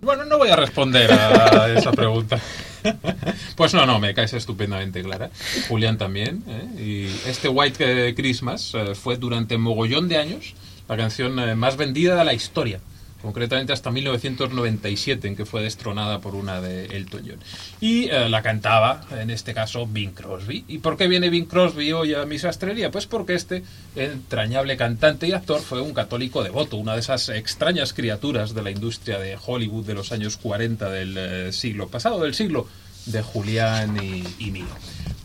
Bueno, 0.01 0.23
no 0.23 0.37
voy 0.37 0.49
a 0.49 0.55
responder 0.55 1.11
a 1.11 1.73
esa 1.73 1.91
pregunta. 1.91 2.39
Pues 3.57 3.73
no, 3.73 3.85
no, 3.85 3.99
me 3.99 4.13
caes 4.13 4.31
estupendamente, 4.33 5.03
Clara. 5.03 5.29
Julián 5.67 5.97
también. 5.97 6.43
¿eh? 6.47 6.81
Y 6.81 7.29
este 7.29 7.49
White 7.49 8.15
Christmas 8.15 8.71
eh, 8.73 8.95
fue 8.95 9.17
durante 9.17 9.57
mogollón 9.57 10.07
de 10.07 10.17
años 10.17 10.55
la 10.87 10.95
canción 10.95 11.37
eh, 11.39 11.55
más 11.55 11.75
vendida 11.75 12.15
de 12.15 12.23
la 12.23 12.33
historia. 12.33 12.79
Concretamente 13.21 13.73
hasta 13.73 13.91
1997, 13.91 15.27
en 15.27 15.35
que 15.35 15.45
fue 15.45 15.61
destronada 15.61 16.19
por 16.19 16.35
una 16.35 16.61
de 16.61 16.85
Elton 16.85 17.23
John. 17.27 17.39
Y 17.81 18.05
eh, 18.05 18.29
la 18.29 18.41
cantaba, 18.41 19.01
en 19.11 19.29
este 19.29 19.53
caso, 19.53 19.85
Bing 19.85 20.13
Crosby. 20.13 20.63
¿Y 20.67 20.77
por 20.77 20.95
qué 20.95 21.07
viene 21.07 21.29
Bing 21.29 21.45
Crosby 21.45 21.91
hoy 21.91 22.13
a 22.13 22.25
mi 22.25 22.39
sastrería? 22.39 22.91
Pues 22.91 23.07
porque 23.07 23.33
este 23.33 23.63
entrañable 23.95 24.77
cantante 24.77 25.27
y 25.27 25.33
actor 25.33 25.59
fue 25.59 25.81
un 25.81 25.93
católico 25.93 26.43
devoto, 26.43 26.77
una 26.77 26.93
de 26.93 27.01
esas 27.01 27.27
extrañas 27.29 27.93
criaturas 27.93 28.53
de 28.53 28.61
la 28.61 28.71
industria 28.71 29.19
de 29.19 29.37
Hollywood 29.45 29.85
de 29.85 29.95
los 29.95 30.11
años 30.11 30.37
40 30.37 30.89
del 30.89 31.17
eh, 31.17 31.51
siglo 31.51 31.89
pasado, 31.89 32.21
del 32.21 32.33
siglo 32.33 32.67
de 33.05 33.21
Julián 33.21 33.97
y, 34.01 34.23
y. 34.43 34.63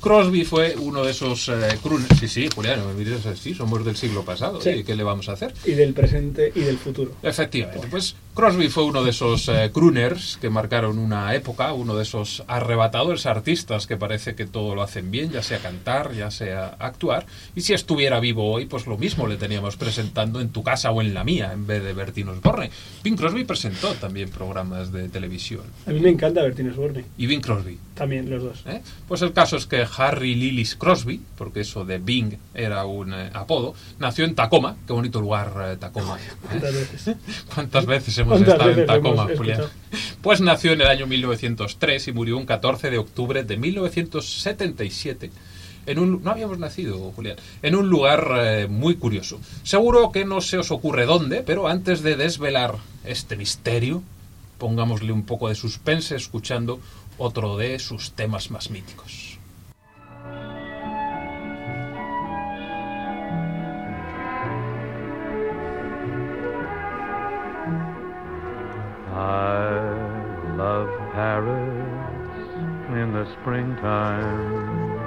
Crosby 0.05 0.45
fue 0.45 0.77
uno 0.77 1.03
de 1.03 1.13
esos 1.13 1.49
eh, 1.49 1.79
crooners. 1.83 2.19
Sí, 2.21 2.29
sí, 2.29 2.49
Julián, 2.55 2.81
así, 3.27 3.55
somos 3.55 3.87
del 3.87 3.97
siglo 3.97 4.23
pasado. 4.23 4.61
Sí. 4.61 4.69
¿y 4.69 4.85
¿Qué 4.85 4.95
le 4.97 5.03
vamos 5.03 5.31
a 5.31 5.33
hacer? 5.33 5.55
Y 5.65 5.71
del 5.71 5.95
presente 5.95 6.53
y 6.55 6.61
del 6.61 6.77
futuro. 6.77 7.13
Efectivamente, 7.23 7.87
pues 7.91 8.15
Crosby 8.35 8.69
fue 8.69 8.85
uno 8.85 9.03
de 9.03 9.11
esos 9.11 9.49
eh, 9.49 9.71
crooners 9.73 10.37
que 10.43 10.51
marcaron 10.51 10.99
una 10.99 11.35
época, 11.35 11.73
uno 11.73 11.97
de 11.97 12.03
esos 12.03 12.45
arrebatadores 12.49 13.25
artistas 13.25 13.87
que 13.87 13.97
parece 13.97 14.35
que 14.35 14.45
todo 14.45 14.75
lo 14.75 14.83
hacen 14.83 15.11
bien, 15.11 15.31
ya 15.31 15.43
sea 15.43 15.61
cantar, 15.61 16.13
ya 16.13 16.31
sea 16.31 16.77
actuar. 16.79 17.25
Y 17.57 17.63
si 17.63 17.73
estuviera 17.73 18.21
vivo 18.21 18.53
hoy, 18.53 18.67
pues 18.67 18.87
lo 18.87 18.99
mismo 18.99 19.27
le 19.27 19.39
teníamos 19.39 19.79
presentando 19.79 20.43
en 20.43 20.51
tu 20.51 20.63
casa 20.63 20.91
o 20.91 21.01
en 21.01 21.15
la 21.15 21.25
mía, 21.25 21.53
en 21.55 21.67
vez 21.67 21.83
de 21.83 21.95
Bertín 21.95 22.29
Osborne. 22.29 22.71
Bing 23.03 23.17
Crosby 23.17 23.45
presentó 23.45 23.95
también 23.95 24.29
programas 24.29 24.93
de 24.93 25.09
televisión. 25.09 25.63
A 25.87 25.93
mí 25.93 26.01
me 26.01 26.11
encanta 26.11 26.43
Bertín 26.43 26.69
Osborne. 26.69 27.07
Y 27.17 27.27
Bing 27.27 27.41
Crosby. 27.41 27.79
También, 27.95 28.29
los 28.29 28.43
dos. 28.43 28.65
¿eh? 28.67 28.83
Pues 29.09 29.23
el 29.23 29.33
caso 29.33 29.57
es 29.57 29.67
que 29.67 29.87
Harry 29.97 30.35
Lillis 30.35 30.77
Crosby, 30.77 31.21
porque 31.37 31.61
eso 31.61 31.85
de 31.85 31.99
Bing 31.99 32.37
era 32.55 32.85
un 32.85 33.13
eh, 33.13 33.31
apodo, 33.33 33.75
nació 33.99 34.25
en 34.25 34.35
Tacoma. 34.35 34.77
Qué 34.87 34.93
bonito 34.93 35.21
lugar, 35.21 35.53
eh, 35.73 35.77
Tacoma. 35.77 36.19
¿eh? 36.19 36.31
¿Cuántas 36.49 36.75
veces? 36.75 37.17
¿Cuántas 37.55 37.87
veces 37.87 38.19
hemos 38.19 38.43
¿Cuántas 38.43 38.55
estado 38.55 38.71
en 38.71 38.87
Tacoma, 38.87 39.29
Julián? 39.37 39.63
Pues 40.23 40.41
nació 40.41 40.73
en 40.73 40.81
el 40.81 40.87
año 40.87 41.07
1903 41.07 42.09
y 42.09 42.13
murió 42.13 42.39
un 42.39 42.47
14 42.47 42.91
de 42.91 42.99
octubre 42.99 43.45
de 43.45 43.57
1977. 43.57 45.31
En 45.87 45.99
un, 45.99 46.23
no 46.23 46.31
habíamos 46.31 46.59
nacido, 46.59 46.99
Julián, 47.13 47.37
en 47.63 47.75
un 47.75 47.89
lugar 47.91 48.27
eh, 48.39 48.67
muy 48.69 48.95
curioso. 48.97 49.39
Seguro 49.65 50.13
que 50.13 50.25
no 50.25 50.41
se 50.41 50.57
os 50.57 50.71
ocurre 50.71 51.05
dónde, 51.05 51.43
pero 51.43 51.69
antes 51.69 52.03
de 52.03 52.17
desvelar 52.17 52.77
este 53.05 53.37
misterio, 53.37 54.03
pongámosle 54.59 55.13
un 55.13 55.25
poco 55.25 55.49
de 55.49 55.55
suspense 55.55 56.17
escuchando 56.17 56.81
otro 57.19 57.59
de 57.59 57.79
sus 57.79 58.13
temas 58.13 58.51
más 58.51 58.71
míticos. 58.71 59.24
I 69.25 70.55
love 70.55 70.91
Paris 71.15 72.37
in 72.91 73.15
the 73.15 73.27
springtime. 73.41 75.01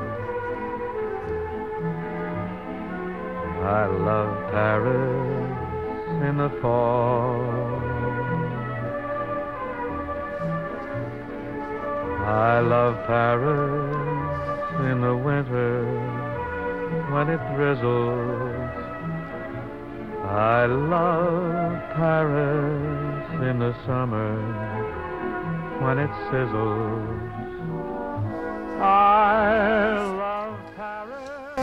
I 3.64 3.86
love 3.86 4.52
Paris 4.52 6.28
in 6.28 6.38
the 6.38 6.50
fall. 6.64 7.44
I 12.26 12.60
love 12.60 12.96
Paris 13.06 14.92
in 14.92 15.02
the 15.02 15.16
winter 15.16 15.86
when 17.12 17.30
it 17.30 17.56
drizzles. 17.56 18.87
I 20.30 20.66
love 20.66 21.80
Paris 21.96 23.50
in 23.50 23.60
the 23.60 23.74
summer 23.86 24.36
when 25.82 26.00
it 26.00 26.10
sizzles. 26.30 27.34
I 28.80 29.96
love 30.18 30.58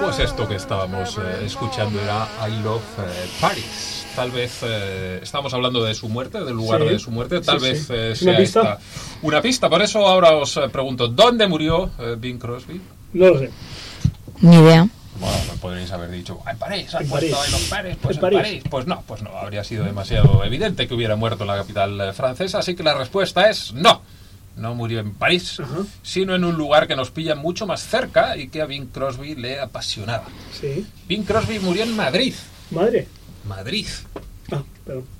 Pues 0.01 0.19
esto 0.19 0.49
que 0.49 0.57
estábamos 0.57 1.17
eh, 1.19 1.45
escuchando 1.47 2.01
era 2.01 2.27
I 2.49 2.63
Love 2.63 2.83
eh, 2.99 3.29
Paris. 3.41 4.07
Tal 4.17 4.31
vez 4.31 4.61
eh, 4.63 5.21
estamos 5.23 5.53
hablando 5.55 5.83
de 5.85 5.95
su 5.95 6.09
muerte, 6.09 6.43
del 6.45 6.55
lugar 6.57 6.81
Sí. 6.83 6.89
de 6.89 6.99
su 6.99 7.11
muerte. 7.11 7.41
Tal 7.41 7.61
Sí, 7.61 7.67
vez 7.67 7.87
sí. 7.87 7.93
eh, 7.93 8.11
¿Es 8.13 8.23
una 8.23 8.33
sea 8.33 8.41
pista? 8.41 8.61
esta 8.61 8.79
una 9.23 9.41
pista. 9.43 9.69
Por 9.71 9.83
eso 9.83 10.07
ahora 10.07 10.33
os 10.37 10.59
pregunto, 10.73 11.09
¿dónde 11.09 11.47
murió 11.47 11.91
eh, 11.99 12.17
Bing 12.19 12.39
Crosby? 12.39 12.81
No 13.13 13.29
lo 13.29 13.39
sé. 13.39 13.51
Ni 14.41 14.57
idea. 14.57 14.89
Bueno, 15.21 15.37
me 15.53 15.59
podríais 15.59 15.91
haber 15.93 16.11
dicho, 16.11 16.41
en 16.51 16.59
París, 16.59 16.95
ha 16.95 17.01
En 17.01 17.09
muerto 17.09 17.31
París. 17.31 17.49
I 17.49 17.53
Love 17.53 17.69
Paris, 17.71 17.97
pues 18.03 18.17
En 18.17 18.17
en 18.17 18.21
París. 18.21 18.41
París. 18.41 18.63
Pues 18.69 18.87
no, 18.87 19.03
pues 19.07 19.23
no, 19.23 19.31
habría 19.31 19.63
sido 19.65 19.85
demasiado 19.85 20.45
evidente 20.45 20.89
que 20.89 20.95
hubiera 20.95 21.17
muerto 21.17 21.45
en 21.45 21.49
la 21.49 21.57
capital 21.57 22.01
eh, 22.01 22.13
francesa, 22.13 22.59
así 22.59 22.75
que 22.75 22.83
la 22.83 22.95
respuesta 22.95 23.49
es 23.49 23.73
no. 23.73 24.03
No 24.57 24.75
murió 24.77 25.01
en 25.01 25.15
París, 25.15 25.61
sino 26.03 26.35
en 26.37 26.45
un 26.45 26.55
lugar 26.57 26.87
que 26.87 26.95
nos 26.95 27.11
pilla 27.11 27.35
mucho 27.35 27.67
más 27.67 27.83
cerca 27.83 28.37
y 28.37 28.49
que 28.49 28.63
a 28.63 28.67
Bing 28.67 28.87
Crosby 28.87 29.35
le 29.35 29.59
apasionaba. 29.59 30.27
Sí. 30.61 30.87
Bing 31.09 31.25
Crosby 31.25 31.59
murió 31.59 31.83
en 31.83 31.97
Madrid. 31.97 32.35
Madre. 32.71 33.09
Madrid. 33.49 33.87
Ah, 34.53 34.63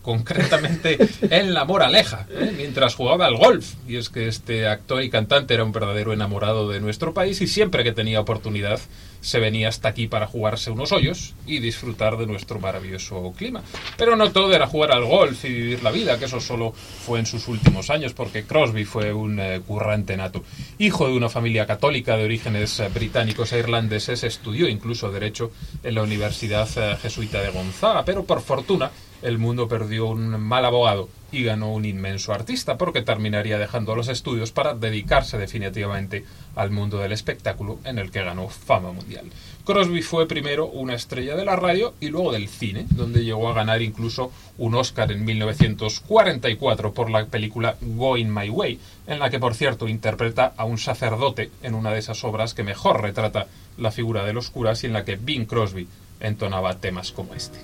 Concretamente 0.03 0.99
en 1.23 1.55
La 1.55 1.65
Moraleja, 1.65 2.27
¿eh? 2.31 2.53
mientras 2.57 2.95
jugaba 2.95 3.27
al 3.27 3.37
golf. 3.37 3.75
Y 3.89 3.97
es 3.97 4.11
que 4.11 4.29
este 4.29 4.67
actor 4.67 5.03
y 5.03 5.09
cantante 5.09 5.55
era 5.55 5.65
un 5.65 5.73
verdadero 5.73 6.13
enamorado 6.13 6.69
de 6.69 6.81
nuestro 6.81 7.15
país 7.15 7.41
y 7.41 7.47
siempre 7.47 7.83
que 7.83 7.93
tenía 7.93 8.21
oportunidad 8.21 8.79
se 9.25 9.41
venía 9.41 9.69
hasta 9.69 9.89
aquí 9.89 10.07
para 10.07 10.27
jugarse 10.27 10.71
unos 10.71 10.93
hoyos 10.93 11.33
y 11.47 11.59
disfrutar 11.59 12.19
de 12.19 12.27
nuestro 12.27 12.61
maravilloso 12.61 13.33
clima. 13.37 13.63
Pero 13.97 14.17
no 14.17 14.31
todo 14.33 14.55
era 14.55 14.67
jugar 14.67 14.93
al 14.93 15.07
golf 15.07 15.47
y 15.47 15.49
vivir 15.49 15.83
la 15.83 15.91
vida, 15.91 16.19
que 16.19 16.27
eso 16.27 16.41
solo 16.41 16.73
fue 16.73 17.21
en 17.21 17.27
sus 17.27 17.49
últimos 17.49 17.89
años, 17.89 18.13
porque 18.13 18.45
Crosby 18.45 18.85
fue 18.85 19.15
un 19.15 19.41
eh, 19.41 19.63
currante 19.67 20.15
nato. 20.19 20.45
Hijo 20.79 21.09
de 21.09 21.15
una 21.15 21.31
familia 21.31 21.65
católica 21.65 22.19
de 22.19 22.25
orígenes 22.25 22.79
eh, 22.81 22.91
británicos 22.93 23.55
e 23.55 23.61
irlandeses, 23.61 24.25
estudió 24.25 24.69
incluso 24.69 25.11
Derecho 25.11 25.51
en 25.83 25.95
la 25.95 26.03
Universidad 26.03 26.69
eh, 26.77 26.99
Jesuita 27.01 27.41
de 27.41 27.49
Gonzaga, 27.49 28.05
pero 28.05 28.25
por 28.25 28.43
fortuna 28.43 28.91
el 29.23 29.39
perdió 29.69 30.07
un 30.07 30.41
mal 30.41 30.65
abogado 30.65 31.09
y 31.33 31.43
ganó 31.43 31.73
un 31.73 31.85
inmenso 31.85 32.33
artista 32.33 32.79
porque 32.79 33.03
terminaría 33.03 33.59
dejando 33.59 33.97
los 33.97 34.09
estudios 34.09 34.53
para 34.53 34.75
dedicarse 34.75 35.37
definitivamente 35.39 36.25
al 36.55 36.71
mundo 36.71 36.99
del 36.99 37.13
espectáculo 37.13 37.79
en 37.85 37.99
el 37.99 38.11
que 38.11 38.23
ganó 38.23 38.49
fama 38.49 38.93
mundial. 38.93 39.27
Crosby 39.65 40.03
fue 40.03 40.29
primero 40.29 40.67
una 40.67 40.95
estrella 40.95 41.37
de 41.37 41.45
la 41.45 41.57
radio 41.57 41.95
y 41.99 42.09
luego 42.09 42.33
del 42.33 42.49
cine, 42.49 42.87
donde 42.91 43.25
llegó 43.25 43.49
a 43.49 43.55
ganar 43.55 43.81
incluso 43.83 44.31
un 44.59 44.75
Oscar 44.75 45.11
en 45.11 45.25
1944 45.25 46.93
por 46.93 47.11
la 47.11 47.25
película 47.27 47.77
Going 47.81 48.29
My 48.29 48.51
Way, 48.51 48.79
en 49.07 49.19
la 49.19 49.31
que 49.31 49.41
por 49.41 49.55
cierto 49.55 49.89
interpreta 49.89 50.53
a 50.57 50.65
un 50.65 50.79
sacerdote 50.79 51.51
en 51.63 51.75
una 51.75 51.91
de 51.93 51.99
esas 51.99 52.23
obras 52.25 52.55
que 52.55 52.63
mejor 52.63 53.01
retrata 53.01 53.47
la 53.79 53.91
figura 53.91 54.25
de 54.25 54.35
los 54.35 54.51
curas 54.51 54.85
y 54.85 54.87
en 54.87 54.93
la 54.93 55.05
que 55.05 55.17
Bing 55.17 55.47
Crosby 55.47 55.89
entonaba 56.25 56.75
temas 56.81 57.13
como 57.13 57.35
este. 57.35 57.61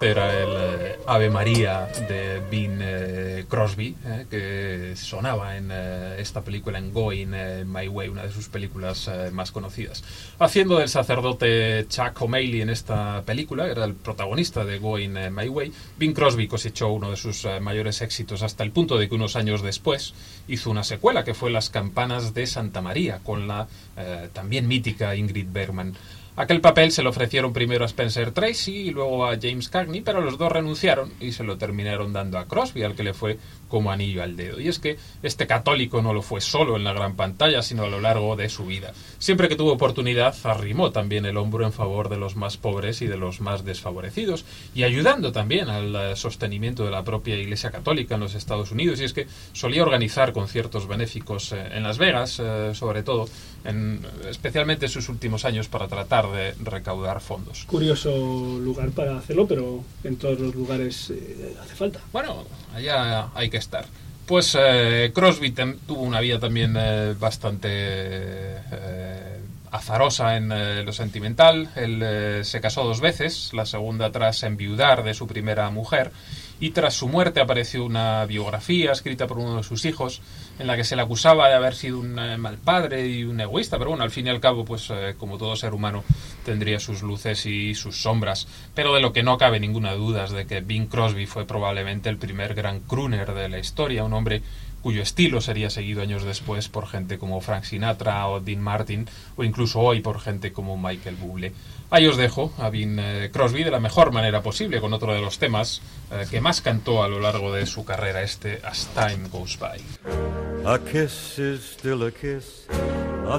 Era 0.00 0.42
el 0.42 0.48
eh, 0.56 0.98
Ave 1.06 1.28
María 1.28 1.86
de 2.08 2.40
Bing 2.48 2.78
eh, 2.80 3.44
Crosby, 3.48 3.96
eh, 4.04 4.26
que 4.30 4.96
sonaba 4.96 5.56
en 5.56 5.70
esta 5.70 6.42
película, 6.42 6.78
en 6.78 6.92
Going 6.92 7.64
My 7.66 7.88
Way, 7.88 8.08
una 8.08 8.22
de 8.22 8.32
sus 8.32 8.48
películas 8.48 9.10
más 9.32 9.50
conocidas. 9.50 10.04
Haciendo 10.38 10.78
del 10.78 10.88
sacerdote 10.88 11.86
Chuck 11.88 12.20
O'Malley 12.22 12.60
en 12.60 12.70
esta 12.70 13.22
película, 13.24 13.66
era 13.66 13.84
el 13.84 13.94
protagonista 13.94 14.64
de 14.64 14.78
Going 14.78 15.30
My 15.30 15.48
Way, 15.48 15.72
Bing 15.98 16.14
Crosby 16.14 16.46
cosechó 16.46 16.88
uno 16.88 17.10
de 17.10 17.16
sus 17.16 17.46
mayores 17.60 18.00
éxitos 18.02 18.42
hasta 18.42 18.64
el 18.64 18.70
punto 18.70 18.98
de 18.98 19.08
que 19.08 19.14
unos 19.14 19.36
años 19.36 19.62
después 19.62 20.14
hizo 20.46 20.70
una 20.70 20.84
secuela 20.84 21.24
que 21.24 21.34
fue 21.34 21.50
Las 21.50 21.70
campanas 21.70 22.34
de 22.34 22.46
Santa 22.46 22.80
María, 22.80 23.20
con 23.22 23.48
la 23.48 23.68
también 24.32 24.68
mítica 24.68 25.16
Ingrid 25.16 25.48
Bergman. 25.50 25.94
Aquel 26.38 26.60
papel 26.60 26.92
se 26.92 27.02
lo 27.02 27.10
ofrecieron 27.10 27.52
primero 27.52 27.82
a 27.82 27.88
Spencer 27.88 28.30
Tracy 28.30 28.76
y 28.76 28.90
luego 28.90 29.26
a 29.26 29.36
James 29.42 29.68
Cagney, 29.68 30.02
pero 30.02 30.20
los 30.20 30.38
dos 30.38 30.52
renunciaron 30.52 31.12
y 31.18 31.32
se 31.32 31.42
lo 31.42 31.58
terminaron 31.58 32.12
dando 32.12 32.38
a 32.38 32.46
Crosby, 32.46 32.84
al 32.84 32.94
que 32.94 33.02
le 33.02 33.12
fue 33.12 33.38
como 33.68 33.90
anillo 33.90 34.22
al 34.22 34.36
dedo. 34.36 34.60
Y 34.60 34.68
es 34.68 34.78
que 34.78 34.96
este 35.22 35.46
católico 35.46 36.02
no 36.02 36.12
lo 36.12 36.22
fue 36.22 36.40
solo 36.40 36.76
en 36.76 36.84
la 36.84 36.92
gran 36.92 37.14
pantalla, 37.16 37.62
sino 37.62 37.84
a 37.84 37.88
lo 37.88 38.00
largo 38.00 38.36
de 38.36 38.48
su 38.48 38.66
vida. 38.66 38.92
Siempre 39.18 39.48
que 39.48 39.56
tuvo 39.56 39.72
oportunidad, 39.72 40.34
arrimó 40.44 40.90
también 40.90 41.26
el 41.26 41.36
hombro 41.36 41.64
en 41.64 41.72
favor 41.72 42.08
de 42.08 42.16
los 42.16 42.36
más 42.36 42.56
pobres 42.56 43.02
y 43.02 43.06
de 43.06 43.16
los 43.16 43.40
más 43.40 43.64
desfavorecidos, 43.64 44.44
y 44.74 44.84
ayudando 44.84 45.32
también 45.32 45.68
al 45.68 45.94
eh, 45.94 46.16
sostenimiento 46.16 46.84
de 46.84 46.90
la 46.90 47.04
propia 47.04 47.36
Iglesia 47.36 47.70
Católica 47.70 48.14
en 48.14 48.20
los 48.20 48.34
Estados 48.34 48.72
Unidos. 48.72 49.00
Y 49.00 49.04
es 49.04 49.12
que 49.12 49.26
solía 49.52 49.82
organizar 49.82 50.32
conciertos 50.32 50.88
benéficos 50.88 51.52
eh, 51.52 51.68
en 51.72 51.82
Las 51.82 51.98
Vegas, 51.98 52.40
eh, 52.40 52.72
sobre 52.74 53.02
todo, 53.02 53.28
en, 53.64 54.00
especialmente 54.28 54.86
en 54.86 54.92
sus 54.92 55.08
últimos 55.08 55.44
años, 55.44 55.68
para 55.68 55.88
tratar 55.88 56.30
de 56.30 56.54
recaudar 56.62 57.20
fondos. 57.20 57.64
Curioso 57.66 58.58
lugar 58.58 58.90
para 58.90 59.18
hacerlo, 59.18 59.46
pero 59.46 59.84
en 60.04 60.16
todos 60.16 60.38
los 60.40 60.54
lugares 60.54 61.12
hace 61.60 61.74
falta. 61.74 62.00
Bueno, 62.12 62.44
allá 62.74 63.30
hay 63.34 63.50
que 63.50 63.57
estar. 63.58 63.86
Pues 64.28 64.54
eh, 64.60 65.10
Crosby 65.14 65.52
tuvo 65.52 66.02
una 66.02 66.20
vida 66.20 66.38
también 66.38 66.76
eh, 66.78 67.14
bastante 67.18 67.68
eh, 67.70 69.40
azarosa 69.70 70.36
en 70.36 70.84
lo 70.84 70.92
sentimental. 70.92 71.70
Él 71.76 72.44
se 72.44 72.60
casó 72.60 72.84
dos 72.84 73.00
veces, 73.00 73.54
la 73.54 73.64
segunda 73.64 74.12
tras 74.12 74.42
enviudar 74.42 75.02
de 75.02 75.14
su 75.14 75.26
primera 75.26 75.70
mujer, 75.70 76.12
y 76.60 76.70
tras 76.70 76.94
su 76.94 77.08
muerte 77.08 77.40
apareció 77.40 77.84
una 77.84 78.24
biografía 78.26 78.92
escrita 78.92 79.26
por 79.26 79.38
uno 79.38 79.58
de 79.58 79.62
sus 79.62 79.84
hijos 79.84 80.20
en 80.58 80.66
la 80.66 80.76
que 80.76 80.84
se 80.84 80.96
le 80.96 81.02
acusaba 81.02 81.48
de 81.48 81.54
haber 81.54 81.74
sido 81.74 82.00
un 82.00 82.18
eh, 82.18 82.36
mal 82.36 82.56
padre 82.58 83.06
y 83.06 83.24
un 83.24 83.40
egoísta, 83.40 83.78
pero 83.78 83.90
bueno, 83.90 84.04
al 84.04 84.10
fin 84.10 84.26
y 84.26 84.30
al 84.30 84.40
cabo, 84.40 84.64
pues 84.64 84.88
eh, 84.90 85.14
como 85.16 85.38
todo 85.38 85.54
ser 85.54 85.72
humano, 85.72 86.04
tendría 86.44 86.80
sus 86.80 87.02
luces 87.02 87.46
y 87.46 87.74
sus 87.74 88.02
sombras. 88.02 88.48
Pero 88.74 88.94
de 88.94 89.00
lo 89.00 89.12
que 89.12 89.22
no 89.22 89.38
cabe 89.38 89.60
ninguna 89.60 89.94
duda 89.94 90.24
es 90.24 90.32
de 90.32 90.46
que 90.46 90.60
Bing 90.60 90.88
Crosby 90.88 91.26
fue 91.26 91.46
probablemente 91.46 92.08
el 92.08 92.18
primer 92.18 92.54
gran 92.54 92.80
crooner 92.80 93.34
de 93.34 93.48
la 93.48 93.58
historia, 93.58 94.04
un 94.04 94.14
hombre 94.14 94.42
cuyo 94.82 95.02
estilo 95.02 95.40
sería 95.40 95.70
seguido 95.70 96.02
años 96.02 96.24
después 96.24 96.68
por 96.68 96.86
gente 96.86 97.18
como 97.18 97.40
Frank 97.40 97.64
Sinatra 97.64 98.26
o 98.28 98.40
Dean 98.40 98.60
Martin, 98.60 99.08
o 99.36 99.44
incluso 99.44 99.80
hoy 99.80 100.00
por 100.00 100.20
gente 100.20 100.52
como 100.52 100.76
Michael 100.76 101.16
Bublé. 101.16 101.52
Ahí 101.90 102.06
os 102.06 102.16
dejo 102.16 102.52
a 102.58 102.68
Bing 102.70 102.98
eh, 102.98 103.30
Crosby 103.32 103.64
de 103.64 103.70
la 103.70 103.80
mejor 103.80 104.12
manera 104.12 104.42
posible 104.42 104.80
con 104.80 104.92
otro 104.92 105.14
de 105.14 105.20
los 105.20 105.38
temas 105.38 105.80
eh, 106.10 106.26
que 106.30 106.40
más 106.40 106.60
cantó 106.60 107.02
a 107.02 107.08
lo 107.08 107.18
largo 107.18 107.52
de 107.52 107.66
su 107.66 107.84
carrera, 107.84 108.22
este 108.22 108.60
As 108.64 108.88
Time 108.94 109.28
Goes 109.30 109.58
By. 109.58 109.80
A 110.66 110.78
kiss 110.78 111.38
is 111.38 111.60
still 111.78 112.02
a 112.02 112.10
kiss, 112.10 112.66
a 113.26 113.38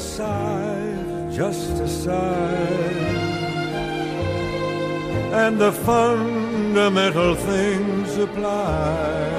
just 1.31 2.07
a. 2.07 3.29
And 5.31 5.59
the 5.59 5.71
fundamental 5.71 7.35
things 7.35 8.17
apply 8.17 9.38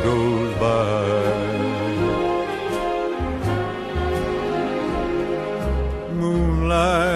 Moonlight. 6.71 7.10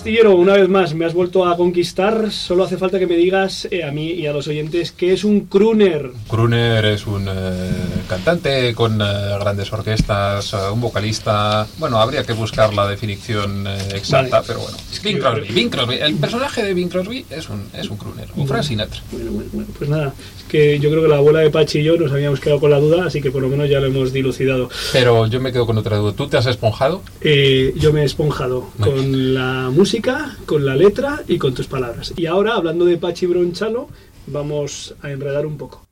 Castillero, 0.00 0.34
una 0.34 0.54
vez 0.54 0.66
más, 0.66 0.94
me 0.94 1.04
has 1.04 1.12
vuelto 1.12 1.44
a 1.46 1.58
conquistar. 1.58 2.32
Solo 2.32 2.64
hace 2.64 2.78
falta 2.78 2.98
que 2.98 3.06
me 3.06 3.16
digas 3.16 3.68
eh, 3.70 3.84
a 3.84 3.90
mí 3.92 4.12
y 4.12 4.26
a 4.26 4.32
los 4.32 4.48
oyentes 4.48 4.92
qué 4.92 5.12
es 5.12 5.24
un 5.24 5.40
crooner. 5.40 6.12
Crooner 6.26 6.86
es 6.86 7.06
un 7.06 7.28
eh, 7.28 7.70
cantante 8.08 8.74
con 8.74 8.98
eh, 8.98 9.04
grandes 9.38 9.70
orquestas, 9.74 10.54
eh, 10.54 10.56
un 10.72 10.80
vocalista. 10.80 11.66
Bueno, 11.76 12.00
habría 12.00 12.24
que 12.24 12.32
buscar 12.32 12.72
la 12.72 12.88
definición 12.88 13.66
eh, 13.66 13.76
exacta, 13.94 14.36
Vale. 14.36 14.44
pero 14.46 14.60
bueno. 14.60 14.78
Bing 15.04 15.18
Crosby, 15.18 15.52
Bing 15.52 15.68
Crosby. 15.68 15.96
El 15.96 16.14
personaje 16.14 16.62
de 16.62 16.72
Bing 16.72 16.88
Crosby 16.88 17.26
es 17.28 17.50
un, 17.50 17.64
es 17.74 17.90
un 17.90 17.98
crooner, 17.98 18.28
un 18.36 18.48
Frank 18.48 18.62
Sinatra. 18.62 19.02
Pues 19.76 19.90
nada, 19.90 20.14
es 20.38 20.44
que 20.44 20.78
yo 20.78 20.88
creo 20.88 21.02
que 21.02 21.08
la 21.08 21.18
abuela 21.18 21.40
de 21.40 21.50
Pachi 21.50 21.80
y 21.80 21.84
yo 21.84 21.98
nos 21.98 22.10
habíamos 22.10 22.40
quedado 22.40 22.58
con 22.58 22.70
la 22.70 22.80
duda, 22.80 23.04
así 23.04 23.20
que 23.20 23.30
por 23.30 23.42
lo 23.42 23.50
menos 23.50 23.68
ya 23.68 23.80
lo 23.80 23.88
hemos 23.88 24.14
dilucidado. 24.14 24.70
Pero 24.94 25.26
yo 25.26 25.40
me 25.40 25.52
quedo 25.52 25.66
con 25.66 25.76
otra 25.76 25.98
duda. 25.98 26.14
¿Tú 26.16 26.26
te 26.26 26.38
has 26.38 26.46
esponjado? 26.46 27.02
Eh, 27.20 27.74
yo 27.76 27.92
me 27.92 28.00
he 28.00 28.04
esponjado 28.06 28.70
con 28.80 29.34
la 29.34 29.68
música, 29.70 29.89
con 30.46 30.64
la 30.64 30.76
letra 30.76 31.20
y 31.26 31.36
con 31.36 31.52
tus 31.52 31.66
palabras. 31.66 32.14
Y 32.16 32.26
ahora, 32.26 32.54
hablando 32.54 32.84
de 32.84 32.96
Pachi 32.96 33.26
Bronchalo, 33.26 33.88
vamos 34.28 34.94
a 35.02 35.10
enredar 35.10 35.46
un 35.46 35.58
poco. 35.58 35.84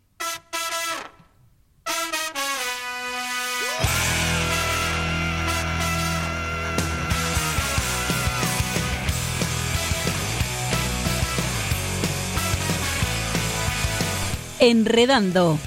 Enredando. 14.60 15.58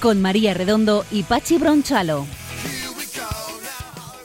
Con 0.00 0.22
María 0.22 0.54
Redondo 0.54 1.04
y 1.10 1.24
Pachi 1.24 1.58
Bronchalo. 1.58 2.39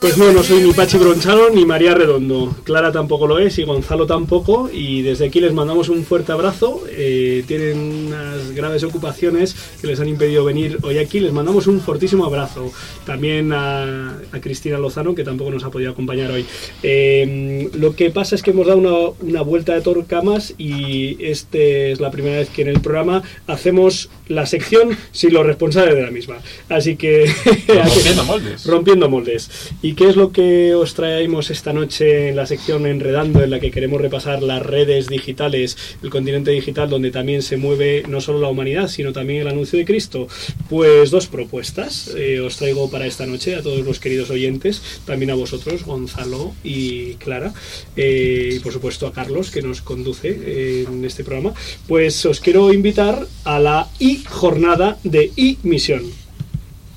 Pues 0.01 0.17
no, 0.17 0.31
no 0.33 0.43
soy 0.43 0.61
ni 0.61 0.73
Pachi 0.73 0.97
Bronchalo 0.97 1.49
ni 1.49 1.65
María 1.65 1.95
Redondo. 1.95 2.53
Clara 2.63 2.91
tampoco 2.91 3.27
lo 3.27 3.39
es 3.39 3.57
y 3.57 3.63
Gonzalo 3.63 4.05
tampoco. 4.05 4.69
Y 4.71 5.01
desde 5.01 5.25
aquí 5.25 5.39
les 5.39 5.53
mandamos 5.53 5.87
un 5.87 6.03
fuerte 6.03 6.33
abrazo. 6.33 6.83
Eh, 6.89 7.43
tienen 7.47 8.07
unas 8.07 8.51
graves 8.51 8.83
ocupaciones 8.83 9.55
que 9.79 9.87
les 9.87 9.99
han 9.99 10.09
impedido 10.09 10.43
venir 10.43 10.79
hoy 10.83 10.97
aquí. 10.97 11.21
Les 11.21 11.31
mandamos 11.31 11.67
un 11.67 11.79
fortísimo 11.79 12.25
abrazo. 12.25 12.71
También 13.05 13.53
a, 13.53 14.19
Cristina 14.41 14.77
Lozano, 14.77 15.15
que 15.15 15.23
tampoco 15.23 15.49
nos 15.49 15.63
ha 15.63 15.71
podido 15.71 15.91
acompañar 15.91 16.29
hoy. 16.29 16.45
Eh, 16.83 17.69
lo 17.73 17.95
que 17.95 18.11
pasa 18.11 18.35
es 18.35 18.43
que 18.43 18.51
hemos 18.51 18.67
dado 18.67 19.15
una, 19.21 19.41
vuelta 19.41 19.73
de 19.73 19.81
torca 19.81 20.21
más 20.21 20.53
y 20.57 21.23
este 21.23 21.91
es 21.91 22.01
la 22.01 22.11
primera 22.11 22.37
vez 22.37 22.49
que 22.49 22.63
en 22.63 22.67
el 22.67 22.81
programa 22.81 23.23
hacemos 23.47 24.09
la 24.27 24.45
sección 24.45 24.97
sin 25.11 25.33
los 25.33 25.45
responsables 25.45 25.95
de 25.95 26.01
la 26.01 26.11
misma. 26.11 26.37
Así 26.69 26.95
que... 26.95 27.25
Rompiendo 27.67 28.23
moldes. 28.23 28.65
Rompiendo 28.65 29.09
moldes. 29.09 29.49
¿Y 29.81 29.93
qué 29.93 30.09
es 30.09 30.15
lo 30.15 30.31
que 30.31 30.75
os 30.75 30.93
traemos 30.93 31.49
esta 31.51 31.73
noche 31.73 32.29
en 32.29 32.35
la 32.35 32.45
sección 32.45 32.85
Enredando, 32.85 33.43
en 33.43 33.49
la 33.49 33.59
que 33.59 33.71
queremos 33.71 34.01
repasar 34.01 34.43
las 34.43 34.63
redes 34.63 35.07
digitales, 35.07 35.77
el 36.03 36.09
continente 36.09 36.51
digital, 36.51 36.89
donde 36.89 37.11
también 37.11 37.41
se 37.41 37.57
mueve 37.57 38.03
no 38.07 38.21
solo 38.21 38.39
la 38.39 38.47
humanidad, 38.47 38.87
sino 38.87 39.13
también 39.13 39.41
el 39.41 39.47
anuncio 39.47 39.77
de 39.77 39.85
Cristo? 39.85 40.27
Pues 40.69 41.11
dos 41.11 41.27
propuestas 41.27 42.13
eh, 42.15 42.39
os 42.39 42.57
traigo 42.57 42.89
para 42.89 43.05
esta 43.05 43.25
noche 43.25 43.55
a 43.55 43.61
todos 43.61 43.85
los 43.85 43.99
queridos 43.99 44.29
oyentes, 44.29 44.81
también 45.05 45.31
a 45.31 45.35
vosotros, 45.35 45.83
Gonzalo 45.83 46.53
y 46.63 47.15
Clara, 47.15 47.53
eh, 47.95 48.49
y 48.53 48.59
por 48.59 48.73
supuesto 48.73 49.07
a 49.07 49.13
Carlos, 49.13 49.51
que 49.51 49.61
nos 49.61 49.81
conduce 49.81 50.29
eh, 50.29 50.85
en 50.87 51.03
este 51.05 51.23
programa. 51.23 51.53
Pues 51.87 52.25
os 52.25 52.39
quiero 52.39 52.73
invitar 52.73 53.27
a 53.43 53.59
la 53.59 53.87
I-jornada 54.15 54.97
de 55.03 55.31
I-misión. 55.35 56.03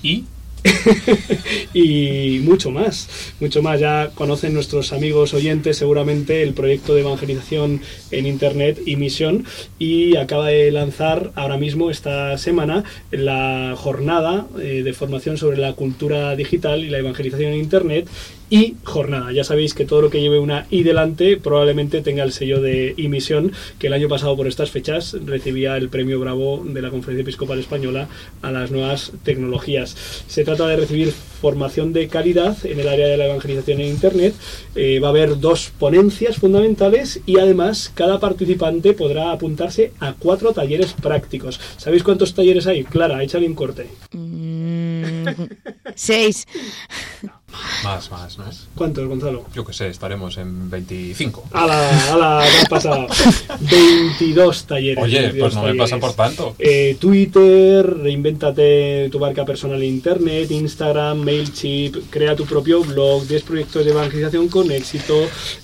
¿Y? 0.02 0.24
y 1.74 2.40
mucho 2.42 2.70
más, 2.70 3.08
mucho 3.40 3.62
más. 3.62 3.80
Ya 3.80 4.10
conocen 4.14 4.54
nuestros 4.54 4.92
amigos 4.92 5.34
oyentes 5.34 5.76
seguramente 5.76 6.42
el 6.42 6.54
proyecto 6.54 6.94
de 6.94 7.00
evangelización 7.00 7.80
en 8.10 8.26
Internet 8.26 8.80
y 8.84 8.96
misión 8.96 9.44
y 9.78 10.16
acaba 10.16 10.48
de 10.48 10.70
lanzar 10.70 11.32
ahora 11.34 11.56
mismo 11.56 11.90
esta 11.90 12.36
semana 12.38 12.84
la 13.10 13.74
jornada 13.76 14.46
eh, 14.60 14.82
de 14.84 14.92
formación 14.92 15.36
sobre 15.36 15.58
la 15.58 15.72
cultura 15.74 16.34
digital 16.36 16.84
y 16.84 16.90
la 16.90 16.98
evangelización 16.98 17.52
en 17.52 17.60
Internet 17.60 18.08
y 18.50 18.76
jornada. 18.84 19.32
Ya 19.32 19.44
sabéis 19.44 19.74
que 19.74 19.84
todo 19.84 20.02
lo 20.02 20.10
que 20.10 20.20
lleve 20.20 20.38
una 20.38 20.66
I 20.70 20.82
delante 20.82 21.36
probablemente 21.36 22.00
tenga 22.00 22.24
el 22.24 22.32
sello 22.32 22.60
de 22.60 22.94
I 22.96 23.08
misión, 23.08 23.52
que 23.78 23.88
el 23.88 23.92
año 23.92 24.08
pasado 24.08 24.36
por 24.36 24.46
estas 24.46 24.70
fechas 24.70 25.16
recibía 25.24 25.76
el 25.76 25.88
premio 25.88 26.20
Bravo 26.20 26.62
de 26.64 26.82
la 26.82 26.90
Conferencia 26.90 27.22
Episcopal 27.22 27.58
Española 27.58 28.08
a 28.42 28.50
las 28.50 28.70
nuevas 28.70 29.12
tecnologías. 29.22 29.96
Se 30.26 30.44
trata 30.44 30.66
de 30.66 30.76
recibir 30.76 31.12
formación 31.12 31.92
de 31.92 32.08
calidad 32.08 32.56
en 32.64 32.80
el 32.80 32.88
área 32.88 33.06
de 33.06 33.16
la 33.16 33.26
evangelización 33.26 33.80
en 33.80 33.88
Internet. 33.88 34.34
Eh, 34.74 34.98
va 35.00 35.08
a 35.08 35.10
haber 35.10 35.38
dos 35.38 35.70
ponencias 35.78 36.36
fundamentales 36.36 37.20
y 37.26 37.38
además 37.38 37.92
cada 37.94 38.18
participante 38.18 38.92
podrá 38.92 39.32
apuntarse 39.32 39.92
a 40.00 40.14
cuatro 40.14 40.52
talleres 40.52 40.94
prácticos. 40.94 41.60
¿Sabéis 41.76 42.02
cuántos 42.02 42.34
talleres 42.34 42.66
hay? 42.66 42.84
Clara, 42.84 43.22
échale 43.22 43.46
un 43.46 43.54
corte. 43.54 43.86
Mm, 44.12 45.26
seis. 45.94 46.46
Más, 47.84 48.10
más, 48.10 48.38
¿no? 48.38 48.44
¿Cuántos, 48.74 49.06
Gonzalo? 49.06 49.44
Yo 49.54 49.64
qué 49.64 49.72
sé, 49.72 49.88
estaremos 49.88 50.36
en 50.38 50.68
25. 50.70 51.44
A 51.52 51.66
la, 51.66 52.12
a 52.12 52.16
la, 52.16 52.44
¿qué 52.50 52.66
ha 52.66 52.68
pasado? 52.68 53.06
22 53.60 54.64
talleres. 54.66 55.02
Oye, 55.04 55.20
22 55.22 55.40
pues 55.40 55.54
no 55.54 55.60
me 55.62 55.68
talleres. 55.68 55.90
pasa 55.90 56.00
por 56.00 56.12
tanto. 56.14 56.54
Eh, 56.58 56.96
Twitter, 57.00 57.86
reinvéntate 57.98 59.08
tu 59.10 59.18
marca 59.20 59.44
personal 59.44 59.82
en 59.82 59.88
Internet, 59.88 60.50
Instagram, 60.50 61.18
MailChimp, 61.24 61.96
crea 62.10 62.34
tu 62.36 62.46
propio 62.46 62.82
blog, 62.82 63.26
10 63.26 63.42
proyectos 63.42 63.84
de 63.84 63.90
evangelización 63.92 64.48
con 64.48 64.70
éxito, 64.70 65.14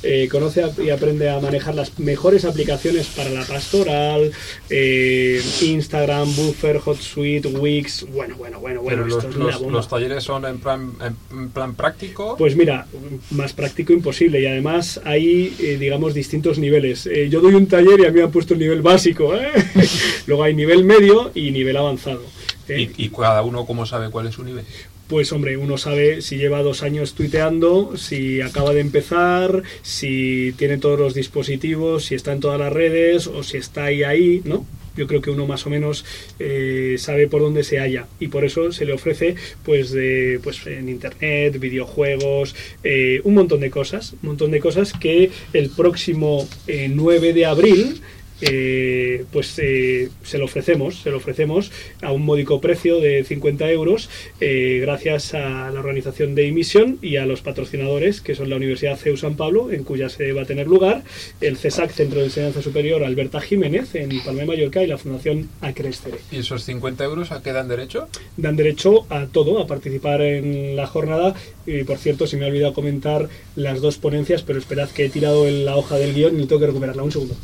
eh, 0.03 0.29
conoce 0.31 0.65
y 0.85 0.91
aprende 0.91 1.31
a 1.31 1.41
manejar 1.41 1.75
las 1.75 1.99
mejores 1.99 2.45
aplicaciones 2.45 3.07
para 3.09 3.31
la 3.31 3.45
pastoral, 3.45 4.31
eh, 4.71 5.43
Instagram, 5.63 6.35
Buffer, 6.37 6.81
HotSuite, 6.85 7.49
Wix, 7.49 8.07
bueno, 8.13 8.37
bueno, 8.37 8.61
bueno, 8.61 8.83
bueno, 8.83 9.05
Pero 9.05 9.19
esto 9.19 9.29
los, 9.29 9.31
es 9.31 9.37
una 9.37 9.45
los- 9.47 9.73
los 9.73 9.89
talleres 9.89 10.25
son 10.25 10.45
en 10.45 10.59
plan, 10.59 10.93
en 11.31 11.49
plan 11.51 11.75
práctico. 11.75 12.04
Pues 12.37 12.57
mira, 12.57 12.87
más 13.31 13.53
práctico 13.53 13.93
imposible 13.93 14.41
y 14.41 14.47
además 14.47 15.01
hay, 15.05 15.55
eh, 15.59 15.77
digamos, 15.79 16.15
distintos 16.15 16.59
niveles. 16.59 17.07
Eh, 17.07 17.29
yo 17.29 17.41
doy 17.41 17.55
un 17.55 17.67
taller 17.67 18.01
y 18.01 18.07
a 18.07 18.11
mí 18.11 18.19
me 18.19 18.25
han 18.25 18.31
puesto 18.31 18.55
el 18.55 18.61
nivel 18.61 18.83
básico, 18.83 19.35
¿eh? 19.35 19.51
luego 20.27 20.43
hay 20.43 20.55
nivel 20.55 20.85
medio 20.85 21.31
y 21.35 21.51
nivel 21.51 21.77
avanzado. 21.77 22.23
¿eh? 22.69 22.91
y, 22.97 23.05
y 23.05 23.09
cada 23.11 23.43
uno, 23.43 23.67
¿cómo 23.67 23.87
sabe 23.87 24.11
cuál 24.11 24.27
es 24.27 24.35
su 24.35 24.45
nivel? 24.45 24.65
Pues 25.07 25.33
hombre, 25.33 25.59
uno 25.59 25.77
sabe 25.77 26.23
si 26.23 26.39
lleva 26.39 26.63
dos 26.63 26.83
años 26.83 27.13
tuiteando, 27.13 27.95
si 27.97 28.41
acaba 28.41 28.73
de 28.73 28.81
empezar, 28.81 29.63
si 29.83 30.55
tiene 30.57 30.79
todos 30.79 30.99
los 30.99 31.13
dispositivos, 31.13 32.07
si 32.07 32.15
está 32.15 32.33
en 32.33 32.41
todas 32.41 32.59
las 32.59 32.73
redes 32.73 33.27
o 33.27 33.43
si 33.43 33.59
está 33.59 33.85
ahí 33.85 34.03
ahí, 34.03 34.41
¿no? 34.45 34.65
Yo 34.97 35.07
creo 35.07 35.21
que 35.21 35.31
uno 35.31 35.47
más 35.47 35.67
o 35.67 35.71
menos 35.71 36.05
eh, 36.39 36.97
sabe 36.99 37.29
por 37.29 37.43
dónde 37.43 37.65
se 37.65 37.79
halla. 37.79 38.07
Y 38.21 38.29
por 38.29 38.45
eso 38.45 38.73
se 38.73 38.85
le 38.85 38.93
ofrece 38.93 39.37
pues 39.65 39.91
de 39.91 40.41
pues 40.43 40.67
en 40.67 40.89
internet, 40.89 41.59
videojuegos, 41.59 42.55
eh, 42.83 43.21
un 43.25 43.35
montón 43.35 43.61
de 43.61 43.71
cosas, 43.71 44.13
un 44.23 44.29
montón 44.31 44.51
de 44.51 44.61
cosas 44.61 44.93
que 44.93 45.31
el 45.53 45.71
próximo 45.71 46.49
eh, 46.67 46.89
9 46.91 47.33
de 47.33 47.47
abril 47.47 48.01
eh, 48.41 49.25
pues 49.33 49.59
eh, 49.59 50.11
se 50.23 50.39
lo 50.39 50.45
ofrecemos, 50.47 51.01
se 51.01 51.11
lo 51.11 51.19
ofrecemos 51.19 51.71
a 52.03 52.13
un 52.13 52.25
módico 52.25 52.61
precio 52.61 53.01
de 53.01 53.25
50 53.25 53.71
euros 53.71 54.11
eh, 54.41 54.79
gracias 54.81 55.35
a 55.35 55.71
la 55.71 55.81
organización 55.81 56.35
de 56.35 56.49
emisión 56.49 56.99
y 57.01 57.17
a 57.17 57.27
los 57.27 57.43
patrocinadores 57.43 58.21
que 58.21 58.35
son 58.35 58.51
la 58.51 58.57
Universidad 58.57 58.97
CEU 58.97 59.17
San 59.17 59.37
Pablo, 59.37 59.71
en 59.71 59.85
cuya 59.85 60.09
sede 60.09 60.33
va 60.33 60.43
a 60.43 60.47
tener 60.47 60.67
lugar, 60.67 61.05
el 61.41 61.57
CESAC 61.57 61.91
Centro 61.93 62.21
de 62.21 62.27
Enseñanza 62.27 62.63
Superior 62.63 63.05
Alberta 63.05 63.41
Jiménez 63.41 63.95
en 63.95 64.11
Palma 64.25 64.41
de 64.41 64.47
Mallorca 64.47 64.83
y 64.83 64.87
la 64.87 64.99
Fundación 64.99 65.49
Acrestere. 65.61 66.19
¿Y 66.31 66.39
esos 66.39 66.65
50 66.65 67.05
euros 67.05 67.33
a 67.33 67.43
qué 67.43 67.53
dan 67.53 67.69
derecho? 67.69 68.09
Dan 68.37 68.57
derecho 68.57 69.07
a 69.11 69.27
todo, 69.27 69.61
a 69.61 69.67
participar 69.67 70.21
en 70.23 70.77
la 70.77 70.87
jornada. 70.87 71.35
Y 71.67 71.85
por 71.85 71.99
cierto, 71.99 72.27
se 72.27 72.37
me 72.37 72.45
ha 72.45 72.49
olvidado 72.49 72.75
comentar 72.75 73.29
las 73.57 73.81
dos 73.81 73.99
ponencias, 73.99 74.43
pero 74.43 74.59
esperad 74.59 74.91
que 74.91 75.07
he 75.07 75.09
tirado 75.09 75.47
en 75.47 75.65
la 75.65 75.77
hoja 75.77 75.97
del 75.97 76.15
guion 76.15 76.41
y 76.41 76.47
tengo 76.47 76.61
que 76.61 76.67
recuperarla. 76.67 77.03
Un 77.03 77.13
segundo. 77.13 77.35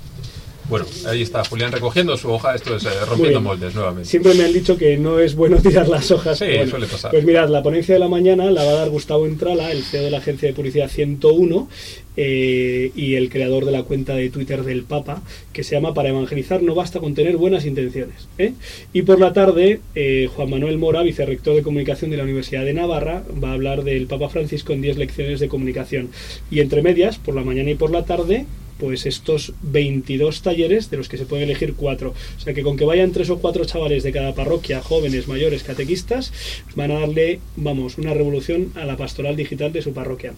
Bueno, 0.70 0.86
ahí 1.06 1.22
está 1.22 1.44
Julián 1.44 1.72
recogiendo 1.72 2.16
su 2.16 2.30
hoja. 2.30 2.54
Esto 2.54 2.76
es 2.76 2.84
eh, 2.84 2.88
rompiendo 3.06 3.40
moldes 3.40 3.74
nuevamente. 3.74 4.08
Siempre 4.08 4.34
me 4.34 4.44
han 4.44 4.52
dicho 4.52 4.78
que 4.78 4.96
no 4.96 5.18
es 5.18 5.34
bueno 5.34 5.56
tirar 5.62 5.88
las 5.88 6.10
hojas. 6.12 6.38
Sí, 6.38 6.46
bueno. 6.46 6.70
suele 6.70 6.86
pasar. 6.86 7.10
Pues 7.10 7.24
mirad, 7.24 7.48
la 7.48 7.62
ponencia 7.62 7.94
de 7.94 7.98
la 7.98 8.08
mañana 8.08 8.50
la 8.52 8.64
va 8.64 8.70
a 8.70 8.74
dar 8.74 8.90
Gustavo 8.90 9.26
Entrala, 9.26 9.72
el 9.72 9.82
CEO 9.82 10.04
de 10.04 10.10
la 10.10 10.18
agencia 10.18 10.48
de 10.48 10.54
publicidad 10.54 10.88
101 10.88 11.68
eh, 12.16 12.92
y 12.94 13.14
el 13.14 13.30
creador 13.30 13.64
de 13.64 13.72
la 13.72 13.82
cuenta 13.82 14.14
de 14.14 14.30
Twitter 14.30 14.62
del 14.62 14.84
Papa, 14.84 15.22
que 15.52 15.64
se 15.64 15.74
llama 15.74 15.94
Para 15.94 16.10
evangelizar 16.10 16.62
no 16.62 16.74
basta 16.74 17.00
con 17.00 17.14
tener 17.14 17.36
buenas 17.36 17.66
intenciones. 17.66 18.28
¿eh? 18.38 18.52
Y 18.92 19.02
por 19.02 19.18
la 19.18 19.32
tarde, 19.32 19.80
eh, 19.94 20.28
Juan 20.34 20.50
Manuel 20.50 20.78
Mora, 20.78 21.02
vicerrector 21.02 21.56
de 21.56 21.62
comunicación 21.62 22.10
de 22.10 22.16
la 22.16 22.24
Universidad 22.24 22.64
de 22.64 22.74
Navarra, 22.74 23.24
va 23.42 23.50
a 23.50 23.54
hablar 23.54 23.84
del 23.84 24.06
Papa 24.06 24.28
Francisco 24.28 24.72
en 24.72 24.82
10 24.82 24.98
lecciones 24.98 25.40
de 25.40 25.48
comunicación. 25.48 26.10
Y 26.50 26.60
entre 26.60 26.82
medias, 26.82 27.18
por 27.18 27.34
la 27.34 27.42
mañana 27.42 27.70
y 27.70 27.74
por 27.74 27.90
la 27.90 28.04
tarde, 28.04 28.46
pues 28.80 29.06
estos 29.06 29.52
22 29.62 30.42
talleres 30.42 30.90
de 30.90 30.96
los 30.96 31.08
que 31.08 31.18
se 31.18 31.26
pueden 31.26 31.44
elegir 31.44 31.74
cuatro. 31.74 32.14
O 32.36 32.40
sea 32.40 32.54
que 32.54 32.62
con 32.62 32.76
que 32.76 32.84
vayan 32.84 33.12
tres 33.12 33.30
o 33.30 33.38
cuatro 33.38 33.64
chavales 33.64 34.02
de 34.02 34.12
cada 34.12 34.34
parroquia, 34.34 34.80
jóvenes, 34.80 35.28
mayores, 35.28 35.62
catequistas, 35.62 36.32
van 36.74 36.90
a 36.90 37.00
darle, 37.00 37.40
vamos, 37.56 37.98
una 37.98 38.14
revolución 38.14 38.72
a 38.74 38.84
la 38.84 38.96
pastoral 38.96 39.36
digital 39.36 39.72
de 39.72 39.82
su 39.82 39.92
parroquia. 39.92 40.32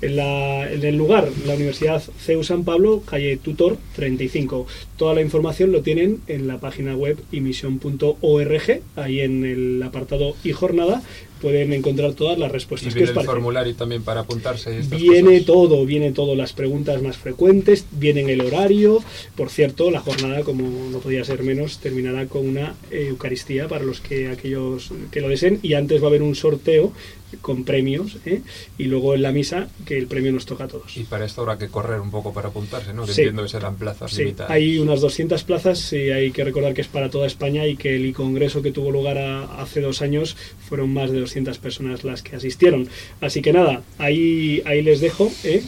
En, 0.00 0.18
en 0.18 0.84
el 0.84 0.96
lugar, 0.96 1.28
la 1.46 1.54
Universidad 1.54 2.02
CEU 2.24 2.44
San 2.44 2.64
Pablo, 2.64 3.02
calle 3.04 3.36
Tutor 3.36 3.76
35. 3.96 4.66
Toda 4.96 5.14
la 5.14 5.22
información 5.22 5.72
lo 5.72 5.82
tienen 5.82 6.20
en 6.28 6.46
la 6.46 6.58
página 6.58 6.94
web 6.96 7.18
imisión.org, 7.32 8.80
ahí 8.96 9.20
en 9.20 9.44
el 9.44 9.82
apartado 9.82 10.36
y 10.44 10.52
jornada 10.52 11.02
pueden 11.40 11.72
encontrar 11.72 12.12
todas 12.14 12.38
las 12.38 12.50
Y 12.50 12.52
respuestas. 12.52 12.94
¿Qué 12.94 13.00
viene 13.00 13.04
os 13.04 13.10
el 13.10 13.14
parece? 13.14 13.32
formulario 13.32 13.74
también 13.74 14.02
para 14.02 14.20
apuntarse. 14.20 14.74
y 14.74 14.78
estas 14.80 15.00
Viene 15.00 15.30
cosas. 15.30 15.46
todo, 15.46 15.84
viene 15.86 16.12
todo, 16.12 16.34
las 16.34 16.52
preguntas 16.52 17.00
más 17.02 17.16
frecuentes, 17.16 17.86
viene 17.92 18.20
en 18.20 18.30
el 18.30 18.40
horario. 18.42 19.02
Por 19.36 19.50
cierto, 19.50 19.90
la 19.90 20.00
jornada, 20.00 20.42
como 20.42 20.90
no 20.90 20.98
podía 20.98 21.24
ser 21.24 21.42
menos, 21.42 21.78
terminará 21.78 22.26
con 22.26 22.46
una 22.48 22.74
Eucaristía 22.90 23.68
para 23.68 23.84
los 23.84 24.00
que 24.00 24.28
aquellos 24.28 24.90
que 25.10 25.20
lo 25.20 25.28
deseen. 25.28 25.58
Y 25.62 25.74
antes 25.74 26.00
va 26.02 26.06
a 26.06 26.08
haber 26.08 26.22
un 26.22 26.34
sorteo 26.34 26.92
con 27.40 27.64
premios 27.64 28.16
¿eh? 28.26 28.40
y 28.78 28.84
luego 28.84 29.14
en 29.14 29.22
la 29.22 29.32
misa 29.32 29.68
que 29.86 29.96
el 29.98 30.06
premio 30.06 30.32
nos 30.32 30.46
toca 30.46 30.64
a 30.64 30.68
todos. 30.68 30.96
Y 30.96 31.04
para 31.04 31.24
esto 31.24 31.42
habrá 31.42 31.58
que 31.58 31.68
correr 31.68 32.00
un 32.00 32.10
poco 32.10 32.32
para 32.32 32.48
apuntarse, 32.48 32.92
¿no? 32.94 33.04
Que 33.06 33.12
Sí. 33.12 33.20
entiendo 33.22 33.42
que 33.42 33.48
serán 33.48 33.76
plazas 33.76 34.10
Sí, 34.12 34.18
limitadas. 34.22 34.50
hay 34.52 34.78
unas 34.78 35.00
200 35.00 35.44
plazas 35.44 35.92
y 35.92 36.10
hay 36.10 36.30
que 36.30 36.44
recordar 36.44 36.74
que 36.74 36.80
es 36.80 36.88
para 36.88 37.10
toda 37.10 37.26
España 37.26 37.66
y 37.66 37.76
que 37.76 37.94
el 37.96 38.12
congreso 38.14 38.62
que 38.62 38.72
tuvo 38.72 38.90
lugar 38.90 39.18
a- 39.18 39.60
hace 39.62 39.80
dos 39.80 40.02
años 40.02 40.36
fueron 40.68 40.92
más 40.92 41.10
de 41.10 41.20
200 41.20 41.58
personas 41.58 42.04
las 42.04 42.22
que 42.22 42.36
asistieron. 42.36 42.88
Así 43.20 43.42
que 43.42 43.52
nada, 43.52 43.82
ahí, 43.98 44.62
ahí 44.64 44.82
les 44.82 45.00
dejo 45.00 45.30
¿eh? 45.44 45.62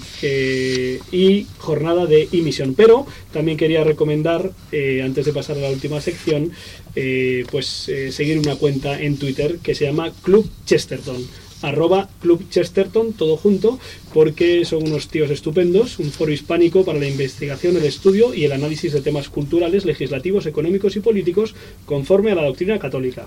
Y 1.12 1.46
jornada 1.58 2.06
de 2.06 2.28
emisión. 2.32 2.74
Pero 2.74 3.06
también 3.32 3.56
quería 3.56 3.84
recomendar, 3.84 4.52
eh, 4.72 5.02
antes 5.02 5.26
de 5.26 5.32
pasar 5.32 5.56
a 5.58 5.61
la 5.61 5.70
última 5.70 6.00
sección, 6.00 6.52
eh, 6.96 7.44
pues 7.50 7.66
seguir 8.11 8.38
una 8.38 8.56
cuenta 8.56 9.00
en 9.00 9.16
Twitter 9.16 9.58
que 9.62 9.74
se 9.74 9.84
llama 9.84 10.12
Club 10.22 10.48
Chesterton 10.66 11.24
arroba 11.62 12.08
Club 12.20 12.48
Chesterton, 12.50 13.12
todo 13.12 13.36
junto, 13.36 13.78
porque 14.12 14.64
son 14.64 14.84
unos 14.88 15.08
tíos 15.08 15.30
estupendos, 15.30 15.98
un 15.98 16.11
foro 16.11 16.32
hispánico 16.32 16.84
para 16.84 16.98
la 16.98 17.08
investigación, 17.08 17.76
el 17.76 17.84
estudio 17.84 18.34
y 18.34 18.44
el 18.44 18.52
análisis 18.52 18.92
de 18.92 19.00
temas 19.00 19.28
culturales, 19.28 19.84
legislativos, 19.84 20.46
económicos 20.46 20.96
y 20.96 21.00
políticos 21.00 21.54
conforme 21.86 22.32
a 22.32 22.34
la 22.34 22.44
doctrina 22.44 22.78
católica 22.78 23.26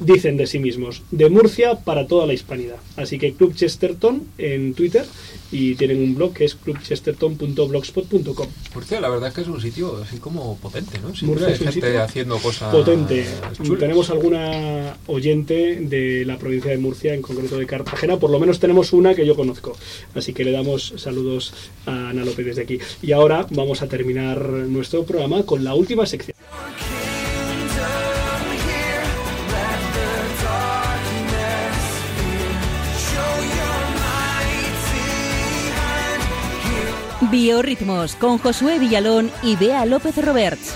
dicen 0.00 0.36
de 0.36 0.46
sí 0.46 0.58
mismos, 0.58 1.02
de 1.10 1.28
Murcia 1.30 1.76
para 1.76 2.06
toda 2.06 2.26
la 2.26 2.34
hispanidad. 2.34 2.76
Así 2.96 3.18
que 3.18 3.32
Club 3.32 3.54
Chesterton 3.54 4.22
en 4.38 4.74
Twitter 4.74 5.04
y 5.50 5.74
tienen 5.76 6.02
un 6.02 6.14
blog 6.14 6.34
que 6.34 6.44
es 6.44 6.54
clubchesterton.blogspot.com. 6.54 8.46
Murcia, 8.74 9.00
la 9.00 9.08
verdad 9.08 9.28
es 9.28 9.34
que 9.34 9.40
es 9.40 9.48
un 9.48 9.60
sitio 9.60 9.96
así 10.02 10.18
como 10.18 10.56
potente, 10.58 10.98
¿no? 11.00 11.14
Siempre 11.14 11.46
hay 11.46 11.56
gente 11.56 11.98
haciendo 11.98 12.38
cosas 12.38 12.72
potente. 12.72 13.26
Tenemos 13.78 14.10
alguna 14.10 14.96
oyente 15.06 15.76
de 15.80 16.24
la 16.24 16.36
provincia 16.38 16.70
de 16.70 16.78
Murcia, 16.78 17.14
en 17.14 17.22
concreto 17.22 17.56
de 17.58 17.66
Cartagena, 17.66 18.18
por 18.18 18.30
lo 18.30 18.38
menos 18.38 18.58
tenemos 18.58 18.92
una 18.92 19.14
que 19.14 19.26
yo 19.26 19.34
conozco. 19.36 19.76
Así 20.14 20.32
que 20.32 20.44
le 20.44 20.52
damos 20.52 20.94
saludos 20.96 21.54
a 21.86 22.10
Ana 22.10 22.24
López 22.24 22.46
desde 22.46 22.62
aquí. 22.62 22.78
Y 23.02 23.12
ahora 23.12 23.46
vamos 23.50 23.82
a 23.82 23.88
terminar 23.88 24.42
nuestro 24.48 25.04
programa 25.04 25.44
con 25.44 25.64
la 25.64 25.74
última 25.74 26.06
sección. 26.06 26.36
Biorritmos 37.30 38.14
con 38.14 38.38
Josué 38.38 38.78
Villalón 38.78 39.30
y 39.42 39.56
Bea 39.56 39.84
López 39.84 40.16
Roberts. 40.24 40.74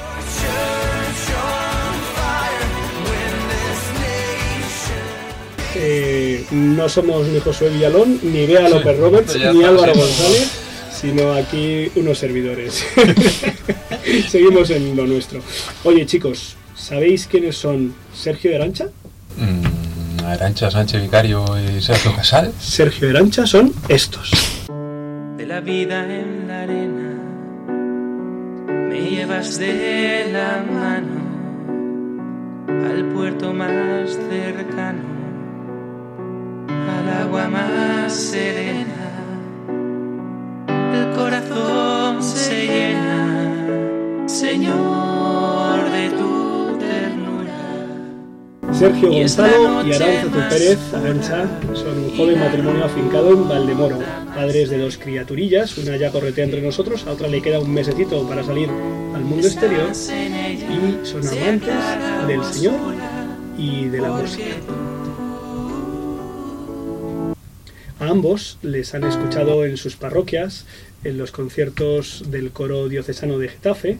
Eh, 5.74 6.44
no 6.50 6.88
somos 6.90 7.26
ni 7.28 7.40
Josué 7.40 7.70
Villalón, 7.70 8.20
ni 8.22 8.44
Bea 8.44 8.68
López 8.68 8.98
Roberts, 8.98 9.34
ni 9.36 9.64
Álvaro 9.64 9.94
González, 9.94 10.50
sino 10.92 11.32
aquí 11.32 11.90
unos 11.94 12.18
servidores. 12.18 12.84
Seguimos 14.28 14.68
en 14.70 14.94
lo 14.94 15.06
nuestro. 15.06 15.40
Oye 15.84 16.04
chicos, 16.04 16.56
¿sabéis 16.76 17.26
quiénes 17.26 17.56
son 17.56 17.94
Sergio 18.14 18.50
de 18.50 18.56
Arancha? 18.56 18.88
Mm, 19.38 20.24
Arancha, 20.26 20.70
Sánchez 20.70 21.00
Vicario 21.00 21.46
y 21.58 21.80
Sergio 21.80 22.14
Casal. 22.14 22.52
Sergio 22.60 23.08
de 23.08 23.16
Arancha 23.16 23.46
son 23.46 23.72
estos 23.88 24.30
de 25.36 25.46
la 25.46 25.60
vida 25.60 26.04
en 26.04 26.46
la 26.48 26.62
arena, 26.62 27.18
me 28.88 29.00
llevas 29.00 29.58
de 29.58 30.30
la 30.32 30.62
mano 30.70 31.22
al 32.86 33.04
puerto 33.06 33.52
más 33.52 34.18
cercano, 34.30 35.02
al 36.68 37.08
agua 37.22 37.48
más 37.48 38.12
serena, 38.12 39.10
el 40.94 41.16
corazón 41.16 42.22
se 42.22 42.66
llena, 42.66 44.26
Señor, 44.26 45.71
Sergio 48.82 49.12
Gonzalo 49.12 49.86
y 49.86 49.92
Aranza 49.92 50.48
Pérez 50.48 50.78
Arancha 50.92 51.46
son 51.72 51.98
un 51.98 52.16
joven 52.16 52.40
matrimonio 52.40 52.84
afincado 52.84 53.30
en 53.30 53.48
Valdemoro. 53.48 54.00
Padres 54.34 54.70
de 54.70 54.78
dos 54.78 54.98
criaturillas, 54.98 55.78
una 55.78 55.96
ya 55.96 56.10
corretea 56.10 56.42
entre 56.42 56.60
nosotros, 56.60 57.06
a 57.06 57.12
otra 57.12 57.28
le 57.28 57.40
queda 57.40 57.60
un 57.60 57.72
mesecito 57.72 58.26
para 58.26 58.42
salir 58.42 58.68
al 58.68 59.22
mundo 59.22 59.46
exterior 59.46 59.88
y 59.92 61.06
son 61.06 61.28
amantes 61.28 61.76
del 62.26 62.42
Señor 62.42 62.74
y 63.56 63.84
de 63.84 64.00
la 64.00 64.10
música. 64.10 64.46
A 68.02 68.08
ambos 68.08 68.58
les 68.62 68.96
han 68.96 69.04
escuchado 69.04 69.64
en 69.64 69.76
sus 69.76 69.94
parroquias, 69.94 70.66
en 71.04 71.18
los 71.18 71.30
conciertos 71.30 72.24
del 72.32 72.50
coro 72.50 72.88
diocesano 72.88 73.38
de 73.38 73.46
Getafe 73.46 73.98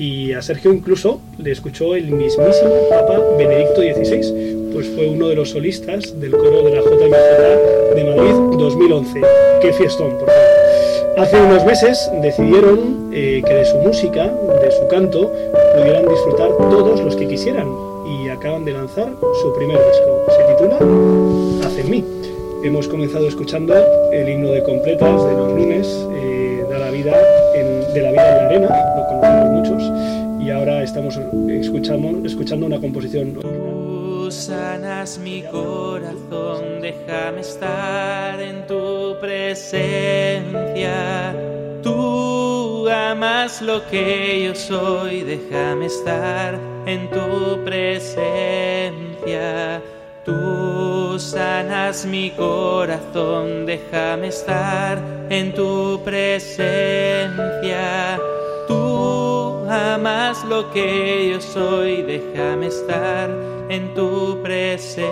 y 0.00 0.32
a 0.32 0.42
Sergio 0.42 0.72
incluso 0.72 1.20
le 1.38 1.52
escuchó 1.52 1.94
el 1.94 2.10
mismísimo 2.10 2.74
Papa 2.90 3.20
Benedicto 3.38 3.82
XVI, 3.82 4.72
pues 4.72 4.88
fue 4.88 5.06
uno 5.06 5.28
de 5.28 5.36
los 5.36 5.50
solistas 5.50 6.20
del 6.20 6.32
coro 6.32 6.62
de 6.62 6.74
la 6.74 6.80
JMJ 6.80 7.94
de 7.94 8.04
Madrid 8.04 8.58
2011. 8.58 9.20
¡Qué 9.62 9.72
fiestón, 9.74 10.10
por 10.18 10.26
favor! 10.26 11.18
Hace 11.18 11.40
unos 11.40 11.64
meses 11.64 12.10
decidieron 12.22 13.10
eh, 13.14 13.44
que 13.46 13.54
de 13.54 13.64
su 13.64 13.76
música, 13.76 14.26
de 14.26 14.72
su 14.72 14.88
canto, 14.88 15.32
pudieran 15.76 16.08
disfrutar 16.08 16.48
todos 16.68 17.00
los 17.00 17.14
que 17.14 17.28
quisieran 17.28 17.68
y 18.08 18.28
acaban 18.28 18.64
de 18.64 18.72
lanzar 18.72 19.14
su 19.40 19.54
primer 19.54 19.78
disco. 19.78 20.26
Se 20.36 20.52
titula 20.52 21.64
Hace 21.64 21.84
mí. 21.84 22.15
Hemos 22.66 22.88
comenzado 22.88 23.28
escuchando 23.28 23.74
el 24.10 24.28
himno 24.28 24.50
de 24.50 24.60
completas 24.64 25.24
de 25.24 25.32
los 25.34 25.52
lunes, 25.52 25.86
eh, 26.16 26.64
de 26.68 26.78
la 26.80 26.90
vida 26.90 27.16
en, 27.54 27.94
de 27.94 28.02
la 28.02 28.10
vida 28.10 28.28
en 28.28 28.36
la 28.36 28.46
arena, 28.46 28.66
lo 28.96 29.06
conocemos 29.06 29.50
muchos, 29.52 29.80
y 30.44 30.50
ahora 30.50 30.82
estamos 30.82 31.16
escuchando, 31.48 32.26
escuchando 32.26 32.66
una 32.66 32.80
composición 32.80 33.34
Tú 33.34 34.32
sanas 34.32 35.16
mi 35.16 35.44
corazón, 35.44 36.80
déjame 36.82 37.42
estar 37.42 38.40
en 38.40 38.66
tu 38.66 39.14
presencia. 39.20 40.90
Tú 41.84 42.88
amas 42.88 43.62
lo 43.62 43.86
que 43.86 44.42
yo 44.44 44.56
soy, 44.56 45.20
déjame 45.20 45.86
estar 45.86 46.58
en 46.84 47.08
tu 47.10 47.62
presencia. 47.64 48.20
Tú 50.24 50.95
sanas 51.36 52.06
mi 52.06 52.30
corazón, 52.30 53.66
déjame 53.66 54.28
estar 54.28 54.98
en 55.28 55.52
tu 55.52 56.00
presencia. 56.02 57.38
Tú 58.66 59.66
amas 59.68 60.42
lo 60.46 60.70
que 60.72 61.28
yo 61.32 61.38
soy, 61.38 62.02
déjame 62.04 62.68
estar 62.68 63.28
en 63.68 63.92
tu 63.92 64.40
presencia. 64.42 65.04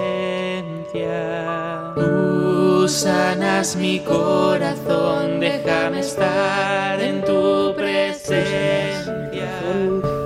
Tú 1.95 2.89
sanas 2.89 3.77
mi 3.77 4.01
corazón, 4.01 5.41
déjame 5.41 6.01
estar 6.01 7.03
en 7.03 7.23
tu 7.23 7.75
presencia. 7.77 9.51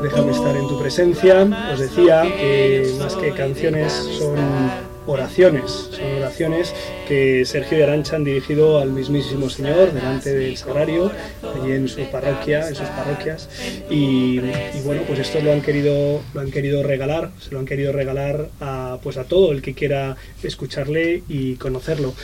Déjame 0.01 0.31
estar 0.31 0.57
en 0.57 0.69
tu 0.69 0.79
presencia. 0.79 1.49
Os 1.73 1.81
decía 1.81 2.23
que 2.23 2.95
más 3.01 3.17
que 3.17 3.33
canciones 3.33 3.93
son 4.17 4.88
oraciones, 5.09 5.89
son 5.91 6.17
oraciones 6.19 6.75
que 7.09 7.45
Sergio 7.47 7.79
y 7.79 7.83
Arancha 7.83 8.17
han 8.17 8.25
dirigido 8.25 8.79
al 8.79 8.91
mismísimo 8.91 9.49
Señor 9.49 9.93
delante 9.93 10.35
del 10.35 10.57
sagrario, 10.59 11.11
allí 11.43 11.73
en 11.73 11.89
su 11.89 12.03
parroquia, 12.11 12.69
en 12.69 12.75
sus 12.75 12.87
parroquias, 12.89 13.49
y, 13.91 14.39
bueno, 14.85 15.03
pues 15.07 15.19
esto 15.21 15.41
lo 15.41 15.53
han 15.53 15.63
querido, 15.63 16.21
lo 16.35 16.41
han 16.41 16.51
querido 16.51 16.83
regalar, 16.83 17.31
se 17.41 17.51
lo 17.53 17.59
han 17.59 17.65
querido 17.65 17.91
regalar 17.91 18.51
a, 18.61 18.99
pues 19.03 19.17
a 19.17 19.25
todo 19.25 19.53
el 19.53 19.63
que 19.63 19.73
quiera 19.73 20.17
escucharle 20.43 21.23
y 21.27 21.55
conocerlo. 21.55 22.15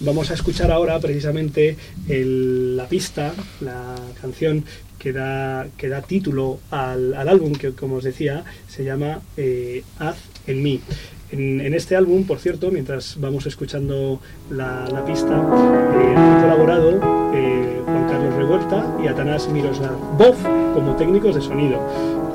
Vamos 0.00 0.30
a 0.30 0.34
escuchar 0.34 0.70
ahora 0.70 0.98
precisamente 1.00 1.76
la 2.08 2.86
pista, 2.88 3.32
la 3.60 3.94
canción 4.20 4.64
que 4.98 5.12
da, 5.12 5.66
que 5.78 5.88
da 5.88 6.02
título 6.02 6.60
al, 6.70 7.14
al, 7.14 7.28
álbum 7.28 7.52
que, 7.52 7.72
como 7.72 7.96
os 7.96 8.04
decía, 8.04 8.44
se 8.68 8.84
llama 8.84 9.22
eh, 9.36 9.82
Haz 9.98 10.16
en 10.46 10.62
mí. 10.62 10.80
En, 11.30 11.60
en, 11.60 11.74
este 11.74 11.96
álbum, 11.96 12.24
por 12.24 12.38
cierto, 12.38 12.70
mientras 12.70 13.18
vamos 13.18 13.46
escuchando 13.46 14.20
la, 14.50 14.86
la 14.88 15.04
pista, 15.04 15.34
eh, 15.34 16.14
han 16.16 16.40
colaborado 16.42 16.90
eh, 17.34 17.80
Juan 17.84 18.08
Carlos 18.08 18.34
Revuelta 18.34 18.96
y 19.02 19.08
Atanás 19.08 19.48
Miroslav 19.48 19.96
Boff 20.16 20.36
como 20.74 20.94
técnicos 20.96 21.34
de 21.34 21.40
sonido. 21.40 21.80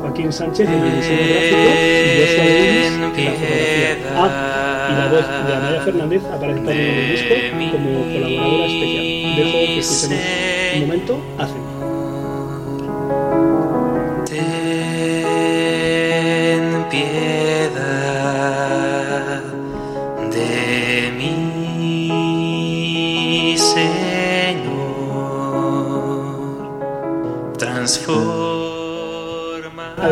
Joaquín 0.01 0.31
Sánchez 0.31 0.67
en 0.67 0.73
el 0.73 0.95
diseño 0.95 1.19
gráfico 1.29 1.57
y 1.57 2.19
Joshua 2.19 2.43
Lewis 2.45 2.85
en 2.85 3.01
la 3.01 3.09
fotografía. 3.09 3.97
Ah, 4.15 4.89
y 4.89 4.93
la 4.97 5.11
voz 5.11 5.47
de 5.47 5.55
Amaya 5.55 5.81
Fernández 5.81 6.21
aparece 6.25 6.59
también 6.61 6.87
en 6.87 6.95
el 6.95 7.11
disco 7.11 7.35
como 7.71 8.03
colaboradora 8.13 8.65
especial. 8.65 9.35
Dejo 9.35 9.51
que 9.51 9.79
escuchemos 9.79 10.73
un 10.75 10.81
momento, 10.81 11.21
hacen. 11.37 11.68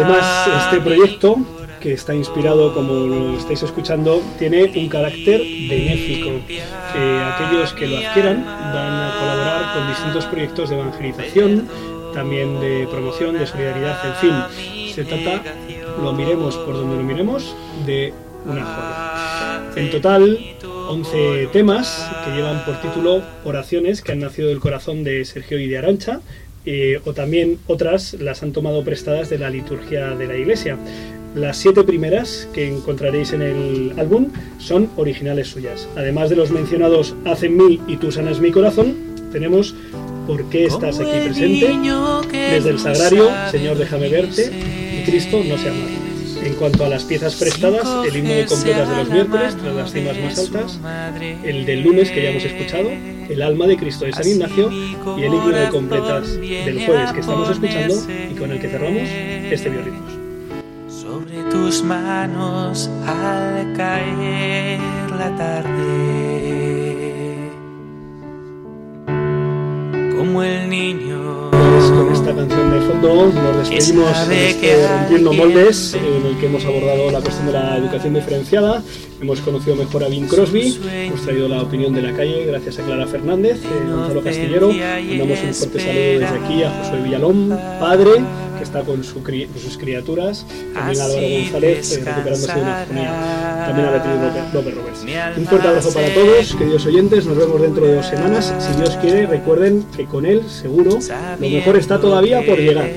Además, 0.08 0.66
este 0.66 0.82
proyecto 0.82 1.38
que 1.80 1.94
está 1.94 2.16
inspirado, 2.16 2.74
como 2.74 2.94
lo 2.94 3.38
estáis 3.38 3.64
escuchando, 3.64 4.22
tiene 4.40 4.72
un 4.76 4.90
carácter 4.90 5.42
benéfico. 5.42 6.32
Que 6.48 7.22
aquellos 7.22 7.74
que 7.74 7.88
lo 7.88 7.98
adquieran 7.98 8.44
van 8.46 8.94
a 8.94 9.16
colaborar 9.20 9.74
con 9.74 9.88
distintos 9.90 10.26
proyectos 10.26 10.70
de 10.70 10.76
evangelización, 10.76 11.68
también 12.14 12.60
de 12.60 12.88
promoción, 12.90 13.38
de 13.38 13.46
solidaridad, 13.46 14.00
en 14.06 14.16
fin. 14.16 14.92
Se 14.94 15.04
trata 15.04 15.42
lo 16.02 16.14
miremos 16.14 16.56
por 16.58 16.76
donde 16.76 16.96
lo 16.96 17.04
miremos, 17.04 17.56
de 17.86 18.14
una 18.46 18.64
joya. 18.64 19.72
En 19.76 19.92
total, 19.92 20.40
11 20.90 21.50
temas 21.52 22.10
que 22.24 22.32
llevan 22.32 22.64
por 22.66 22.80
título 22.82 23.22
Oraciones 23.44 24.02
que 24.02 24.14
han 24.14 24.20
nacido 24.20 24.48
del 24.48 24.60
corazón 24.60 25.04
de 25.04 25.26
Sergio 25.26 25.60
y 25.60 25.68
de 25.68 25.78
Arancha, 25.78 26.22
eh, 26.66 27.00
o 27.06 27.14
también 27.14 27.60
otras 27.68 28.14
las 28.16 28.44
han 28.44 28.52
tomado 28.52 28.84
prestadas 28.84 29.30
de 29.30 29.38
la 29.38 29.50
liturgia 29.50 30.16
de 30.16 30.28
la 30.28 30.36
iglesia. 30.36 30.78
Las 31.36 31.58
siete 31.58 31.84
primeras 31.84 32.48
que 32.54 32.68
encontraréis 32.68 33.34
en 33.34 33.42
el 33.42 33.94
álbum 33.98 34.30
son 34.58 34.90
originales 34.96 35.48
suyas. 35.50 35.88
Además 35.96 36.30
de 36.30 36.36
los 36.36 36.52
mencionados 36.52 37.16
Hacen 37.26 37.58
mí 37.58 37.80
y 37.88 37.98
Tú 37.98 38.12
sanas 38.12 38.40
mi 38.40 38.52
corazón, 38.52 38.96
tenemos 39.32 39.76
¿Por 40.28 40.44
qué 40.50 40.66
estás 40.66 41.00
aquí 41.00 41.10
presente? 41.24 41.70
Desde 42.32 42.70
el 42.70 42.80
Sagrario, 42.80 43.30
Señor 43.50 43.78
déjame 43.78 44.10
verte 44.10 44.52
y 44.52 45.10
Cristo 45.10 45.42
no 45.48 45.58
se 45.58 45.70
ama. 45.70 46.07
En 46.48 46.56
cuanto 46.56 46.86
a 46.86 46.88
las 46.88 47.04
piezas 47.04 47.36
prestadas, 47.36 47.86
el 48.08 48.16
himno 48.16 48.34
de 48.34 48.46
completas 48.46 48.90
de 48.90 48.96
los 48.96 49.10
miércoles, 49.10 49.58
tras 49.62 49.76
las 49.76 49.92
cimas 49.92 50.18
más 50.18 50.40
altas, 50.40 50.80
el 51.44 51.66
del 51.66 51.84
lunes 51.84 52.10
que 52.10 52.24
ya 52.24 52.30
hemos 52.30 52.46
escuchado, 52.46 52.90
el 52.90 53.42
alma 53.42 53.68
de 53.68 53.76
Cristo 53.76 54.06
de 54.06 54.14
San 54.14 54.26
Ignacio 54.26 54.72
y 54.72 55.24
el 55.24 55.34
himno 55.34 55.50
de 55.50 55.68
completas 55.68 56.40
del 56.40 56.86
jueves 56.86 57.12
que 57.12 57.20
estamos 57.20 57.50
escuchando 57.50 57.96
y 58.32 58.34
con 58.36 58.52
el 58.52 58.62
que 58.62 58.70
cerramos 58.70 59.10
este 59.52 59.70
biorritmos. 59.70 60.14
Sobre 60.88 61.44
tus 61.52 61.84
manos 61.84 62.90
al 63.06 63.74
caer 63.76 64.80
la 65.20 65.36
tarde, 65.36 66.72
como 70.18 70.44
el 70.44 70.70
niño 70.70 71.17
con 71.98 72.14
esta 72.14 72.36
canción 72.36 72.72
de 72.72 72.82
fondo 72.82 73.32
nos 73.34 73.70
despedimos 73.70 74.28
de 74.28 74.52
este 74.52 74.88
Rompiendo 74.88 75.34
Moldes, 75.34 75.96
en 75.96 76.28
el 76.28 76.38
que 76.38 76.46
hemos 76.46 76.64
abordado 76.64 77.10
la 77.10 77.22
cuestión 77.22 77.48
de 77.48 77.54
la 77.54 77.78
educación 77.78 78.14
diferenciada. 78.14 78.84
Hemos 79.20 79.42
conocido 79.42 79.76
mejor 79.76 80.04
a 80.04 80.10
Bing 80.10 80.28
Crosby, 80.28 80.80
hemos 80.92 81.22
traído 81.24 81.48
la 81.48 81.64
opinión 81.64 81.92
de 81.92 82.04
la 82.04 82.14
calle 82.16 82.46
gracias 82.46 82.78
a 82.78 82.84
Clara 82.84 83.08
Fernández, 83.08 83.64
eh, 83.64 83.90
Gonzalo 83.90 84.22
Castillero. 84.22 84.72
Mandamos 84.72 85.40
un 85.44 85.54
fuerte 85.54 85.80
saludo 85.80 86.20
desde 86.20 86.46
aquí 86.46 86.64
a 86.64 86.70
José 86.70 87.02
Villalón, 87.02 87.60
padre, 87.80 88.12
que 88.58 88.64
está 88.64 88.82
con, 88.82 89.04
su 89.04 89.24
cri 89.24 89.48
con 89.48 89.60
sus 89.60 89.76
criaturas. 89.76 90.46
También 90.72 91.02
a 91.02 91.06
Álvaro 91.06 91.30
González, 91.30 91.92
eh, 91.92 92.04
recuperándose 92.06 92.54
de 92.54 92.62
una 92.62 92.86
fonía. 92.86 93.66
También 93.68 93.88
a 93.88 93.92
Beatriz 93.92 94.54
López 94.54 94.76
Roberts. 94.76 95.06
Un 95.38 95.46
fuerte 95.48 95.68
abrazo 95.68 95.94
para 95.94 96.14
todos, 96.14 96.56
queridos 96.56 96.86
oyentes. 96.86 97.26
Nos 97.26 97.38
vemos 97.38 97.62
dentro 97.62 97.86
de 97.88 97.96
dos 97.96 98.06
semanas. 98.06 98.54
Si 98.60 98.80
Dios 98.80 98.98
quiere, 99.02 99.26
recuerden 99.26 99.84
que 99.96 100.06
con 100.06 100.28
él, 100.28 100.44
seguro, 100.48 100.92
lo 101.40 101.50
mejor 101.50 101.76
está 101.78 102.00
todavía 102.00 102.46
por 102.46 102.60
llegar. 102.60 102.88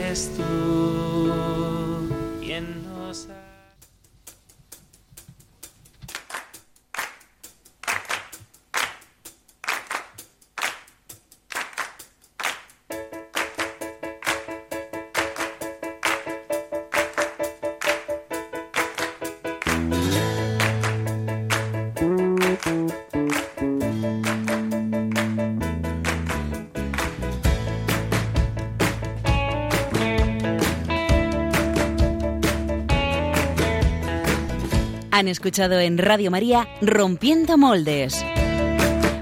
Han 35.21 35.29
escuchado 35.29 35.79
en 35.79 35.99
Radio 35.99 36.31
María 36.31 36.67
Rompiendo 36.81 37.59
Moldes, 37.59 38.25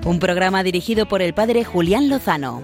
un 0.05 0.21
programa 0.21 0.63
dirigido 0.63 1.09
por 1.09 1.23
el 1.23 1.35
padre 1.35 1.65
Julián 1.65 2.09
Lozano. 2.09 2.63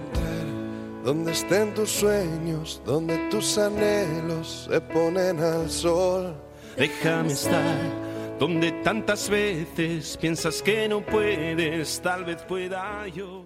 Donde 1.03 1.33
estén 1.33 1.73
tus 1.73 1.89
sueños, 1.89 2.81
donde 2.85 3.17
tus 3.29 3.57
anhelos 3.57 4.69
se 4.71 4.79
ponen 4.79 5.41
al 5.41 5.69
sol. 5.69 6.33
Déjame 6.77 7.33
estar 7.33 8.39
donde 8.39 8.71
tantas 8.85 9.29
veces 9.29 10.15
piensas 10.15 10.61
que 10.61 10.87
no 10.87 11.05
puedes, 11.05 12.01
tal 12.01 12.23
vez 12.23 12.41
pueda 12.43 13.05
yo. 13.09 13.45